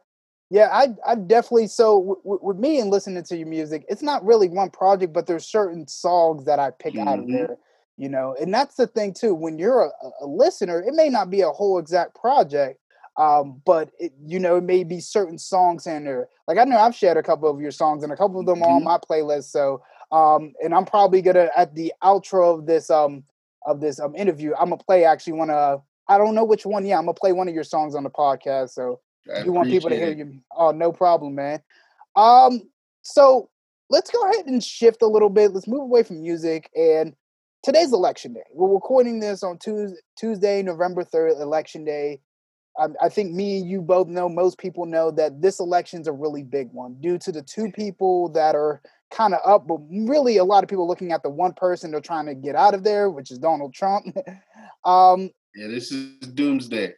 Yeah, 0.51 0.68
I 0.72 0.88
I 1.07 1.14
definitely 1.14 1.66
so 1.66 2.18
w- 2.24 2.40
with 2.42 2.57
me 2.57 2.81
and 2.81 2.90
listening 2.90 3.22
to 3.24 3.37
your 3.37 3.48
music, 3.48 3.85
it's 3.88 4.03
not 4.03 4.24
really 4.24 4.48
one 4.48 4.70
project, 4.70 5.12
but 5.12 5.27
there's 5.27 5.46
certain 5.46 5.87
songs 5.87 6.44
that 6.44 6.59
I 6.59 6.70
pick 6.70 6.94
mm-hmm. 6.94 7.09
out 7.09 7.18
of 7.18 7.24
mm-hmm. 7.24 7.35
there, 7.35 7.57
you 7.96 8.09
know. 8.09 8.35
And 8.40 8.53
that's 8.53 8.77
the 8.77 8.87
thing 8.87 9.12
too. 9.12 9.35
When 9.35 9.59
you're 9.59 9.83
a, 9.83 9.90
a 10.22 10.27
listener, 10.27 10.83
it 10.83 10.94
may 10.94 11.09
not 11.09 11.31
be 11.31 11.42
a 11.42 11.51
whole 11.51 11.79
exact 11.79 12.14
project, 12.14 12.81
um, 13.18 13.61
but 13.66 13.90
it, 13.98 14.12
you 14.24 14.38
know, 14.38 14.57
it 14.57 14.64
may 14.64 14.85
be 14.85 15.00
certain 15.00 15.38
songs 15.38 15.87
in 15.87 16.04
there. 16.04 16.28
Like 16.46 16.57
I 16.57 16.64
know 16.64 16.78
I've 16.78 16.94
shared 16.94 17.16
a 17.16 17.22
couple 17.22 17.50
of 17.50 17.61
your 17.61 17.72
songs, 17.72 18.02
and 18.02 18.12
a 18.12 18.16
couple 18.16 18.40
of 18.40 18.46
them 18.46 18.61
mm-hmm. 18.61 18.64
are 18.64 18.76
on 18.76 18.85
my 18.85 18.98
playlist. 18.98 19.50
So, 19.50 19.83
um, 20.12 20.54
and 20.62 20.74
I'm 20.74 20.87
probably 20.87 21.20
gonna 21.20 21.50
at 21.57 21.74
the 21.74 21.92
outro 22.02 22.59
of 22.59 22.66
this 22.66 22.88
um 22.88 23.24
of 23.66 23.81
this 23.81 24.00
um 24.00 24.14
interview, 24.16 24.54
I'm 24.54 24.70
gonna 24.70 24.83
play 24.83 25.04
actually 25.04 25.35
one 25.35 25.50
of 25.50 25.83
I 26.09 26.16
don't 26.16 26.35
know 26.35 26.44
which 26.44 26.64
one. 26.64 26.87
Yeah, 26.87 26.98
I'm 26.98 27.04
gonna 27.04 27.14
play 27.14 27.33
one 27.33 27.48
of 27.48 27.54
your 27.54 27.64
songs 27.64 27.94
on 27.94 28.04
the 28.04 28.11
podcast. 28.11 28.70
So 28.70 29.00
I 29.35 29.44
you 29.44 29.52
want 29.52 29.68
people 29.68 29.90
to 29.90 29.96
hear 29.96 30.12
you. 30.12 30.40
Oh, 30.57 30.70
no 30.70 30.92
problem, 30.92 31.35
man. 31.35 31.61
Um, 32.16 32.62
so 33.02 33.50
let's 33.90 34.11
go 34.11 34.22
ahead 34.31 34.46
and 34.46 34.62
shift 34.62 35.02
a 35.02 35.07
little 35.07 35.28
bit. 35.28 35.52
Let's 35.52 35.68
move 35.68 35.83
away 35.83 36.02
from 36.02 36.22
music. 36.22 36.70
And 36.74 37.14
today's 37.62 37.92
election 37.92 38.33
day. 38.33 38.44
We're 38.52 38.72
recording 38.72 39.20
this 39.20 39.42
on 39.42 39.59
Tuesday, 39.59 39.98
Tuesday 40.16 40.62
November 40.62 41.04
3rd, 41.04 41.40
election 41.40 41.85
day. 41.85 42.20
Um, 42.78 42.94
I 43.02 43.08
think 43.08 43.32
me 43.32 43.58
and 43.58 43.68
you 43.68 43.82
both 43.82 44.06
know, 44.06 44.28
most 44.28 44.58
people 44.58 44.86
know 44.86 45.10
that 45.12 45.42
this 45.42 45.58
election's 45.58 46.06
a 46.06 46.12
really 46.12 46.42
big 46.44 46.70
one 46.72 46.96
due 47.00 47.18
to 47.18 47.32
the 47.32 47.42
two 47.42 47.72
people 47.72 48.28
that 48.30 48.54
are 48.54 48.80
kind 49.10 49.34
of 49.34 49.40
up, 49.44 49.66
but 49.66 49.78
really 49.90 50.36
a 50.36 50.44
lot 50.44 50.62
of 50.62 50.70
people 50.70 50.86
looking 50.86 51.12
at 51.12 51.22
the 51.22 51.30
one 51.30 51.52
person 51.54 51.90
they're 51.90 52.00
trying 52.00 52.26
to 52.26 52.34
get 52.34 52.54
out 52.54 52.74
of 52.74 52.84
there, 52.84 53.10
which 53.10 53.30
is 53.30 53.38
Donald 53.38 53.74
Trump. 53.74 54.06
um, 54.84 55.30
yeah, 55.56 55.66
this 55.66 55.90
is 55.90 56.18
doomsday. 56.20 56.94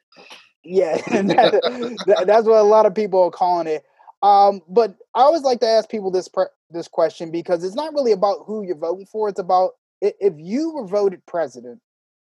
Yeah, 0.65 0.97
that, 1.07 2.25
that's 2.27 2.47
what 2.47 2.59
a 2.59 2.63
lot 2.63 2.87
of 2.87 2.95
people 2.95 3.23
are 3.23 3.31
calling 3.31 3.67
it. 3.67 3.85
Um, 4.23 4.61
but 4.69 4.97
I 5.15 5.21
always 5.21 5.43
like 5.43 5.61
to 5.61 5.67
ask 5.67 5.89
people 5.89 6.11
this 6.11 6.29
pre- 6.29 6.45
this 6.69 6.89
question 6.89 7.31
because 7.31 7.65
it's 7.65 7.75
not 7.75 7.95
really 7.95 8.13
about 8.13 8.45
who 8.47 8.63
you're 8.63 8.77
voting 8.77 9.07
for. 9.07 9.31
It's 9.31 9.41
about 9.41 9.73
if 10.03 10.35
you 10.37 10.73
were 10.73 10.87
voted 10.87 11.25
president, 11.27 11.81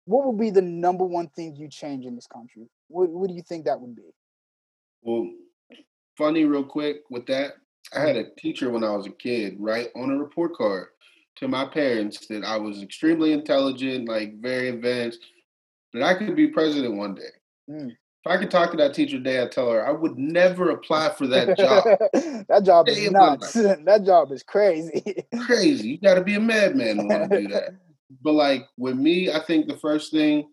what 0.06 0.26
would 0.26 0.38
be 0.38 0.50
the 0.50 0.62
number 0.62 1.04
one 1.04 1.28
thing 1.28 1.56
you 1.56 1.68
change 1.68 2.04
in 2.04 2.14
this 2.14 2.26
country? 2.26 2.68
What, 2.88 3.08
what 3.10 3.28
do 3.28 3.34
you 3.34 3.42
think 3.42 3.64
that 3.64 3.80
would 3.80 3.96
be? 3.96 4.02
Well, 5.02 5.30
funny, 6.16 6.44
real 6.44 6.64
quick 6.64 7.02
with 7.10 7.26
that, 7.26 7.52
I 7.94 8.00
had 8.00 8.16
a 8.16 8.30
teacher 8.38 8.70
when 8.70 8.84
I 8.84 8.90
was 8.90 9.06
a 9.06 9.10
kid 9.10 9.56
write 9.58 9.88
on 9.94 10.10
a 10.10 10.18
report 10.18 10.54
card 10.54 10.88
to 11.36 11.48
my 11.48 11.64
parents 11.64 12.26
that 12.28 12.44
I 12.44 12.56
was 12.56 12.82
extremely 12.82 13.32
intelligent, 13.32 14.08
like 14.08 14.40
very 14.40 14.68
advanced, 14.68 15.20
that 15.92 16.02
I 16.02 16.14
could 16.14 16.36
be 16.36 16.48
president 16.48 16.96
one 16.96 17.14
day. 17.14 17.22
Mm. 17.70 17.90
If 17.90 18.30
I 18.30 18.38
could 18.38 18.50
talk 18.50 18.70
to 18.70 18.76
that 18.78 18.94
teacher 18.94 19.18
today, 19.18 19.40
I'd 19.40 19.52
tell 19.52 19.70
her 19.70 19.86
I 19.86 19.90
would 19.90 20.16
never 20.16 20.70
apply 20.70 21.10
for 21.10 21.26
that 21.26 21.58
job. 21.58 21.84
that 22.48 22.62
job 22.64 22.88
is 22.88 23.10
nuts. 23.10 23.52
that 23.52 24.02
job 24.04 24.32
is 24.32 24.42
crazy. 24.42 25.24
crazy. 25.44 25.90
You 25.90 25.98
got 25.98 26.14
to 26.14 26.22
be 26.22 26.34
a 26.34 26.40
madman 26.40 26.96
to 26.96 27.04
want 27.04 27.30
to 27.30 27.40
do 27.40 27.48
that. 27.52 27.74
But 28.22 28.32
like 28.32 28.66
with 28.76 28.96
me, 28.96 29.30
I 29.30 29.40
think 29.40 29.66
the 29.66 29.76
first 29.76 30.12
thing 30.12 30.48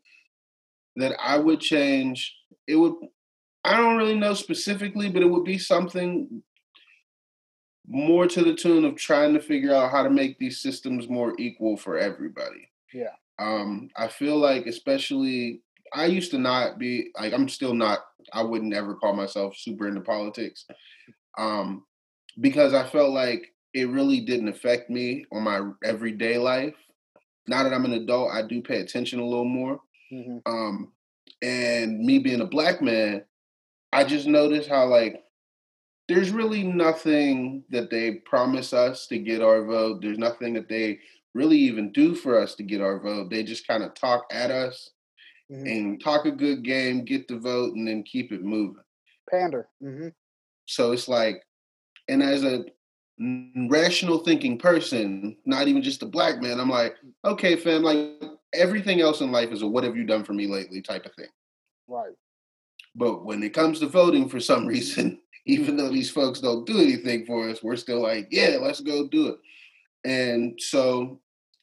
that 0.96 1.14
I 1.20 1.38
would 1.38 1.60
change, 1.60 2.36
it 2.68 2.76
would. 2.76 2.94
I 3.64 3.78
don't 3.78 3.98
really 3.98 4.18
know 4.18 4.34
specifically, 4.34 5.10
but 5.10 5.22
it 5.22 5.30
would 5.30 5.44
be 5.44 5.60
something 5.60 6.42
more 7.88 8.28
to 8.28 8.44
the 8.44 8.56
tune 8.56 8.86
of 8.86 8.96
trying 8.96 9.34
to 9.34 9.40
figure 9.40 9.74
out 9.74 9.92
how 9.92 10.02
to 10.02 10.10
make 10.10 10.40
these 10.40 10.62
systems 10.62 11.10
more 11.10 11.36
equal 11.38 11.78
for 11.78 11.98
everybody. 11.98 12.70
Yeah. 12.94 13.14
Um, 13.38 13.90
I 13.96 14.08
feel 14.08 14.38
like, 14.38 14.66
especially 14.66 15.62
I 15.94 16.06
used 16.06 16.32
to 16.32 16.38
not 16.38 16.80
be 16.80 17.12
like 17.20 17.34
I'm 17.34 17.50
still 17.50 17.74
not. 17.74 18.00
I 18.34 18.44
wouldn't 18.44 18.74
ever 18.74 18.96
call 18.96 19.14
myself 19.14 19.56
super 19.58 19.88
into 19.88 20.02
politics, 20.02 20.66
um, 21.38 21.84
because 22.40 22.74
I 22.74 22.88
felt 22.88 23.12
like 23.12 23.54
it 23.74 23.90
really 23.90 24.22
didn't 24.22 24.50
affect 24.50 24.90
me 24.90 25.26
on 25.32 25.44
my 25.44 25.62
everyday 25.84 26.38
life. 26.38 26.76
Now 27.48 27.64
that 27.64 27.74
I'm 27.74 27.86
an 27.86 27.94
adult, 27.94 28.32
I 28.32 28.44
do 28.44 28.62
pay 28.62 28.80
attention 28.82 29.20
a 29.20 29.26
little 29.26 29.46
more. 29.46 29.80
Mm-hmm. 30.12 30.38
Um, 30.46 30.92
and 31.42 32.00
me 32.00 32.20
being 32.20 32.42
a 32.42 32.46
black 32.46 32.82
man, 32.82 33.24
I 33.92 34.04
just 34.04 34.28
noticed 34.28 34.70
how 34.70 34.86
like 34.86 35.24
there's 36.08 36.32
really 36.32 36.64
nothing 36.64 37.64
that 37.70 37.90
they 37.90 38.16
promise 38.26 38.74
us 38.74 39.08
to 39.08 39.18
get 39.18 39.42
our 39.42 39.64
vote. 39.66 40.02
There's 40.02 40.18
nothing 40.18 40.54
that 40.54 40.70
they 40.70 41.00
really 41.34 41.58
even 41.58 41.92
do 41.92 42.14
for 42.16 42.40
us 42.40 42.56
to 42.56 42.64
get 42.64 42.82
our 42.82 43.00
vote. 43.00 43.30
They 43.30 43.44
just 43.44 43.68
kind 43.68 43.84
of 43.84 43.94
talk 43.94 44.26
at 44.32 44.52
us 44.52 44.92
mm-hmm. 45.52 45.66
and 45.66 46.04
talk 46.04 46.26
a 46.26 46.32
good 46.32 46.64
game, 46.64 47.06
get 47.06 47.28
the 47.28 47.38
vote, 47.38 47.76
and 47.76 47.88
then 47.88 48.04
keep 48.04 48.32
it 48.32 48.44
moving. 48.44 48.84
Pander. 49.30 49.70
Mm-hmm. 49.82 50.10
So 50.66 50.92
it's 50.92 51.08
like, 51.08 51.42
and 52.08 52.22
as 52.22 52.44
a 52.44 52.66
rational 53.22 54.20
thinking 54.20 54.58
person, 54.58 55.38
not 55.46 55.68
even 55.68 55.82
just 55.82 56.04
a 56.04 56.08
black 56.08 56.42
man, 56.42 56.60
I'm 56.60 56.70
like, 56.70 56.96
okay, 57.24 57.56
fam, 57.56 57.84
like 57.84 58.22
everything 58.54 59.02
else 59.02 59.22
in 59.22 59.32
life 59.32 59.52
is 59.52 59.62
a 59.62 59.68
what 59.68 59.84
have 59.84 59.96
you 59.96 60.04
done 60.04 60.24
for 60.24 60.34
me 60.34 60.48
lately 60.48 60.82
type 60.82 61.06
of 61.06 61.14
thing. 61.14 61.28
Right. 61.88 62.14
But 62.96 63.24
when 63.24 63.44
it 63.44 63.54
comes 63.54 63.80
to 63.80 63.88
voting 63.88 64.28
for 64.28 64.40
some 64.40 64.66
reason, 64.68 65.20
even 65.46 65.78
though 65.78 65.90
these 65.90 66.10
folks 66.10 66.40
don't 66.40 66.66
do 66.66 66.80
anything 66.80 67.26
for 67.26 67.50
us, 67.50 67.64
we're 67.64 67.76
still 67.76 68.02
like, 68.02 68.28
yeah, 68.32 68.58
let's 68.60 68.82
go 68.82 69.08
do 69.08 69.28
it. 69.28 69.38
And 70.04 70.60
so, 70.60 71.20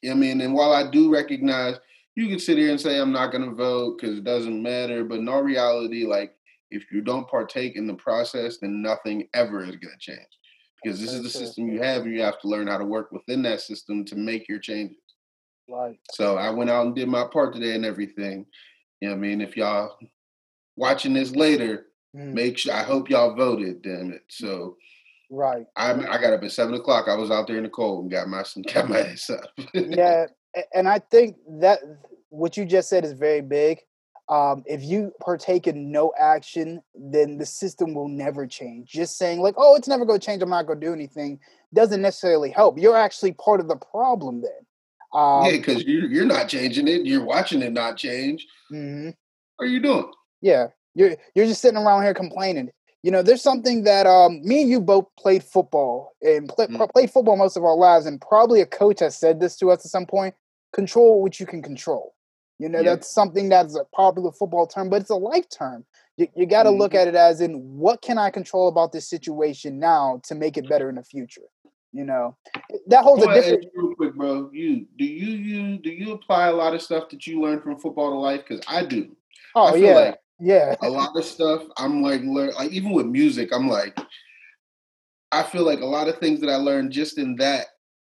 I 0.09 0.13
mean, 0.13 0.39
and 0.41 0.53
while 0.53 0.71
I 0.71 0.89
do 0.89 1.11
recognize 1.11 1.75
you 2.15 2.27
can 2.27 2.39
sit 2.39 2.57
here 2.57 2.69
and 2.69 2.79
say 2.79 2.99
I'm 2.99 3.11
not 3.11 3.31
going 3.31 3.49
to 3.49 3.55
vote 3.55 3.97
because 3.99 4.17
it 4.17 4.23
doesn't 4.23 4.61
matter, 4.61 5.03
but 5.03 5.19
in 5.19 5.29
all 5.29 5.41
reality, 5.41 6.05
like 6.05 6.35
if 6.71 6.91
you 6.91 7.01
don't 7.01 7.29
partake 7.29 7.75
in 7.75 7.87
the 7.87 7.93
process, 7.95 8.57
then 8.57 8.81
nothing 8.81 9.27
ever 9.33 9.63
is 9.63 9.75
going 9.75 9.93
to 9.93 9.99
change 9.99 10.38
because 10.81 10.99
this 10.99 11.13
is 11.13 11.23
the 11.23 11.29
system 11.29 11.69
you 11.69 11.81
have, 11.81 12.03
and 12.03 12.13
you 12.13 12.21
have 12.21 12.39
to 12.41 12.47
learn 12.47 12.67
how 12.67 12.77
to 12.77 12.85
work 12.85 13.11
within 13.11 13.41
that 13.43 13.61
system 13.61 14.05
to 14.05 14.15
make 14.15 14.47
your 14.47 14.59
changes. 14.59 14.97
Right. 15.69 15.99
So 16.11 16.37
I 16.37 16.49
went 16.49 16.69
out 16.69 16.85
and 16.85 16.95
did 16.95 17.07
my 17.07 17.25
part 17.31 17.53
today 17.53 17.75
and 17.75 17.85
everything. 17.85 18.45
You 19.01 19.09
know 19.09 19.15
what 19.15 19.19
I 19.19 19.21
mean? 19.21 19.41
If 19.41 19.55
y'all 19.55 19.97
watching 20.75 21.13
this 21.13 21.35
later, 21.35 21.87
mm. 22.15 22.33
make 22.33 22.57
sure 22.57 22.73
I 22.73 22.83
hope 22.83 23.09
y'all 23.09 23.35
voted. 23.35 23.81
Damn 23.81 24.11
it! 24.11 24.23
So. 24.29 24.77
Right. 25.31 25.67
I 25.75 25.91
I 25.91 26.19
got 26.19 26.33
up 26.33 26.43
at 26.43 26.51
seven 26.51 26.73
o'clock. 26.73 27.07
I 27.07 27.13
was 27.13 27.29
out 27.29 27.45
there 27.45 27.57
in 27.57 27.63
the 27.63 27.69
cold 27.69 28.01
and 28.01 28.11
got 28.11 28.27
my 28.27 28.43
got 28.73 28.89
my 28.89 28.99
ass 29.01 29.29
up. 29.29 29.51
yeah, 29.75 30.25
and 30.73 30.89
I 30.89 30.97
think 30.97 31.35
that 31.59 31.79
what 32.29 32.57
you 32.57 32.65
just 32.65 32.89
said 32.89 33.05
is 33.05 33.13
very 33.13 33.41
big. 33.41 33.79
Um, 34.29 34.63
if 34.67 34.83
you 34.83 35.11
partake 35.19 35.65
in 35.65 35.91
no 35.91 36.13
action, 36.17 36.81
then 36.93 37.37
the 37.39 37.45
system 37.47 37.95
will 37.95 38.07
never 38.07 38.45
change. 38.45 38.89
Just 38.89 39.17
saying, 39.17 39.39
like, 39.39 39.55
oh, 39.57 39.75
it's 39.75 39.87
never 39.87 40.05
going 40.05 40.19
to 40.19 40.25
change, 40.25 40.43
I'm 40.43 40.51
not 40.51 40.67
going 40.67 40.79
to 40.79 40.85
do 40.85 40.93
anything, 40.93 41.39
doesn't 41.73 42.01
necessarily 42.01 42.51
help. 42.51 42.77
You're 42.77 42.95
actually 42.95 43.33
part 43.33 43.59
of 43.59 43.67
the 43.67 43.75
problem 43.75 44.41
then. 44.41 45.19
Um, 45.19 45.45
yeah, 45.45 45.51
because 45.53 45.83
you're, 45.83 46.05
you're 46.05 46.25
not 46.25 46.47
changing 46.47 46.87
it. 46.87 47.05
You're 47.05 47.25
watching 47.25 47.63
it 47.63 47.73
not 47.73 47.97
change. 47.97 48.45
Mm-hmm. 48.71 49.09
What 49.55 49.65
are 49.65 49.67
you 49.67 49.79
doing? 49.79 50.11
Yeah, 50.41 50.67
you're 50.93 51.15
you're 51.33 51.47
just 51.47 51.61
sitting 51.61 51.77
around 51.77 52.03
here 52.03 52.13
complaining. 52.13 52.69
You 53.01 53.11
know, 53.11 53.23
there's 53.23 53.41
something 53.41 53.83
that 53.85 54.05
um, 54.05 54.41
me 54.43 54.61
and 54.61 54.69
you 54.69 54.79
both 54.79 55.05
played 55.17 55.43
football 55.43 56.15
and 56.21 56.47
play, 56.47 56.67
mm. 56.67 56.91
played 56.93 57.09
football 57.09 57.37
most 57.37 57.57
of 57.57 57.63
our 57.63 57.75
lives, 57.75 58.05
and 58.05 58.21
probably 58.21 58.61
a 58.61 58.65
coach 58.65 58.99
has 58.99 59.17
said 59.17 59.39
this 59.39 59.57
to 59.57 59.71
us 59.71 59.83
at 59.85 59.91
some 59.91 60.05
point: 60.05 60.35
control 60.73 61.21
what 61.21 61.39
you 61.39 61.45
can 61.45 61.63
control. 61.63 62.13
You 62.59 62.67
know, 62.67 62.83
that's 62.83 63.09
something 63.09 63.47
that's 63.47 63.75
a 63.77 63.85
popular 63.95 64.33
football 64.33 64.67
term, 64.67 64.89
but 64.89 65.01
it's 65.01 65.09
a 65.09 65.15
life 65.15 65.47
term. 65.49 65.85
You, 66.17 66.27
you 66.35 66.45
got 66.45 66.63
to 66.63 66.69
mm-hmm. 66.69 66.79
look 66.79 66.93
at 66.93 67.07
it 67.07 67.15
as 67.15 67.39
in 67.39 67.53
what 67.77 68.01
can 68.01 68.17
I 68.17 68.29
control 68.29 68.67
about 68.67 68.91
this 68.91 69.09
situation 69.09 69.79
now 69.79 70.19
to 70.25 70.35
make 70.35 70.57
it 70.57 70.67
better 70.67 70.89
in 70.89 70.95
the 70.95 71.03
future. 71.03 71.43
You 71.93 72.03
know, 72.03 72.37
that 72.87 73.03
holds 73.03 73.23
a 73.23 73.33
different. 73.33 73.65
Real 73.73 73.95
quick, 73.95 74.13
bro. 74.13 74.51
You 74.53 74.85
do 74.97 75.05
you 75.05 75.31
you 75.31 75.77
do 75.79 75.89
you 75.89 76.11
apply 76.11 76.47
a 76.47 76.53
lot 76.53 76.75
of 76.75 76.83
stuff 76.83 77.09
that 77.09 77.25
you 77.25 77.41
learned 77.41 77.63
from 77.63 77.79
football 77.79 78.11
to 78.11 78.17
life? 78.17 78.43
Because 78.47 78.63
I 78.67 78.85
do. 78.85 79.15
Oh 79.55 79.73
I 79.73 79.75
yeah, 79.75 79.93
like 79.93 80.19
yeah. 80.39 80.75
A 80.83 80.89
lot 80.89 81.15
of 81.15 81.25
stuff. 81.25 81.63
I'm 81.77 82.03
like, 82.03 82.21
like 82.23 82.71
even 82.71 82.91
with 82.91 83.07
music, 83.07 83.49
I'm 83.51 83.67
like, 83.67 83.97
I 85.31 85.41
feel 85.41 85.65
like 85.65 85.79
a 85.79 85.85
lot 85.85 86.07
of 86.07 86.19
things 86.19 86.41
that 86.41 86.49
I 86.49 86.57
learned 86.57 86.91
just 86.91 87.17
in 87.17 87.35
that 87.37 87.67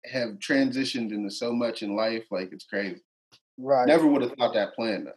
have 0.05 0.38
transitioned 0.38 1.12
into 1.12 1.30
so 1.30 1.53
much 1.53 1.82
in 1.82 1.97
life. 1.97 2.24
Like 2.30 2.51
it's 2.53 2.64
crazy. 2.64 3.01
Right. 3.59 3.86
Never 3.86 4.07
would 4.07 4.22
have 4.22 4.32
thought 4.38 4.55
that 4.55 4.74
plan 4.74 5.05
though. 5.05 5.12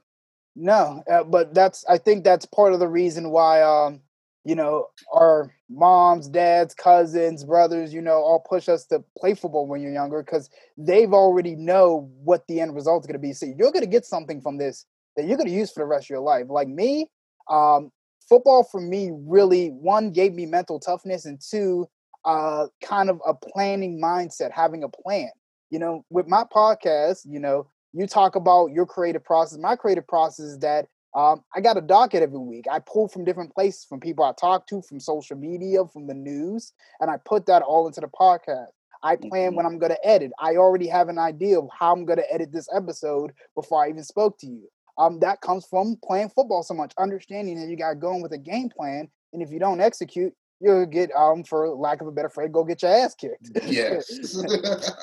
No, 0.56 1.04
uh, 1.12 1.24
but 1.24 1.54
that's 1.54 1.86
I 1.90 1.98
think 1.98 2.24
that's 2.24 2.46
part 2.46 2.74
of 2.74 2.80
the 2.80 2.88
reason 2.88 3.32
why 3.32 3.62
um 3.62 4.02
you 4.46 4.54
know, 4.54 4.88
our 5.12 5.52
moms, 5.70 6.28
dads, 6.30 6.76
cousins, 6.76 7.44
brothers, 7.44 7.92
you 7.92 8.02
know, 8.02 8.18
all 8.18 8.46
push 8.48 8.70
us 8.70 8.86
to 8.86 9.04
play 9.18 9.34
football 9.34 9.66
when 9.66 9.82
you're 9.82 9.92
younger 9.92 10.22
because 10.22 10.52
they've 10.78 11.14
already 11.14 11.56
know 11.56 12.12
what 12.24 12.46
the 12.48 12.62
end 12.62 12.76
result 12.76 13.04
is 13.04 13.08
going 13.08 13.20
to 13.20 13.28
be. 13.28 13.34
So 13.34 13.48
you're 13.48 13.72
going 13.72 13.84
to 13.84 13.90
get 13.90 14.06
something 14.06 14.42
from 14.42 14.60
this 14.60 14.86
that 15.18 15.26
you're 15.26 15.38
going 15.38 15.50
to 15.50 15.56
use 15.56 15.72
for 15.72 15.80
the 15.80 15.88
rest 15.88 16.06
of 16.06 16.10
your 16.12 16.20
life. 16.20 16.46
Like 16.48 16.68
me, 16.68 17.08
um, 17.50 17.92
football 18.30 18.64
for 18.64 18.80
me 18.80 19.12
really 19.14 19.70
one 19.70 20.12
gave 20.12 20.34
me 20.34 20.46
mental 20.46 20.80
toughness, 20.80 21.26
and 21.26 21.42
two, 21.42 21.88
uh, 22.24 22.68
kind 22.84 23.10
of 23.10 23.20
a 23.26 23.34
planning 23.34 24.00
mindset, 24.00 24.52
having 24.52 24.84
a 24.84 24.90
plan. 24.90 25.32
You 25.72 25.80
know, 25.80 26.06
with 26.12 26.28
my 26.28 26.44
podcast, 26.44 27.22
you 27.26 27.40
know, 27.40 27.68
you 27.96 28.08
talk 28.08 28.36
about 28.36 28.72
your 28.72 28.86
creative 28.86 29.24
process. 29.24 29.58
My 29.58 29.76
creative 29.76 30.08
process 30.08 30.46
is 30.46 30.60
that 30.60 30.88
um, 31.16 31.44
I 31.56 31.62
got 31.62 31.78
a 31.78 31.82
docket 31.82 32.22
every 32.22 32.40
week. 32.40 32.66
I 32.70 32.80
pull 32.80 33.08
from 33.08 33.24
different 33.24 33.54
places, 33.54 33.86
from 33.86 34.02
people 34.02 34.26
I 34.26 34.34
talk 34.34 34.68
to, 34.68 34.82
from 34.82 35.00
social 35.00 35.38
media, 35.38 35.86
from 35.86 36.08
the 36.08 36.14
news, 36.14 36.74
and 37.00 37.10
I 37.10 37.16
put 37.24 37.46
that 37.46 37.62
all 37.62 37.88
into 37.88 38.02
the 38.02 38.08
podcast. 38.10 38.68
I 39.02 39.16
plan 39.16 39.54
Mhm. 39.54 39.56
when 39.56 39.66
I'm 39.66 39.80
going 39.80 39.92
to 39.92 40.06
edit. 40.06 40.34
I 40.40 40.58
already 40.58 40.88
have 40.88 41.08
an 41.08 41.18
idea 41.18 41.58
of 41.58 41.70
how 41.72 41.94
I'm 41.94 42.04
going 42.06 42.18
to 42.18 42.34
edit 42.34 42.52
this 42.52 42.68
episode 42.76 43.32
before 43.56 43.86
I 43.86 43.90
even 43.90 44.04
spoke 44.04 44.38
to 44.40 44.48
you. 44.48 44.68
Um, 44.98 45.20
that 45.20 45.40
comes 45.42 45.66
from 45.66 45.98
playing 46.04 46.30
football 46.30 46.64
so 46.64 46.74
much, 46.74 46.92
understanding 46.98 47.60
that 47.62 47.70
you 47.70 47.78
got 47.78 48.00
going 48.00 48.22
with 48.22 48.34
a 48.34 48.38
game 48.38 48.70
plan, 48.70 49.10
and 49.32 49.42
if 49.42 49.52
you 49.52 49.60
don't 49.60 49.80
execute, 49.80 50.34
you'll 50.60 50.86
get, 50.86 51.12
um, 51.16 51.44
for 51.44 51.70
lack 51.70 52.02
of 52.02 52.08
a 52.08 52.12
better 52.12 52.30
phrase, 52.30 52.50
go 52.52 52.64
get 52.64 52.82
your 52.82 52.92
ass 52.92 53.16
kicked. 53.16 53.52
Yes. 53.68 54.20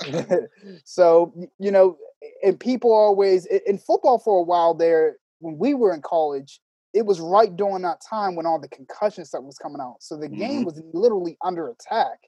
so 0.85 1.33
you 1.59 1.71
know, 1.71 1.97
and 2.43 2.59
people 2.59 2.93
always 2.93 3.47
in 3.47 3.79
football 3.79 4.19
for 4.19 4.39
a 4.39 4.43
while 4.43 4.75
there 4.75 5.17
when 5.41 5.59
we 5.59 5.75
were 5.75 5.93
in 5.93 6.03
college, 6.03 6.61
it 6.95 7.05
was 7.05 7.21
right 7.21 7.55
during 7.57 7.83
that 7.83 8.01
time 8.09 8.37
when 8.37 8.47
all 8.47 8.61
the 8.61 8.69
concussion 8.69 9.25
stuff 9.25 9.43
was 9.43 9.59
coming 9.59 9.81
out. 9.81 9.97
So 10.01 10.17
the 10.17 10.29
game 10.29 10.63
Mhm. 10.63 10.67
was 10.67 10.83
literally 10.93 11.37
under 11.43 11.69
attack. 11.69 12.19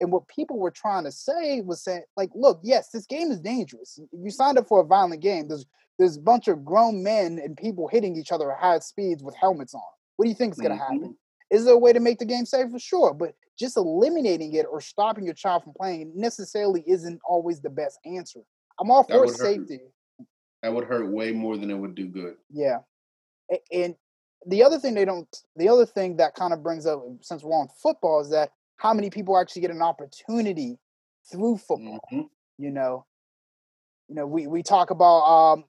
And 0.00 0.12
what 0.12 0.28
people 0.28 0.58
were 0.58 0.70
trying 0.70 1.04
to 1.04 1.12
say 1.12 1.60
was 1.60 1.82
saying, 1.82 2.04
like, 2.16 2.30
look, 2.34 2.60
yes, 2.62 2.90
this 2.90 3.06
game 3.06 3.30
is 3.30 3.40
dangerous. 3.40 3.98
You 4.12 4.30
signed 4.30 4.56
up 4.56 4.66
for 4.68 4.80
a 4.80 4.84
violent 4.84 5.20
game. 5.22 5.48
There's 5.48 5.66
there's 5.98 6.16
a 6.16 6.20
bunch 6.22 6.48
of 6.48 6.64
grown 6.64 7.02
men 7.02 7.38
and 7.38 7.54
people 7.58 7.86
hitting 7.86 8.16
each 8.16 8.32
other 8.32 8.50
at 8.50 8.58
high 8.58 8.78
speeds 8.78 9.22
with 9.22 9.34
helmets 9.34 9.74
on. 9.74 9.82
What 10.16 10.24
do 10.24 10.30
you 10.30 10.34
think 10.34 10.54
is 10.54 10.58
going 10.58 10.70
to 10.70 10.82
Mhm. 10.82 10.86
happen? 10.88 11.18
Is 11.50 11.64
there 11.64 11.74
a 11.74 11.78
way 11.78 11.92
to 11.92 12.00
make 12.00 12.18
the 12.18 12.24
game 12.24 12.46
safer? 12.46 12.78
Sure, 12.78 13.12
but 13.12 13.34
just 13.58 13.76
eliminating 13.76 14.54
it 14.54 14.66
or 14.70 14.80
stopping 14.80 15.24
your 15.24 15.34
child 15.34 15.64
from 15.64 15.74
playing 15.74 16.12
necessarily 16.14 16.82
isn't 16.86 17.20
always 17.24 17.60
the 17.60 17.70
best 17.70 17.98
answer. 18.04 18.40
I'm 18.80 18.90
all 18.90 19.04
for 19.04 19.20
would 19.20 19.30
hurt. 19.30 19.36
safety. 19.38 19.80
that 20.62 20.72
would 20.72 20.84
hurt 20.84 21.10
way 21.10 21.32
more 21.32 21.56
than 21.56 21.70
it 21.70 21.74
would 21.74 21.94
do 21.94 22.06
good. 22.06 22.36
Yeah. 22.50 22.78
And 23.72 23.94
the 24.46 24.62
other 24.62 24.78
thing 24.78 24.94
they 24.94 25.04
don't, 25.04 25.28
the 25.56 25.68
other 25.68 25.84
thing 25.84 26.16
that 26.16 26.34
kind 26.34 26.52
of 26.52 26.62
brings 26.62 26.86
up, 26.86 27.02
since 27.20 27.42
we're 27.42 27.52
on 27.52 27.68
football, 27.82 28.20
is 28.20 28.30
that 28.30 28.50
how 28.76 28.94
many 28.94 29.10
people 29.10 29.38
actually 29.38 29.62
get 29.62 29.70
an 29.70 29.82
opportunity 29.82 30.78
through 31.30 31.58
football. 31.58 32.00
Mhm. 32.10 32.30
You 32.56 32.70
know, 32.70 33.04
you 34.08 34.14
know, 34.14 34.26
we 34.26 34.46
we 34.46 34.62
talk 34.62 34.90
about 34.90 35.22
um, 35.24 35.64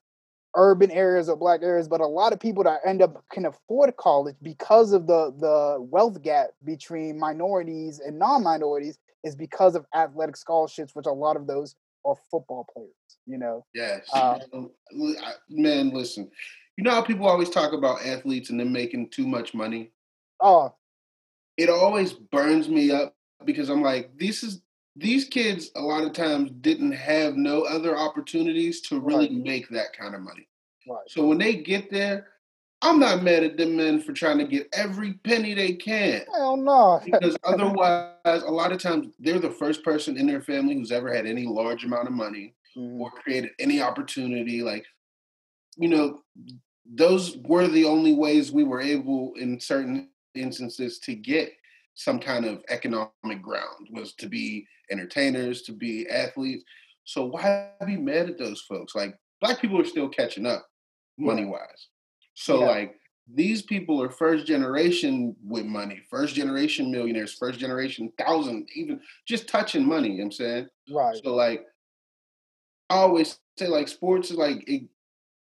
urban 0.55 0.91
areas 0.91 1.29
or 1.29 1.35
black 1.35 1.61
areas, 1.63 1.87
but 1.87 2.01
a 2.01 2.07
lot 2.07 2.33
of 2.33 2.39
people 2.39 2.63
that 2.63 2.81
end 2.85 3.01
up 3.01 3.23
can 3.31 3.45
afford 3.45 3.95
college 3.97 4.35
because 4.41 4.93
of 4.93 5.07
the 5.07 5.33
the 5.39 5.77
wealth 5.79 6.21
gap 6.21 6.49
between 6.63 7.19
minorities 7.19 7.99
and 7.99 8.17
non-minorities 8.17 8.97
is 9.23 9.35
because 9.35 9.75
of 9.75 9.85
athletic 9.95 10.35
scholarships, 10.35 10.95
which 10.95 11.05
a 11.05 11.11
lot 11.11 11.35
of 11.35 11.47
those 11.47 11.75
are 12.05 12.15
football 12.29 12.67
players. 12.73 12.91
You 13.25 13.37
know, 13.37 13.65
Yes. 13.73 14.09
Um, 14.13 14.71
man, 15.49 15.91
listen. 15.91 16.29
You 16.77 16.83
know 16.83 16.91
how 16.91 17.01
people 17.01 17.27
always 17.27 17.49
talk 17.49 17.73
about 17.73 18.05
athletes 18.05 18.49
and 18.49 18.59
them 18.59 18.71
making 18.71 19.09
too 19.09 19.27
much 19.27 19.53
money? 19.53 19.91
oh 20.39 20.73
It 21.57 21.69
always 21.69 22.13
burns 22.13 22.67
me 22.69 22.91
up 22.91 23.15
because 23.45 23.69
I'm 23.69 23.81
like, 23.81 24.17
this 24.17 24.43
is 24.43 24.61
these 24.95 25.25
kids 25.25 25.71
a 25.75 25.81
lot 25.81 26.03
of 26.03 26.13
times 26.13 26.51
didn't 26.61 26.91
have 26.91 27.35
no 27.35 27.63
other 27.63 27.97
opportunities 27.97 28.81
to 28.81 28.99
really 28.99 29.29
Right. 29.29 29.31
make 29.31 29.69
that 29.69 29.93
kind 29.93 30.15
of 30.15 30.21
money. 30.21 30.47
right, 30.87 31.09
So 31.09 31.25
when 31.27 31.37
they 31.37 31.55
get 31.55 31.89
there, 31.89 32.27
I'm 32.81 32.99
not 32.99 33.23
mad 33.23 33.43
at 33.43 33.57
them 33.57 33.75
men 33.77 34.01
for 34.01 34.11
trying 34.13 34.39
to 34.39 34.45
get 34.45 34.67
every 34.73 35.13
penny 35.23 35.53
they 35.53 35.73
can. 35.75 36.25
hell 36.33 36.57
no, 36.57 36.99
Because 37.05 37.37
otherwise, 37.43 38.15
a 38.43 38.51
lot 38.51 38.71
of 38.71 38.79
times 38.81 39.13
they're 39.19 39.39
the 39.39 39.51
first 39.51 39.83
person 39.83 40.17
in 40.17 40.27
their 40.27 40.41
family 40.41 40.75
who's 40.75 40.91
ever 40.91 41.13
had 41.13 41.25
any 41.27 41.45
large 41.45 41.85
amount 41.85 42.07
of 42.07 42.13
money 42.13 42.55
Mhm. 42.75 42.99
or 43.01 43.11
created 43.11 43.51
any 43.59 43.81
opportunity. 43.81 44.61
Like, 44.63 44.85
you 45.77 45.89
know, 45.89 46.23
those 46.85 47.37
were 47.37 47.67
the 47.67 47.85
only 47.85 48.13
ways 48.13 48.51
we 48.51 48.63
were 48.63 48.81
able, 48.81 49.33
in 49.35 49.59
certain 49.59 50.09
instances, 50.35 50.99
to 50.99 51.15
get 51.15 51.53
some 51.93 52.19
kind 52.19 52.45
of 52.45 52.63
economic 52.69 53.41
ground 53.41 53.87
was 53.91 54.13
to 54.15 54.27
be 54.27 54.67
entertainers, 54.91 55.61
to 55.63 55.73
be 55.73 56.07
athletes. 56.09 56.63
So 57.03 57.25
why 57.25 57.71
be 57.85 57.97
mad 57.97 58.29
at 58.29 58.37
those 58.37 58.61
folks? 58.61 58.95
Like, 58.95 59.15
black 59.41 59.59
people 59.59 59.79
are 59.79 59.85
still 59.85 60.09
catching 60.09 60.45
up, 60.45 60.65
money 61.17 61.45
wise. 61.45 61.87
So 62.35 62.59
Yeah. 62.59 62.67
like. 62.67 62.95
These 63.33 63.61
people 63.61 64.01
are 64.01 64.09
first 64.09 64.45
generation 64.45 65.37
with 65.41 65.63
money, 65.63 66.01
first 66.09 66.35
generation 66.35 66.91
millionaires, 66.91 67.31
first 67.33 67.59
generation 67.59 68.11
thousand, 68.17 68.67
even 68.75 68.99
just 69.25 69.47
touching 69.47 69.85
money. 69.85 70.09
You 70.09 70.17
know 70.17 70.23
what 70.23 70.25
I'm 70.25 70.31
saying? 70.33 70.67
right, 70.89 71.15
So 71.23 71.33
like 71.35 71.63
I 72.89 72.95
always 72.95 73.39
say 73.57 73.67
like 73.67 73.87
sports 73.87 74.31
is 74.31 74.37
like 74.37 74.67
it 74.67 74.89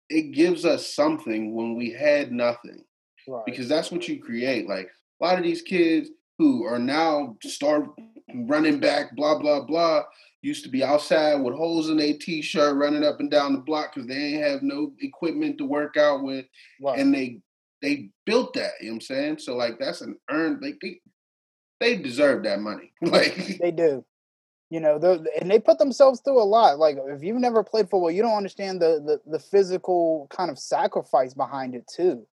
it 0.09 0.33
gives 0.33 0.65
us 0.65 0.93
something 0.93 1.55
when 1.55 1.77
we 1.77 1.91
had 1.91 2.33
nothing. 2.33 2.85
right, 3.29 3.45
Because 3.47 3.69
that's 3.69 3.93
what 3.93 4.09
you 4.09 4.21
create. 4.21 4.67
Like 4.69 4.91
a 5.21 5.25
lot 5.25 5.39
of 5.39 5.45
these 5.45 5.63
kids 5.63 6.11
who 6.39 6.65
are 6.65 6.79
now 6.79 7.37
start 7.43 7.87
running 8.35 8.79
back, 8.81 9.15
blah, 9.17 9.39
blah, 9.39 9.61
blah, 9.61 10.05
used 10.43 10.65
to 10.65 10.71
be 10.71 10.85
outside 10.85 11.35
with 11.37 11.55
holes 11.55 11.91
in 11.91 11.97
their 11.97 12.15
t-shirt 12.15 12.77
running 12.77 13.05
up 13.05 13.21
and 13.21 13.31
down 13.31 13.53
the 13.53 13.59
block 13.59 13.95
because 13.95 14.09
they 14.09 14.15
ain't 14.15 14.45
have 14.45 14.63
no 14.63 14.93
equipment 15.01 15.59
to 15.59 15.65
work 15.65 15.97
out 15.97 16.23
with. 16.23 16.47
right. 16.81 16.99
And 16.99 17.13
they 17.13 17.41
they 17.81 18.11
built 18.27 18.55
that, 18.55 18.73
you 18.81 18.87
know 18.87 18.95
what 18.95 18.97
I'm 18.97 19.01
saying? 19.03 19.39
So 19.39 19.57
like 19.57 19.79
that's 19.79 20.01
an 20.01 20.17
earned 20.31 20.63
like 20.63 20.79
they 20.81 21.01
they 21.81 21.97
deserve 21.97 22.45
that 22.45 22.61
money. 22.61 22.93
like 23.03 23.59
They 23.61 23.71
do. 23.71 24.05
You 24.71 24.81
know, 24.81 24.97
and 25.41 25.51
they 25.51 25.59
put 25.59 25.79
themselves 25.79 26.21
through 26.21 26.43
a 26.43 26.45
lot. 26.45 26.79
Like 26.79 26.99
if 27.07 27.23
you've 27.23 27.41
never 27.41 27.65
played 27.65 27.89
football, 27.89 28.11
you 28.11 28.21
don't 28.21 28.37
understand 28.37 28.83
the 28.83 29.21
the, 29.25 29.31
the 29.31 29.39
physical 29.39 30.27
kind 30.31 30.51
of 30.51 30.59
sacrifice 30.59 31.33
behind 31.33 31.75
it 31.75 31.91
too. 31.95 32.27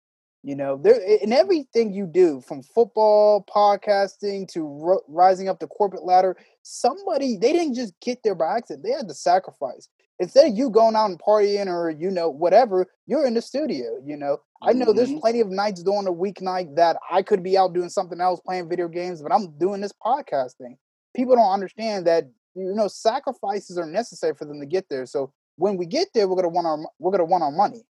You 0.46 0.56
know, 0.58 0.76
there 0.78 1.00
in 1.00 1.32
everything 1.32 1.94
you 1.94 2.06
do, 2.06 2.41
from 2.41 2.62
football, 2.64 3.46
podcasting 3.50 4.48
to 4.50 4.68
ro- 4.68 5.04
rising 5.08 5.48
up 5.48 5.60
the 5.60 5.68
corporate 5.68 6.04
ladder, 6.04 6.36
somebody 6.64 7.38
they 7.38 7.54
didn't 7.54 7.76
just 7.76 7.94
get 8.02 8.24
there 8.24 8.36
by 8.36 8.58
accident. 8.58 8.84
They 8.84 8.91
had 8.91 9.08
to 9.08 9.14
sacrifice. 9.14 9.88
Instead 10.20 10.48
of 10.48 10.58
you 10.58 10.70
going 10.70 10.96
out 10.96 11.10
and 11.10 11.20
partying 11.20 11.68
or 11.68 11.89
you 11.89 12.12
know 12.12 12.30
whatever, 12.30 12.88
you're 13.08 13.26
in 13.26 13.34
the 13.36 13.41
studio. 13.41 14.02
You 14.06 14.18
know, 14.18 14.41
I 14.62 14.74
know 14.74 14.91
there's 14.91 15.10
Mhm. 15.12 15.22
plenty 15.22 15.39
of 15.39 15.50
nights 15.50 15.82
during 15.82 16.04
the 16.04 16.14
weeknight 16.14 16.76
that 16.76 16.98
I 17.10 17.22
could 17.24 17.41
be 17.41 17.58
out 17.58 17.74
doing 17.74 17.89
something 17.89 18.20
else, 18.20 18.41
playing 18.41 18.68
video 18.68 18.89
games, 18.89 19.22
but 19.22 19.32
I'm 19.32 19.58
doing 19.58 19.80
this 19.80 19.94
podcast 19.94 20.58
thing. 20.58 20.78
People 21.16 21.36
don't 21.36 21.52
understand 21.52 22.06
that 22.08 22.26
you 22.54 22.74
know 22.76 22.89
sacrifices 22.89 23.78
are 23.78 23.86
necessary 23.86 24.36
for 24.36 24.44
them 24.44 24.60
to 24.60 24.66
get 24.66 24.89
there. 24.89 25.06
So 25.06 25.32
when 25.56 25.78
we 25.78 25.86
get 25.86 26.10
there, 26.14 26.28
we're 26.28 26.36
gonna 26.36 26.50
want 26.50 26.68
our 26.68 26.80
we're 27.00 27.12
gonna 27.12 27.24
want 27.26 27.44
our 27.44 27.52
money. 27.52 27.86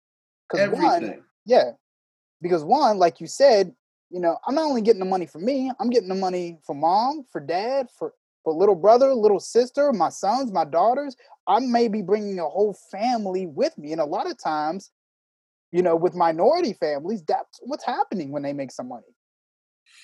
Because 0.49 0.69
one, 0.83 1.25
yeah, 1.47 1.71
because 2.43 2.64
one, 2.64 2.99
like 2.99 3.20
you 3.20 3.26
said, 3.26 3.74
you 4.11 4.20
know, 4.20 4.38
I'm 4.47 4.55
not 4.55 4.66
only 4.66 4.82
getting 4.82 5.01
the 5.01 5.07
money 5.07 5.26
for 5.26 5.38
me, 5.38 5.70
I'm 5.78 5.91
getting 5.91 6.09
the 6.09 6.14
money 6.14 6.59
for 6.64 6.74
mom, 6.74 7.24
for 7.30 7.41
dad, 7.41 7.88
for 7.97 8.12
for 8.43 8.55
little 8.55 8.74
brother, 8.74 9.12
little 9.14 9.38
sister, 9.38 9.93
my 9.93 10.09
sons, 10.09 10.51
my 10.51 10.64
daughters. 10.64 11.14
I 11.47 11.61
may 11.61 11.88
be 11.88 12.03
bringing 12.03 12.38
a 12.38 12.49
whole 12.49 12.76
family 12.91 13.47
with 13.47 13.76
me, 13.76 13.93
and 13.93 14.01
a 14.01 14.05
lot 14.07 14.30
of 14.30 14.43
times, 14.43 14.91
you 15.72 15.82
know, 15.82 15.95
with 15.97 16.14
minority 16.14 16.72
families, 16.72 17.22
that's 17.26 17.61
what's 17.62 17.84
happening 17.84 18.32
when 18.32 18.43
they 18.43 18.53
make 18.53 18.72
some 18.72 18.88
money. 18.88 19.14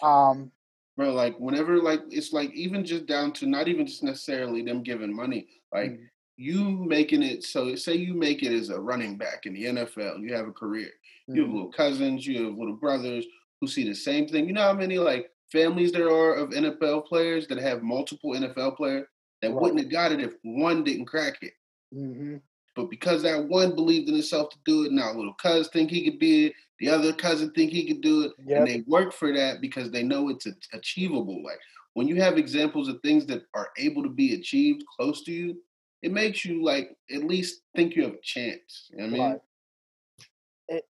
Um, 0.03 0.53
bro 0.97 1.12
like 1.12 1.39
whenever 1.39 1.78
like 1.78 2.01
it's 2.11 2.32
like 2.32 2.53
even 2.53 2.84
just 2.84 3.07
down 3.07 3.32
to 3.32 3.47
not 3.47 3.68
even 3.68 3.87
just 3.87 4.03
necessarily 4.03 4.62
them 4.62 4.82
giving 4.82 5.14
money 5.14 5.47
like 5.72 5.93
Mhm. 5.93 6.09
you 6.37 6.84
making 6.84 7.22
it 7.22 7.45
so 7.45 7.74
say 7.74 7.95
you 7.95 8.14
make 8.14 8.43
it 8.43 8.53
as 8.53 8.70
a 8.70 8.80
running 8.80 9.16
back 9.16 9.47
in 9.47 9.55
the 9.55 9.64
nfl 9.64 10.20
you 10.20 10.34
have 10.34 10.49
a 10.49 10.53
career 10.53 10.91
you 11.33 11.43
have 11.43 11.51
mhm, 11.51 11.55
little 11.55 11.70
cousins 11.72 12.27
you 12.27 12.45
have 12.45 12.55
little 12.59 12.77
brothers 12.77 13.27
who 13.61 13.66
see 13.66 13.85
the 13.89 13.95
same 13.95 14.27
thing. 14.29 14.47
You 14.47 14.53
know 14.55 14.62
how 14.62 14.72
many 14.74 14.99
like 14.99 15.31
families 15.53 15.93
there 15.93 16.11
are 16.11 16.35
of 16.35 16.51
nfl 16.51 17.07
players 17.07 17.47
that 17.49 17.59
have 17.59 17.83
multiple 17.83 18.33
nfl 18.33 18.77
players 18.77 19.07
that 19.43 19.55
Right. 19.55 19.61
wouldn't 19.61 19.81
have 19.83 19.91
got 19.91 20.12
it 20.12 20.20
if 20.20 20.35
one 20.43 20.85
didn't 20.85 21.07
crack 21.07 21.39
it? 21.43 21.53
Mhm, 21.93 22.43
but 22.74 22.91
because 22.91 23.22
that 23.22 23.49
one 23.49 23.74
believed 23.74 24.09
in 24.09 24.14
himself 24.14 24.51
to 24.51 24.59
do 24.64 24.85
it 24.85 24.93
now 24.93 25.12
little 25.12 25.35
cousin 25.35 25.70
think 25.72 25.91
he 25.91 26.05
could 26.09 26.18
be 26.18 26.47
it 26.47 26.53
the 26.79 26.89
other 26.89 27.12
cousin 27.12 27.51
think 27.53 27.70
he 27.72 27.87
could 27.87 28.03
do 28.03 28.22
it 28.22 28.33
Yep. 28.39 28.55
and 28.55 28.66
they 28.66 28.83
work 28.87 29.12
for 29.12 29.33
that 29.33 29.61
because 29.61 29.91
they 29.91 30.03
know 30.03 30.29
it's 30.29 30.47
achievable. 30.72 31.43
Like 31.43 31.59
when 31.95 32.07
you 32.09 32.16
have 32.20 32.37
examples 32.39 32.89
of 32.89 33.01
things 33.03 33.27
that 33.27 33.43
are 33.55 33.70
able 33.79 34.03
to 34.03 34.11
be 34.11 34.35
achieved 34.35 34.85
close 34.97 35.22
to 35.24 35.33
you 35.33 35.62
it 36.03 36.12
makes 36.12 36.45
you 36.45 36.62
like 36.62 36.97
at 37.11 37.24
least 37.24 37.62
think 37.74 37.97
you 37.97 38.03
have 38.05 38.14
a 38.14 38.20
chance. 38.22 38.89
You 38.91 38.99
know 38.99 39.05
i 39.07 39.09
mean? 39.11 39.37
Right. 39.37 39.41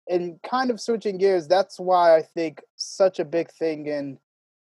And 0.10 0.42
kind 0.42 0.72
of 0.72 0.82
switching 0.82 1.18
gears, 1.18 1.48
that's 1.48 1.80
why 1.80 2.16
I 2.18 2.24
think 2.24 2.62
such 2.76 3.20
a 3.20 3.26
big 3.26 3.52
thing 3.52 3.86
in 3.86 4.18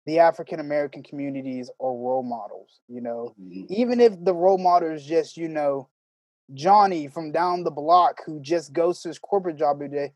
the 0.05 0.19
African 0.19 0.59
American 0.59 1.01
communities 1.01 1.69
are 1.79 1.91
role 1.91 2.23
models. 2.23 2.81
You 2.87 3.01
know, 3.01 3.33
Mhm. 3.39 3.65
even 3.69 3.99
if 3.99 4.13
the 4.23 4.33
role 4.33 4.57
model 4.57 4.91
is 4.91 5.05
just 5.05 5.37
you 5.37 5.47
know 5.47 5.89
Johnny 6.53 7.07
from 7.07 7.31
down 7.31 7.63
the 7.63 7.71
block 7.71 8.21
who 8.25 8.39
just 8.39 8.73
goes 8.73 9.01
to 9.01 9.07
his 9.09 9.19
corporate 9.19 9.55
job 9.57 9.77
every 9.77 9.89
day. 9.89 10.13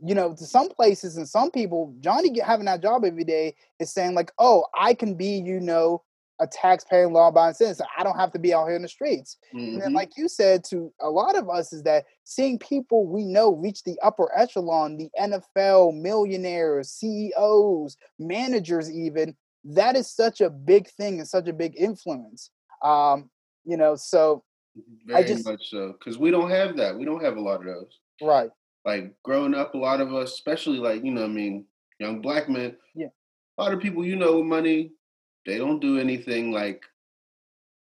You 0.00 0.14
know, 0.14 0.34
to 0.34 0.44
some 0.44 0.68
places 0.68 1.16
and 1.16 1.28
some 1.28 1.50
people, 1.50 1.94
Johnny 2.00 2.38
having 2.40 2.66
that 2.66 2.82
job 2.82 3.04
every 3.04 3.24
day 3.24 3.56
is 3.80 3.92
saying 3.92 4.14
like, 4.14 4.32
"Oh, 4.38 4.66
I 4.74 4.94
can 4.94 5.14
be, 5.14 5.38
you 5.38 5.60
know, 5.60 6.02
a 6.40 6.46
tax-paying, 6.46 7.12
law-abiding 7.12 7.54
citizen. 7.54 7.86
I 7.96 8.02
don't 8.04 8.16
have 8.18 8.32
to 8.32 8.38
be 8.38 8.54
out 8.54 8.66
here 8.66 8.76
in 8.76 8.82
the 8.82 8.88
streets." 8.88 9.36
And 9.52 9.80
then, 9.80 9.90
Mhm. 9.90 9.94
like 9.94 10.16
you 10.16 10.28
said, 10.28 10.64
to 10.64 10.92
a 11.00 11.10
lot 11.10 11.36
of 11.36 11.48
us, 11.50 11.72
is 11.72 11.82
that 11.84 12.04
seeing 12.24 12.58
people 12.58 13.06
we 13.06 13.24
know 13.24 13.54
reach 13.54 13.82
the 13.84 13.98
upper 14.00 14.30
echelon, 14.36 14.96
the 14.96 15.10
NFL, 15.18 15.92
millionaires, 15.92 16.90
CEOs, 16.90 17.96
managers, 18.18 18.90
even 18.90 19.36
that 19.64 19.96
is 19.96 20.08
such 20.10 20.40
a 20.40 20.50
big 20.50 20.88
thing 20.88 21.18
and 21.18 21.28
such 21.28 21.48
a 21.48 21.52
big 21.52 21.74
influence. 21.76 22.50
Um, 22.82 23.30
you 23.64 23.76
know, 23.76 23.96
so 23.96 24.44
Very 25.04 25.24
just- 25.24 25.44
much 25.44 25.68
so, 25.70 25.92
because 25.92 26.18
we 26.18 26.30
don't 26.30 26.50
have 26.50 26.76
that. 26.76 26.96
We 26.96 27.04
don't 27.04 27.22
have 27.22 27.36
a 27.36 27.40
lot 27.40 27.60
of 27.60 27.66
those. 27.66 27.98
right, 28.22 28.50
Like 28.84 29.20
growing 29.22 29.54
up, 29.54 29.74
a 29.74 29.78
lot 29.78 30.00
of 30.00 30.14
us, 30.14 30.32
especially 30.32 30.78
like 30.78 31.02
you 31.04 31.10
know, 31.10 31.24
I 31.24 31.28
mean, 31.28 31.66
young 31.98 32.20
black 32.20 32.48
men. 32.48 32.76
Yeah. 32.94 33.08
A 33.58 33.62
lot 33.62 33.74
of 33.74 33.80
people, 33.80 34.04
you 34.06 34.14
know, 34.16 34.36
with 34.38 34.46
money, 34.46 34.92
they 35.48 35.58
don't 35.58 35.80
do 35.80 35.98
anything 35.98 36.52
like 36.52 36.82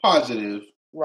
positive 0.03 0.63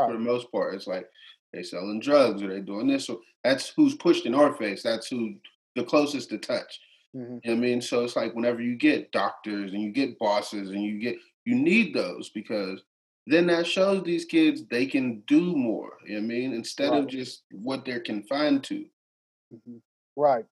for 0.08 0.14
the 0.14 0.20
most 0.20 0.52
part. 0.52 0.76
It's 0.76 0.88
like 0.88 1.08
they're 1.54 1.64
selling 1.64 2.00
drugs 2.00 2.44
or 2.44 2.48
they're 2.50 2.60
doing 2.62 2.88
this. 2.88 3.06
So 3.08 3.22
that's 3.44 3.70
who's 3.76 3.96
pushed 3.96 4.26
in 4.26 4.36
our 4.36 4.54
face. 4.54 4.84
That's 4.84 5.08
who 5.08 5.36
the 5.76 5.84
closest 5.84 6.30
to 6.30 6.38
touch. 6.38 6.80
mhm, 7.16 7.42
You 7.44 7.52
know 7.52 7.54
what 7.54 7.54
I 7.54 7.56
mean? 7.56 7.82
So 7.82 8.04
it's 8.04 8.16
like 8.16 8.36
whenever 8.36 8.62
you 8.62 8.76
get 8.76 9.12
doctors 9.12 9.74
and 9.74 9.82
you 9.82 9.92
get 9.92 10.20
bosses 10.20 10.70
and 10.70 10.84
you 10.84 11.00
get 11.00 11.18
you 11.46 11.56
need 11.56 11.94
those 11.96 12.30
because 12.30 12.84
then 13.28 13.48
that 13.48 13.66
shows 13.68 14.04
these 14.04 14.26
kids 14.26 14.64
they 14.70 14.86
can 14.86 15.22
do 15.28 15.56
more. 15.56 15.98
You 16.06 16.16
know 16.16 16.20
what 16.22 16.26
I 16.26 16.28
mean? 16.28 16.54
Instead 16.54 16.94
of 16.94 17.08
just 17.08 17.44
what 17.52 17.86
they're 17.86 18.00
confined 18.02 18.64
to. 18.66 18.86
mhm, 19.54 19.82
right. 20.16 20.46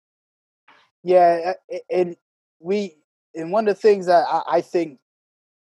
Yeah, 1.04 1.54
and 1.90 2.18
we 2.60 2.98
and 3.36 3.52
one 3.52 3.68
of 3.68 3.76
the 3.76 3.82
things 3.82 4.06
that 4.08 4.26
I, 4.28 4.44
I 4.58 4.62
think 4.62 5.00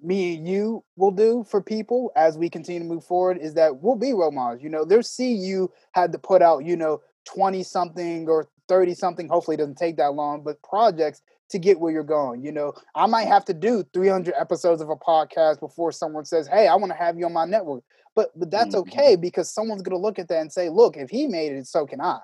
me 0.03 0.36
and 0.36 0.48
you 0.48 0.84
will 0.96 1.11
do 1.11 1.44
for 1.48 1.62
people 1.62 2.11
as 2.16 2.36
we 2.36 2.50
continue 2.50 2.80
to 2.80 2.86
move 2.86 3.05
forward 3.05 3.38
is 3.38 3.55
that 3.55 3.80
we'll 3.82 3.96
be 3.96 4.12
role 4.12 4.32
models. 4.32 4.62
You 4.62 4.68
know, 4.68 4.84
they'll 4.84 5.03
see 5.03 5.32
you 5.32 5.72
had 5.92 6.12
to 6.12 6.18
put 6.18 6.42
out, 6.42 6.64
you 6.64 6.76
know, 6.76 7.00
20 7.26 7.62
something 7.62 8.28
or 8.28 8.48
30 8.68 8.94
something, 8.94 9.28
hopefully 9.28 9.55
it 9.55 9.59
doesn't 9.59 9.76
take 9.76 9.96
that 9.96 10.14
long, 10.14 10.42
but 10.42 10.61
projects 10.62 11.22
to 11.50 11.59
get 11.59 11.78
where 11.78 11.92
you're 11.92 12.03
going. 12.03 12.42
You 12.42 12.53
know, 12.53 12.72
I 12.94 13.07
might 13.07 13.28
have 13.28 13.44
to 13.46 13.55
do 13.55 13.84
300 13.92 14.34
episodes 14.38 14.80
of 14.80 14.88
a 14.88 14.96
podcast 14.96 15.61
before 15.61 15.92
someone 15.92 16.24
says, 16.24 16.48
Hey, 16.48 16.66
I 16.66 16.74
want 16.76 16.90
to 16.92 16.98
have 16.98 17.18
you 17.18 17.26
on 17.26 17.32
my 17.32 17.44
network. 17.44 17.84
But 18.14 18.30
but 18.38 18.50
that's 18.50 18.74
Mhm. 18.74 18.80
okay 18.80 19.16
because 19.16 19.53
someone's 19.53 19.82
gonna 19.82 19.98
look 19.98 20.18
at 20.18 20.28
that 20.28 20.40
and 20.40 20.53
say, 20.53 20.68
Look, 20.68 20.96
if 20.96 21.11
he 21.11 21.26
made 21.26 21.53
it, 21.53 21.66
so 21.66 21.86
can 21.86 22.00
I. 22.00 22.18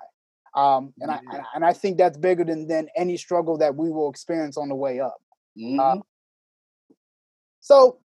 Um, 0.55 0.93
and 1.01 1.11
and 1.11 1.41
I- 1.41 1.45
and 1.55 1.65
I 1.65 1.73
think 1.73 1.97
that's 1.97 2.17
bigger 2.17 2.43
than 2.43 2.67
than 2.67 2.89
any 2.95 3.17
struggle 3.17 3.57
that 3.59 3.75
we 3.75 3.89
will 3.91 4.09
experience 4.09 4.57
on 4.57 4.69
the 4.69 4.75
way 4.75 4.99
up. 4.99 5.21
Mhm. 5.57 6.01
So, 7.69 7.99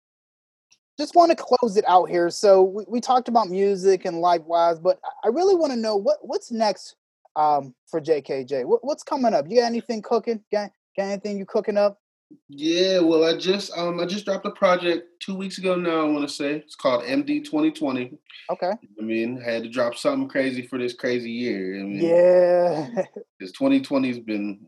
just 0.97 1.13
want 1.15 1.29
to 1.29 1.37
close 1.39 1.77
it 1.77 1.85
out 1.87 2.09
here. 2.09 2.31
So 2.31 2.63
we, 2.63 2.83
we 2.87 2.99
talked 2.99 3.27
about 3.27 3.47
music 3.47 4.05
and 4.05 4.19
life 4.19 4.41
wise, 4.41 4.79
but 4.79 4.99
I- 5.23 5.27
really 5.27 5.53
want 5.53 5.71
to 5.71 5.77
know 5.77 5.95
what 5.95 6.17
what's 6.21 6.51
next 6.51 6.95
um, 7.35 7.75
for 7.87 8.01
JKJ. 8.01 8.65
What, 8.65 8.83
what's 8.83 9.03
coming 9.03 9.35
up? 9.35 9.45
You 9.47 9.57
got 9.59 9.67
anything 9.67 10.01
cooking? 10.01 10.41
Got, 10.51 10.71
got 10.97 11.03
anything 11.03 11.37
you 11.37 11.45
cooking 11.45 11.77
up? 11.77 11.99
yeah, 12.47 12.99
well 12.99 13.25
I 13.25 13.35
just 13.37 13.77
um 13.77 13.99
I 13.99 14.05
just 14.05 14.23
dropped 14.25 14.45
a 14.45 14.51
project 14.51 15.05
two 15.19 15.35
weeks 15.35 15.57
ago 15.59 15.75
now, 15.75 16.01
I 16.01 16.05
want 16.05 16.27
to 16.27 16.33
say. 16.33 16.55
It's 16.55 16.75
called 16.75 17.03
MD 17.03 17.43
2020. 17.45 18.17
Okay. 18.49 18.71
I 18.71 19.01
mean, 19.03 19.43
I 19.45 19.51
had 19.51 19.63
to 19.63 19.69
drop 19.69 19.95
something 19.95 20.27
crazy 20.27 20.65
for 20.65 20.79
this 20.79 20.93
crazy 20.93 21.29
year. 21.29 21.79
I 21.79 21.83
mean, 21.83 22.03
Yeah. 22.03 23.03
this 23.39 23.51
2020's 23.51 24.19
been 24.19 24.65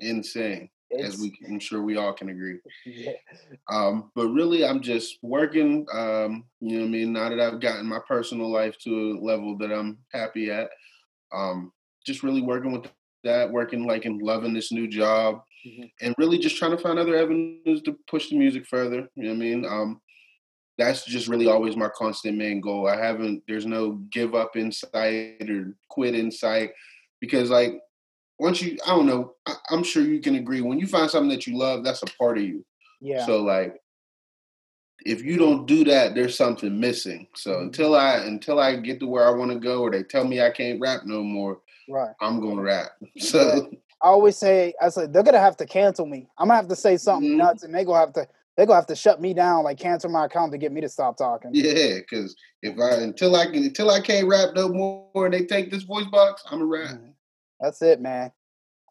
insane, 0.00 0.70
as 1.00 1.18
we 1.18 1.36
I'm 1.46 1.58
sure 1.60 1.82
we 1.82 1.96
all 1.96 2.12
can 2.12 2.28
agree. 2.28 2.58
yeah. 2.86 3.12
Um, 3.70 4.10
but 4.14 4.28
really, 4.28 4.64
I'm 4.64 4.80
just 4.80 5.18
working. 5.22 5.86
Um, 5.92 6.44
you 6.60 6.76
know, 6.76 6.82
what 6.82 6.88
I 6.88 6.90
mean, 6.90 7.12
now 7.12 7.28
that 7.28 7.40
I've 7.40 7.60
gotten 7.60 7.86
my 7.86 8.00
personal 8.06 8.50
life 8.50 8.76
to 8.84 8.90
a 8.90 9.20
level 9.24 9.56
that 9.58 9.72
I'm 9.72 9.98
happy 10.12 10.50
at, 10.50 10.70
um, 11.32 11.72
just 12.06 12.22
really 12.22 12.42
working 12.42 12.72
with 12.72 12.86
that, 13.24 13.50
working 13.50 13.86
like 13.86 14.04
and 14.04 14.20
loving 14.22 14.52
this 14.54 14.70
new 14.72 14.86
job, 14.86 15.42
Mhm. 15.66 15.90
and 16.02 16.14
really 16.18 16.38
just 16.38 16.56
trying 16.56 16.72
to 16.72 16.78
find 16.78 16.98
other 16.98 17.16
avenues 17.16 17.82
to 17.82 17.98
push 18.06 18.28
the 18.28 18.36
music 18.38 18.66
further. 18.66 19.08
You 19.14 19.22
know 19.24 19.30
what 19.30 19.36
I 19.36 19.38
mean? 19.38 19.64
Um, 19.64 20.00
that's 20.76 21.04
just 21.04 21.28
really 21.28 21.46
always 21.46 21.76
my 21.76 21.88
constant 21.96 22.36
main 22.36 22.60
goal. 22.60 22.86
I 22.88 22.96
haven't. 22.96 23.42
There's 23.46 23.64
no 23.64 23.92
give 24.10 24.34
up 24.34 24.56
in 24.56 24.72
sight 24.72 25.48
or 25.48 25.74
quit 25.88 26.14
in 26.14 26.30
sight 26.30 26.72
because 27.20 27.48
like 27.50 27.80
once 28.38 28.60
you, 28.62 28.78
I 28.86 28.90
don't 28.90 29.06
know. 29.06 29.34
I, 29.46 29.54
I'm 29.70 29.82
sure 29.82 30.02
you 30.02 30.20
can 30.20 30.36
agree. 30.36 30.60
When 30.60 30.78
you 30.78 30.86
find 30.86 31.10
something 31.10 31.30
that 31.30 31.46
you 31.46 31.56
love, 31.56 31.84
that's 31.84 32.02
a 32.02 32.06
part 32.18 32.38
of 32.38 32.44
you. 32.44 32.64
Yeah. 33.00 33.24
So 33.26 33.42
like 33.42 33.80
if 35.04 35.22
you 35.22 35.36
don't 35.36 35.66
do 35.66 35.84
that, 35.84 36.14
there's 36.14 36.36
something 36.36 36.78
missing. 36.80 37.26
So 37.34 37.52
Mhm. 37.52 37.62
until 37.62 37.94
I 37.94 38.16
until 38.18 38.58
I 38.58 38.76
get 38.76 39.00
to 39.00 39.06
where 39.06 39.26
I 39.26 39.30
want 39.30 39.50
to 39.52 39.58
go 39.58 39.82
or 39.82 39.90
they 39.90 40.02
tell 40.02 40.24
me 40.24 40.40
I 40.40 40.50
can't 40.50 40.80
rap 40.80 41.02
no 41.04 41.22
more, 41.22 41.60
right. 41.88 42.14
I'm 42.20 42.40
gonna 42.40 42.62
rap. 42.62 42.92
So 43.18 43.70
I 44.02 44.08
always 44.08 44.36
say, 44.36 44.74
I 44.82 44.90
said 44.90 45.12
they're 45.12 45.22
gonna 45.22 45.38
have 45.38 45.56
to 45.58 45.66
cancel 45.66 46.04
me. 46.04 46.28
I'm 46.36 46.48
gonna 46.48 46.56
have 46.56 46.68
to 46.68 46.76
say 46.76 46.96
something 46.96 47.32
Mhm. 47.32 47.36
nuts, 47.38 47.62
and 47.62 47.74
they're 47.74 47.84
gonna 47.84 48.00
have 48.00 48.12
to 48.14 48.26
they're 48.56 48.66
gonna 48.66 48.76
have 48.76 48.86
to 48.86 48.96
shut 48.96 49.20
me 49.20 49.34
down, 49.34 49.64
like 49.64 49.78
cancel 49.78 50.10
my 50.10 50.26
account 50.26 50.52
to 50.52 50.58
get 50.58 50.72
me 50.72 50.80
to 50.80 50.88
stop 50.88 51.16
talking. 51.16 51.50
yeah, 51.54 51.96
because 51.98 52.36
if 52.62 52.78
I 52.78 53.02
until 53.02 53.34
I 53.36 53.46
can 53.46 53.64
until 53.64 53.90
I 53.90 54.00
can't 54.00 54.28
rap 54.28 54.50
no 54.54 54.68
more 54.68 55.24
and 55.24 55.34
they 55.34 55.44
take 55.44 55.70
this 55.70 55.82
voice 55.84 56.06
box, 56.06 56.42
I'm 56.50 56.60
a 56.62 56.66
rap. 56.66 56.90
Mhm. 56.90 57.13
That's 57.64 57.80
it, 57.80 57.98
man. 57.98 58.30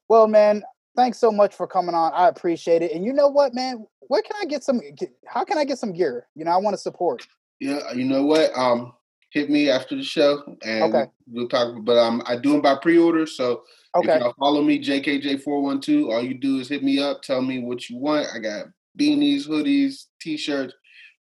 Well, 0.09 0.27
man, 0.27 0.63
thanks 0.95 1.19
so 1.19 1.31
much 1.31 1.53
for 1.53 1.67
coming 1.67 1.93
on. 1.93 2.11
I 2.13 2.27
appreciate 2.27 2.81
it. 2.81 2.91
And 2.91 3.05
you 3.05 3.13
know 3.13 3.27
what, 3.27 3.53
man? 3.53 3.85
Where 4.07 4.23
can 4.23 4.35
I 4.41 4.45
get 4.45 4.63
some? 4.63 4.81
How 5.27 5.45
can 5.45 5.59
I 5.59 5.63
get 5.63 5.77
some 5.77 5.93
gear? 5.93 6.27
You 6.35 6.43
know, 6.43 6.51
I 6.51 6.57
want 6.57 6.73
to 6.73 6.81
support. 6.81 7.25
Yeah, 7.59 7.93
you 7.93 8.05
know 8.05 8.25
what? 8.25 8.51
Um 8.57 8.93
hit 9.31 9.49
me 9.49 9.69
after 9.69 9.95
the 9.95 10.03
show 10.03 10.43
and 10.63 10.83
Okay. 10.83 11.05
we'll 11.31 11.47
talk 11.47 11.73
but 11.83 11.97
um 11.97 12.21
I 12.25 12.35
do 12.35 12.51
them 12.51 12.61
by 12.61 12.75
pre-order, 12.81 13.25
so 13.27 13.63
Okay. 13.95 14.15
If 14.15 14.21
y'all 14.21 14.33
follow 14.39 14.63
me, 14.63 14.83
JKJ412, 14.83 16.11
all 16.11 16.23
you 16.23 16.33
do 16.33 16.57
is 16.57 16.67
hit 16.67 16.83
me 16.83 16.97
up, 16.99 17.21
tell 17.21 17.43
me 17.43 17.59
what 17.59 17.91
you 17.91 17.97
want. 17.99 18.25
I 18.33 18.39
got 18.39 18.65
beanies, 18.99 19.47
hoodies, 19.47 20.05
t-shirts. 20.19 20.73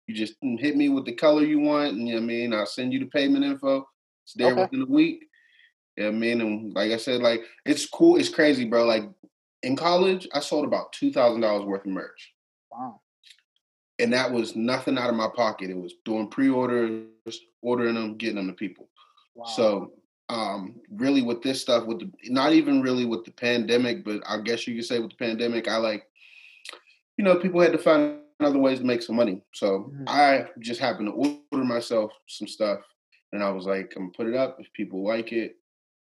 You 0.06 0.14
just 0.14 0.36
hit 0.40 0.74
me 0.74 0.88
with 0.88 1.04
the 1.04 1.12
color 1.12 1.42
you 1.44 1.60
want, 1.60 1.92
and 1.92 2.08
you 2.08 2.14
know 2.14 2.20
what 2.20 2.24
I 2.24 2.26
mean, 2.28 2.54
I'll 2.54 2.64
send 2.64 2.94
you 2.94 2.98
the 2.98 3.06
payment 3.06 3.44
info. 3.44 3.86
It's 4.24 4.32
there 4.32 4.52
Okay. 4.52 4.62
within 4.62 4.82
a 4.82 4.86
week. 4.86 5.26
Yeah, 5.96 6.08
I 6.08 6.10
mean, 6.10 6.40
and 6.40 6.74
like 6.74 6.90
I 6.92 6.96
said, 6.96 7.20
like 7.20 7.42
it's 7.66 7.86
cool, 7.86 8.16
it's 8.16 8.28
crazy, 8.28 8.64
bro. 8.64 8.84
Like 8.84 9.04
in 9.62 9.76
college, 9.76 10.26
I 10.32 10.40
sold 10.40 10.64
about 10.64 10.92
two 10.92 11.12
thousand 11.12 11.40
dollars 11.42 11.64
worth 11.64 11.84
of 11.84 11.92
merch. 11.92 12.32
Wow. 12.70 13.00
And 13.98 14.12
that 14.12 14.32
was 14.32 14.56
nothing 14.56 14.98
out 14.98 15.10
of 15.10 15.16
my 15.16 15.28
pocket. 15.34 15.70
It 15.70 15.76
was 15.76 15.94
doing 16.04 16.28
pre-orders, 16.28 17.06
ordering 17.60 17.94
them, 17.94 18.16
getting 18.16 18.36
them 18.36 18.48
to 18.48 18.54
people. 18.54 18.88
Wow. 19.34 19.46
So 19.46 19.92
um 20.28 20.76
really 20.90 21.20
with 21.20 21.42
this 21.42 21.60
stuff 21.60 21.84
with 21.86 21.98
the 22.00 22.10
not 22.30 22.52
even 22.52 22.80
really 22.80 23.04
with 23.04 23.24
the 23.24 23.32
pandemic, 23.32 24.04
but 24.04 24.22
I 24.26 24.40
guess 24.40 24.66
you 24.66 24.74
could 24.74 24.84
say 24.86 24.98
with 24.98 25.10
the 25.10 25.16
pandemic, 25.16 25.68
I 25.68 25.76
like 25.76 26.06
you 27.18 27.24
know, 27.24 27.36
people 27.36 27.60
had 27.60 27.72
to 27.72 27.78
find 27.78 28.18
other 28.40 28.58
ways 28.58 28.78
to 28.78 28.84
make 28.84 29.02
some 29.02 29.16
money. 29.16 29.42
So 29.52 29.92
Mhm. 29.94 30.04
I 30.08 30.48
just 30.60 30.80
happened 30.80 31.08
to 31.08 31.12
order 31.12 31.64
myself 31.64 32.12
some 32.26 32.48
stuff 32.48 32.80
and 33.32 33.42
I 33.42 33.50
was 33.50 33.66
like, 33.66 33.92
I'm 33.94 34.04
gonna 34.04 34.12
put 34.16 34.26
it 34.26 34.34
up. 34.34 34.58
If 34.58 34.72
people 34.72 35.04
like 35.04 35.32
it, 35.32 35.56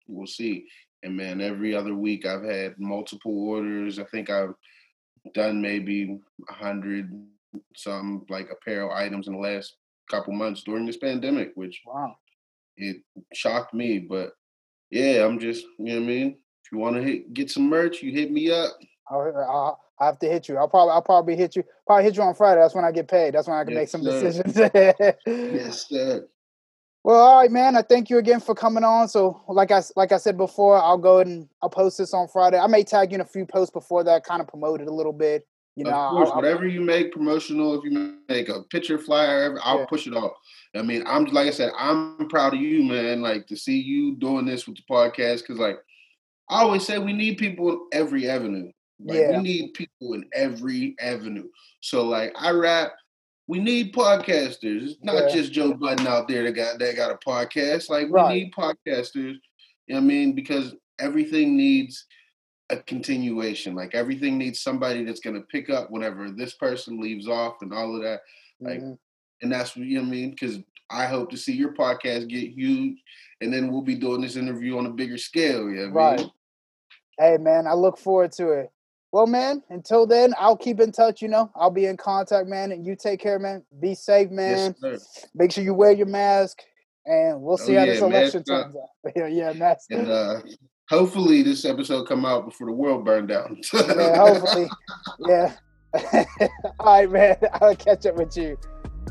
we'll 0.07 0.27
see. 0.27 0.65
And 1.03 1.15
man, 1.15 1.41
every 1.41 1.75
other 1.75 1.93
week 1.93 2.25
I've 2.25 2.43
had 2.43 2.75
multiple 2.77 3.47
orders. 3.47 3.99
I 3.99 4.03
think 4.05 4.29
I've 4.29 4.53
done 5.33 5.61
maybe 5.61 6.19
a 6.49 6.53
hundred 6.53 7.11
some 7.75 8.25
like 8.29 8.49
apparel 8.51 8.91
items 8.93 9.27
in 9.27 9.33
the 9.33 9.39
last 9.39 9.75
couple 10.09 10.33
months 10.33 10.63
during 10.63 10.85
this 10.85 10.97
pandemic, 10.97 11.51
which 11.55 11.81
wow. 11.85 12.15
it 12.77 12.97
shocked 13.33 13.73
me. 13.73 13.99
But 13.99 14.31
yeah, 14.89 15.25
I'm 15.25 15.39
just 15.39 15.65
you 15.79 15.85
know 15.85 15.95
what 15.95 16.03
I 16.03 16.07
mean. 16.07 16.37
If 16.63 16.71
you 16.71 16.77
want 16.79 16.95
to 16.97 17.01
hit, 17.01 17.33
get 17.33 17.49
some 17.49 17.69
merch, 17.69 18.01
you 18.01 18.11
hit 18.11 18.31
me 18.31 18.51
up. 18.51 18.71
I'll, 19.09 19.21
I'll, 19.21 19.79
I 19.99 20.05
have 20.05 20.19
to 20.19 20.27
hit 20.27 20.49
you. 20.49 20.57
I'll 20.57 20.67
probably 20.67 20.91
I'll 20.91 21.01
probably 21.01 21.35
hit 21.35 21.55
you. 21.55 21.63
Probably 21.85 22.03
hit 22.03 22.17
you 22.17 22.23
on 22.23 22.35
Friday. 22.35 22.61
That's 22.61 22.75
when 22.75 22.85
I 22.85 22.91
get 22.91 23.07
paid. 23.07 23.33
That's 23.33 23.47
when 23.47 23.57
I 23.57 23.63
can 23.63 23.73
make 23.73 23.89
some 23.89 24.03
sir. 24.03 24.21
decisions. 24.21 24.57
Yes, 25.25 25.87
sir. 25.87 26.27
Well, 27.07 27.21
all 27.21 27.39
right, 27.39 27.49
man. 27.49 27.77
I 27.77 27.83
thank 27.83 28.09
you 28.09 28.17
again 28.17 28.41
for 28.41 28.53
coming 28.53 28.83
on. 28.83 29.07
So, 29.07 29.41
like 29.47 29.71
I 29.71 29.81
like 29.95 30.11
I 30.11 30.17
said 30.17 30.35
before, 30.35 30.77
I'll 30.77 30.97
go 30.97 31.15
ahead 31.19 31.27
and 31.27 31.47
I'll 31.63 31.69
post 31.69 31.97
this 31.97 32.13
on 32.13 32.27
Friday. 32.27 32.57
I 32.59 32.67
may 32.67 32.83
tag 32.83 33.11
you 33.11 33.15
in 33.15 33.21
a 33.21 33.25
few 33.25 33.45
posts 33.45 33.71
before 33.71 34.03
that, 34.03 34.25
kind 34.25 34.41
of 34.41 34.47
promote 34.49 34.81
it 34.81 34.89
a 34.89 34.93
little 34.93 35.13
bit. 35.13 35.47
You 35.77 35.85
know, 35.85 35.91
of 35.91 35.95
I'll- 35.95 36.11
course, 36.11 36.29
I'll- 36.31 36.35
whatever 36.35 36.67
you 36.67 36.81
make 36.81 37.13
promotional, 37.13 37.75
if 37.79 37.85
you 37.85 38.17
make 38.27 38.49
a 38.49 38.63
picture 38.63 38.97
flyer, 38.97 39.57
I'll 39.63 39.79
Yeah. 39.79 39.85
push 39.85 40.05
it 40.05 40.13
off. 40.17 40.33
I 40.75 40.81
mean, 40.81 41.01
I'm 41.07 41.23
like 41.27 41.47
I 41.47 41.51
said, 41.51 41.71
I'm 41.77 42.27
proud 42.27 42.53
of 42.55 42.59
you, 42.59 42.83
man. 42.83 43.21
Like 43.21 43.47
to 43.47 43.55
see 43.55 43.79
you 43.79 44.17
doing 44.17 44.45
this 44.45 44.67
with 44.67 44.75
the 44.75 44.83
podcast, 44.93 45.43
because 45.43 45.59
like 45.59 45.77
I 46.49 46.61
always 46.61 46.85
say 46.85 46.97
we 46.99 47.13
need 47.13 47.37
people 47.37 47.71
in 47.71 47.79
every 47.93 48.29
avenue. 48.29 48.69
Like 48.99 49.17
Yeah. 49.17 49.37
we 49.37 49.43
need 49.43 49.73
people 49.75 50.11
in 50.13 50.25
every 50.33 50.97
avenue. 50.99 51.47
So 51.79 52.03
like 52.03 52.33
I 52.37 52.49
rap, 52.51 52.91
we 53.47 53.59
need 53.59 53.93
podcasters. 53.93 54.83
It's 54.91 55.03
not 55.03 55.29
Yeah. 55.29 55.35
just 55.35 55.53
Joe 55.53 55.73
Budden 55.73 56.05
out 56.07 56.27
there 56.27 56.43
that 56.43 56.51
got 56.51 56.79
that 56.79 56.95
got 56.95 57.11
a 57.11 57.15
podcast. 57.15 57.89
Like 57.89 58.07
we 58.07 58.11
Right. 58.11 58.33
need 58.43 58.53
podcasters. 58.53 59.35
You 59.87 59.95
know 59.95 59.95
what 59.95 60.01
I 60.01 60.01
mean? 60.01 60.33
Because 60.33 60.75
everything 60.99 61.55
needs 61.55 62.05
a 62.69 62.77
continuation. 62.77 63.73
Like 63.75 63.95
everything 63.95 64.37
needs 64.37 64.59
somebody 64.59 65.05
that's 65.05 65.21
gonna 65.21 65.41
pick 65.41 65.69
up 65.69 65.89
whenever 65.89 66.29
this 66.29 66.53
person 66.55 66.99
leaves 66.99 67.27
off 67.27 67.61
and 67.61 67.73
all 67.73 67.95
of 67.95 68.01
that. 68.03 68.21
Like 68.59 68.81
Mhm. 68.81 68.97
and 69.41 69.51
that's 69.51 69.75
what 69.77 69.85
you 69.85 69.95
know 69.95 70.01
what 70.01 70.07
I 70.07 70.11
mean. 70.11 70.29
Because 70.31 70.59
I 70.89 71.05
hope 71.05 71.29
to 71.31 71.37
see 71.37 71.53
your 71.53 71.73
podcast 71.73 72.27
get 72.27 72.51
huge, 72.51 73.01
and 73.41 73.53
then 73.53 73.71
we'll 73.71 73.81
be 73.81 73.95
doing 73.95 74.21
this 74.21 74.35
interview 74.35 74.77
on 74.77 74.85
a 74.85 74.89
bigger 74.91 75.17
scale. 75.17 75.69
You 75.69 75.75
know 75.75 75.83
I 75.83 75.87
Right. 75.89 76.19
mean? 76.19 76.31
Hey 77.19 77.37
man, 77.37 77.67
I 77.67 77.73
look 77.73 77.97
forward 77.97 78.31
to 78.33 78.51
it. 78.51 78.71
Well, 79.17 79.25
man, 79.25 79.63
until 79.71 80.05
then, 80.05 80.35
I'll 80.37 80.55
keep 80.55 80.79
in 80.79 80.91
touch. 80.91 81.23
You 81.23 81.27
know, 81.27 81.49
I'll 81.55 81.71
be 81.71 81.87
in 81.87 81.97
contact, 81.97 82.47
man. 82.47 82.71
And 82.71 82.85
you 82.85 82.95
take 82.95 83.19
care, 83.19 83.39
man. 83.39 83.63
Be 83.79 83.95
safe, 83.95 84.29
man. 84.29 84.75
Yes. 84.83 85.25
Make 85.33 85.51
sure 85.51 85.63
you 85.63 85.73
wear 85.73 85.91
your 85.91 86.05
mask, 86.05 86.59
and 87.03 87.41
we'll 87.41 87.57
see 87.57 87.77
Oh, 87.77 87.79
how 87.79 87.85
this 87.87 87.99
election 87.99 88.43
mask 88.45 88.47
turns 88.47 88.75
out. 88.75 89.11
yeah, 89.15 89.25
yeah, 89.25 89.53
mask. 89.53 89.89
And 89.89 90.07
uh, 90.07 90.41
hopefully 90.87 91.41
this 91.41 91.65
episode 91.65 92.07
come 92.07 92.27
out 92.27 92.45
before 92.45 92.67
the 92.67 92.73
world 92.73 93.05
burned 93.05 93.29
down. 93.29 93.59
yeah, 93.73 94.17
hopefully. 94.17 94.69
Yeah. 95.27 95.55
All 96.79 96.85
right, 96.85 97.09
man. 97.11 97.37
I'll 97.53 97.75
catch 97.75 98.05
up 98.05 98.17
with 98.17 98.37
you. 98.37 98.55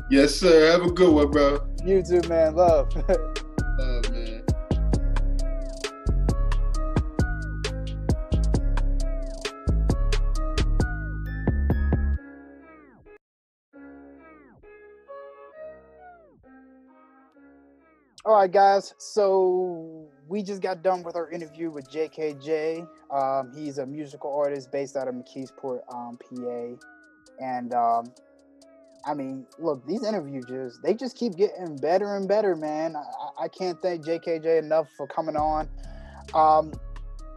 yes, 0.09 0.33
sir. 0.35 0.71
Have 0.71 0.83
a 0.83 0.91
good 0.91 1.13
one, 1.13 1.31
bro. 1.31 1.67
You 1.85 2.01
too, 2.01 2.21
man. 2.29 2.55
Love. 2.55 2.87
All 18.27 18.33
right, 18.35 18.51
guys. 18.51 18.93
So 18.97 20.05
we 20.27 20.43
just 20.43 20.61
got 20.61 20.83
done 20.83 21.01
with 21.01 21.15
our 21.15 21.31
interview 21.31 21.71
with 21.71 21.89
JKJ. 21.89 22.85
Um, 23.09 23.53
he's 23.55 23.77
a 23.77 23.85
musical 23.85 24.37
artist 24.37 24.69
based 24.69 24.97
out 24.97 25.07
of 25.07 25.15
McKeesport, 25.15 25.79
um, 25.89 26.17
PA. 26.17 26.75
And 27.39 27.73
um, 27.73 28.11
I 29.05 29.13
mean, 29.13 29.47
look, 29.59 29.87
these 29.87 30.03
interviews 30.03 30.43
just 30.45 30.83
they 30.83 30.93
just 30.93 31.15
keep 31.15 31.37
getting 31.37 31.77
better 31.77 32.17
and 32.17 32.27
better, 32.27 32.53
man. 32.57 32.97
I, 32.97 33.45
I- 33.45 33.47
can't 33.47 33.81
thank 33.81 34.03
JKJ 34.03 34.59
enough 34.59 34.89
for 34.97 35.07
coming 35.07 35.37
on. 35.37 35.69
Um, 36.33 36.73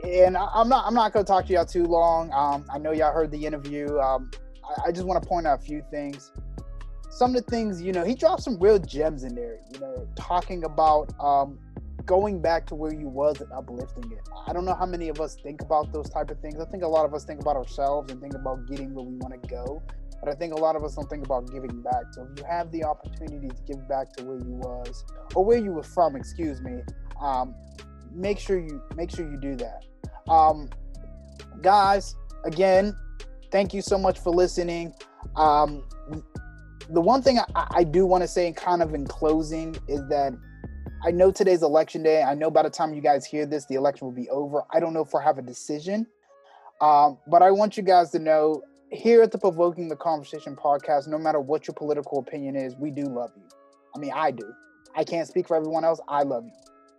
and 0.03 0.37
I, 0.37 0.49
I'm 0.53 0.69
not 0.69 0.87
I'm 0.89 0.95
not 0.95 1.13
gonna 1.13 1.25
talk 1.25 1.47
to 1.47 1.53
y'all 1.53 1.65
too 1.65 1.85
long. 1.85 2.33
Um, 2.33 2.65
I 2.69 2.79
know 2.79 2.91
y'all 2.91 3.13
heard 3.13 3.31
the 3.31 3.47
interview. 3.47 3.97
Um, 4.01 4.29
I, 4.65 4.89
I 4.89 4.91
just 4.91 5.07
want 5.07 5.23
to 5.23 5.29
point 5.29 5.47
out 5.47 5.61
a 5.61 5.63
few 5.63 5.85
things 5.93 6.33
some 7.11 7.35
of 7.35 7.45
the 7.45 7.51
things 7.51 7.83
you 7.83 7.93
know 7.93 8.05
he 8.05 8.15
dropped 8.15 8.43
some 8.43 8.59
real 8.59 8.79
gems 8.79 9.25
in 9.25 9.35
there 9.35 9.59
you 9.73 9.79
know 9.81 10.07
talking 10.17 10.65
about 10.65 11.13
um 11.21 11.59
going 12.07 12.41
back 12.41 12.67
to 12.67 12.75
where 12.75 12.93
you 12.93 13.07
was 13.07 13.41
and 13.41 13.53
uplifting 13.53 14.11
it. 14.11 14.27
I 14.47 14.53
don't 14.53 14.65
know 14.65 14.75
how 14.75 14.87
many 14.87 15.11
of 15.11 15.21
us 15.21 15.37
think 15.43 15.61
about 15.61 15.93
those 15.93 16.09
type 16.09 16.31
of 16.31 16.41
things. 16.41 16.59
I 16.59 16.65
think 16.65 16.83
a 16.83 16.89
lot 16.89 17.05
of 17.05 17.15
us 17.15 17.25
think 17.25 17.41
about 17.41 17.57
ourselves 17.57 18.11
and 18.11 18.21
think 18.21 18.35
about 18.35 18.67
getting 18.67 18.95
where 18.95 19.05
we 19.05 19.17
want 19.17 19.41
to 19.41 19.49
go 19.49 19.83
but 20.21 20.31
i 20.31 20.35
think 20.35 20.53
a 20.53 20.57
lot 20.57 20.77
of 20.77 20.85
us 20.85 20.95
don't 20.95 21.09
think 21.09 21.25
about 21.25 21.51
giving 21.51 21.81
back. 21.83 22.05
So 22.13 22.29
if 22.31 22.39
you 22.39 22.45
have 22.45 22.71
the 22.71 22.85
opportunity 22.85 23.49
to 23.49 23.63
give 23.67 23.89
back 23.89 24.13
to 24.15 24.25
where 24.25 24.39
you 24.39 24.53
was 24.53 25.05
or 25.35 25.45
where 25.45 25.59
you 25.59 25.73
were 25.73 25.83
from 25.83 26.15
excuse 26.15 26.61
me 26.61 26.83
um 27.21 27.55
make 28.13 28.39
sure 28.39 28.59
you 28.59 28.83
make 28.95 29.11
sure 29.11 29.31
you 29.31 29.39
do 29.39 29.57
that. 29.57 29.85
Um 30.31 30.69
guys 31.63 32.15
again 32.45 32.95
thank 33.51 33.75
you 33.75 33.83
so 33.83 33.99
much 33.99 34.19
for 34.19 34.31
listening. 34.31 34.93
Um 35.37 35.85
the 36.93 37.01
one 37.01 37.23
thing 37.23 37.39
I, 37.39 37.67
I 37.71 37.85
do 37.85 38.07
want 38.07 38.23
to 38.23 38.29
say, 38.29 38.53
kind 38.53 38.83
of 38.83 38.95
in 38.95 39.07
closing, 39.07 39.77
is 39.89 40.01
that 40.09 40.33
I 41.05 41.11
know 41.11 41.31
today's 41.31 41.63
election 41.63 42.03
day. 42.03 42.23
I 42.23 42.35
know 42.35 42.51
by 42.51 42.63
the 42.63 42.71
time 42.71 42.93
you 42.93 43.01
guys 43.01 43.25
hear 43.25 43.47
this, 43.47 43.65
the 43.67 43.75
election 43.75 44.07
will 44.07 44.15
be 44.15 44.29
over. 44.31 44.63
I 44.71 44.81
don't 44.81 44.93
know 44.93 45.03
if 45.03 45.13
we'll 45.13 45.23
have 45.23 45.39
a 45.39 45.43
decision, 45.43 46.07
um, 46.81 47.19
but 47.27 47.43
I 47.43 47.51
want 47.51 47.77
you 47.77 47.83
guys 47.83 48.11
to 48.11 48.19
know 48.19 48.63
here 48.91 49.23
at 49.23 49.31
the 49.31 49.39
Provoking 49.39 49.89
the 49.89 49.97
Conversation 49.97 50.57
podcast, 50.57 51.07
no 51.07 51.19
matter 51.19 51.41
what 51.41 51.67
your 51.67 51.75
political 51.75 52.19
opinion 52.19 52.57
is, 52.57 52.75
we 52.77 52.91
do 52.91 53.05
love 53.05 53.31
you. 53.37 53.45
I 53.95 53.99
mean, 53.99 54.13
I 54.15 54.31
do. 54.31 54.53
I 54.97 55.05
can't 55.05 55.29
speak 55.29 55.47
for 55.49 55.57
everyone 55.57 55.85
else. 55.85 56.01
I 56.09 56.23
love 56.23 56.45
you. 56.45 56.53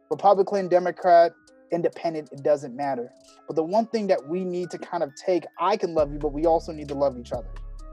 Republican, 0.10 0.68
Democrat, 0.68 1.34
independent, 1.72 2.30
it 2.32 2.44
doesn't 2.44 2.76
matter. 2.76 3.12
But 3.48 3.56
the 3.56 3.64
one 3.64 3.88
thing 3.88 4.08
that 4.08 4.28
we 4.28 4.44
need 4.44 4.70
to 4.72 4.78
kind 4.78 5.04
of 5.04 5.12
take, 5.16 5.44
I 5.60 5.78
can 5.78 5.94
love 5.94 6.12
you, 6.12 6.20
but 6.20 6.34
we 6.34 6.46
also 6.46 6.72
need 6.72 6.88
to 6.90 6.96
love 6.96 7.18
each 7.18 7.32
other. 7.34 7.50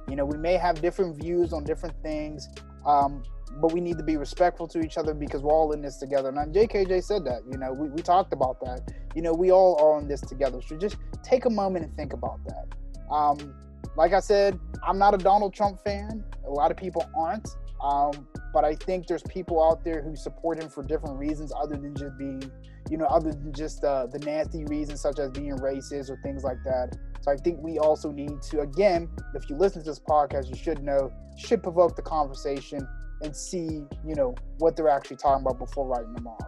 You 0.08 0.16
know, 0.16 0.24
we 0.24 0.38
may 0.38 0.54
have 0.54 0.80
different 0.80 1.16
views 1.16 1.52
on 1.52 1.64
different 1.64 1.94
things, 2.02 2.48
um, 2.86 3.22
but 3.60 3.72
we 3.72 3.80
need 3.80 3.98
to 3.98 4.04
be 4.04 4.16
respectful 4.16 4.66
to 4.68 4.80
each 4.80 4.98
other 4.98 5.14
because 5.14 5.42
we're 5.42 5.52
all 5.52 5.72
in 5.72 5.82
this 5.82 5.96
together. 5.96 6.28
And 6.28 6.54
JKJ 6.54 7.02
said 7.02 7.24
that, 7.24 7.42
you 7.50 7.58
know, 7.58 7.72
we, 7.72 7.88
we 7.88 8.02
talked 8.02 8.32
about 8.32 8.60
that. 8.60 8.92
You 9.14 9.22
know, 9.22 9.32
we 9.32 9.50
all 9.50 9.80
are 9.82 10.00
in 10.00 10.08
this 10.08 10.20
together. 10.20 10.60
So 10.62 10.76
just 10.76 10.96
take 11.22 11.44
a 11.44 11.50
moment 11.50 11.84
and 11.84 11.96
think 11.96 12.12
about 12.12 12.40
that. 12.46 13.12
Um, 13.12 13.54
like 13.96 14.12
I 14.12 14.20
said, 14.20 14.58
I'm 14.86 14.98
not 14.98 15.14
a 15.14 15.18
Donald 15.18 15.54
Trump 15.54 15.82
fan. 15.82 16.24
A 16.46 16.50
lot 16.50 16.70
of 16.70 16.76
people 16.76 17.08
aren't. 17.16 17.48
Um, 17.82 18.28
but 18.52 18.64
I 18.64 18.74
think 18.74 19.06
there's 19.06 19.22
people 19.24 19.62
out 19.62 19.84
there 19.84 20.02
who 20.02 20.16
support 20.16 20.60
him 20.60 20.68
for 20.68 20.82
different 20.82 21.18
reasons 21.18 21.52
other 21.56 21.76
than 21.76 21.94
just 21.94 22.16
being, 22.18 22.50
you 22.90 22.96
know, 22.96 23.06
other 23.06 23.32
than 23.32 23.52
just 23.52 23.84
uh, 23.84 24.06
the 24.06 24.18
nasty 24.20 24.64
reasons 24.64 25.00
such 25.00 25.18
as 25.18 25.30
being 25.30 25.56
racist 25.58 26.10
or 26.10 26.18
things 26.22 26.44
like 26.44 26.58
that. 26.64 26.96
So 27.20 27.32
I 27.32 27.36
think 27.36 27.58
we 27.60 27.78
also 27.78 28.10
need 28.10 28.42
to, 28.50 28.60
again, 28.60 29.08
if 29.34 29.48
you 29.50 29.56
listen 29.56 29.82
to 29.82 29.90
this 29.90 30.00
podcast, 30.00 30.48
you 30.48 30.56
should 30.56 30.82
know, 30.82 31.12
should 31.36 31.62
provoke 31.62 31.96
the 31.96 32.02
conversation 32.02 32.86
and 33.22 33.34
see, 33.34 33.82
you 34.06 34.14
know, 34.14 34.34
what 34.58 34.76
they're 34.76 34.88
actually 34.88 35.16
talking 35.16 35.44
about 35.44 35.58
before 35.58 35.86
writing 35.86 36.12
them 36.14 36.26
off. 36.26 36.46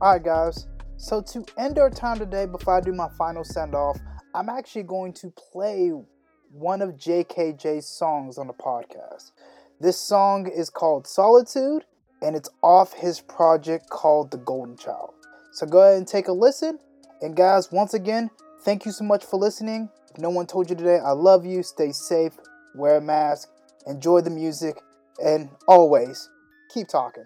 All 0.00 0.12
right, 0.12 0.22
guys. 0.22 0.66
So 0.96 1.20
to 1.22 1.44
end 1.58 1.78
our 1.78 1.90
time 1.90 2.18
today, 2.18 2.46
before 2.46 2.76
I 2.76 2.80
do 2.80 2.92
my 2.92 3.08
final 3.16 3.44
send 3.44 3.74
off, 3.74 3.98
I'm 4.34 4.48
actually 4.48 4.84
going 4.84 5.12
to 5.14 5.30
play 5.30 5.92
one 6.52 6.82
of 6.82 6.90
JKJ's 6.90 7.86
songs 7.86 8.38
on 8.38 8.46
the 8.46 8.52
podcast. 8.52 9.32
This 9.80 9.98
song 9.98 10.46
is 10.46 10.68
called 10.68 11.06
Solitude, 11.06 11.84
and 12.22 12.36
it's 12.36 12.50
off 12.62 12.92
his 12.92 13.20
project 13.20 13.88
called 13.88 14.30
The 14.30 14.38
Golden 14.38 14.76
Child. 14.76 15.14
So 15.52 15.66
go 15.66 15.80
ahead 15.80 15.96
and 15.96 16.06
take 16.06 16.28
a 16.28 16.32
listen. 16.32 16.78
And 17.22 17.34
guys, 17.36 17.72
once 17.72 17.94
again, 17.94 18.30
thank 18.62 18.86
you 18.86 18.92
so 18.92 19.04
much 19.04 19.24
for 19.24 19.38
listening. 19.38 19.88
If 20.14 20.20
no 20.20 20.30
one 20.30 20.46
told 20.46 20.70
you 20.70 20.76
today, 20.76 20.98
I 20.98 21.12
love 21.12 21.44
you. 21.46 21.62
Stay 21.62 21.92
safe, 21.92 22.32
wear 22.74 22.96
a 22.96 23.00
mask, 23.00 23.48
enjoy 23.86 24.20
the 24.20 24.30
music, 24.30 24.76
and 25.22 25.48
always 25.68 26.28
keep 26.72 26.88
talking. 26.88 27.24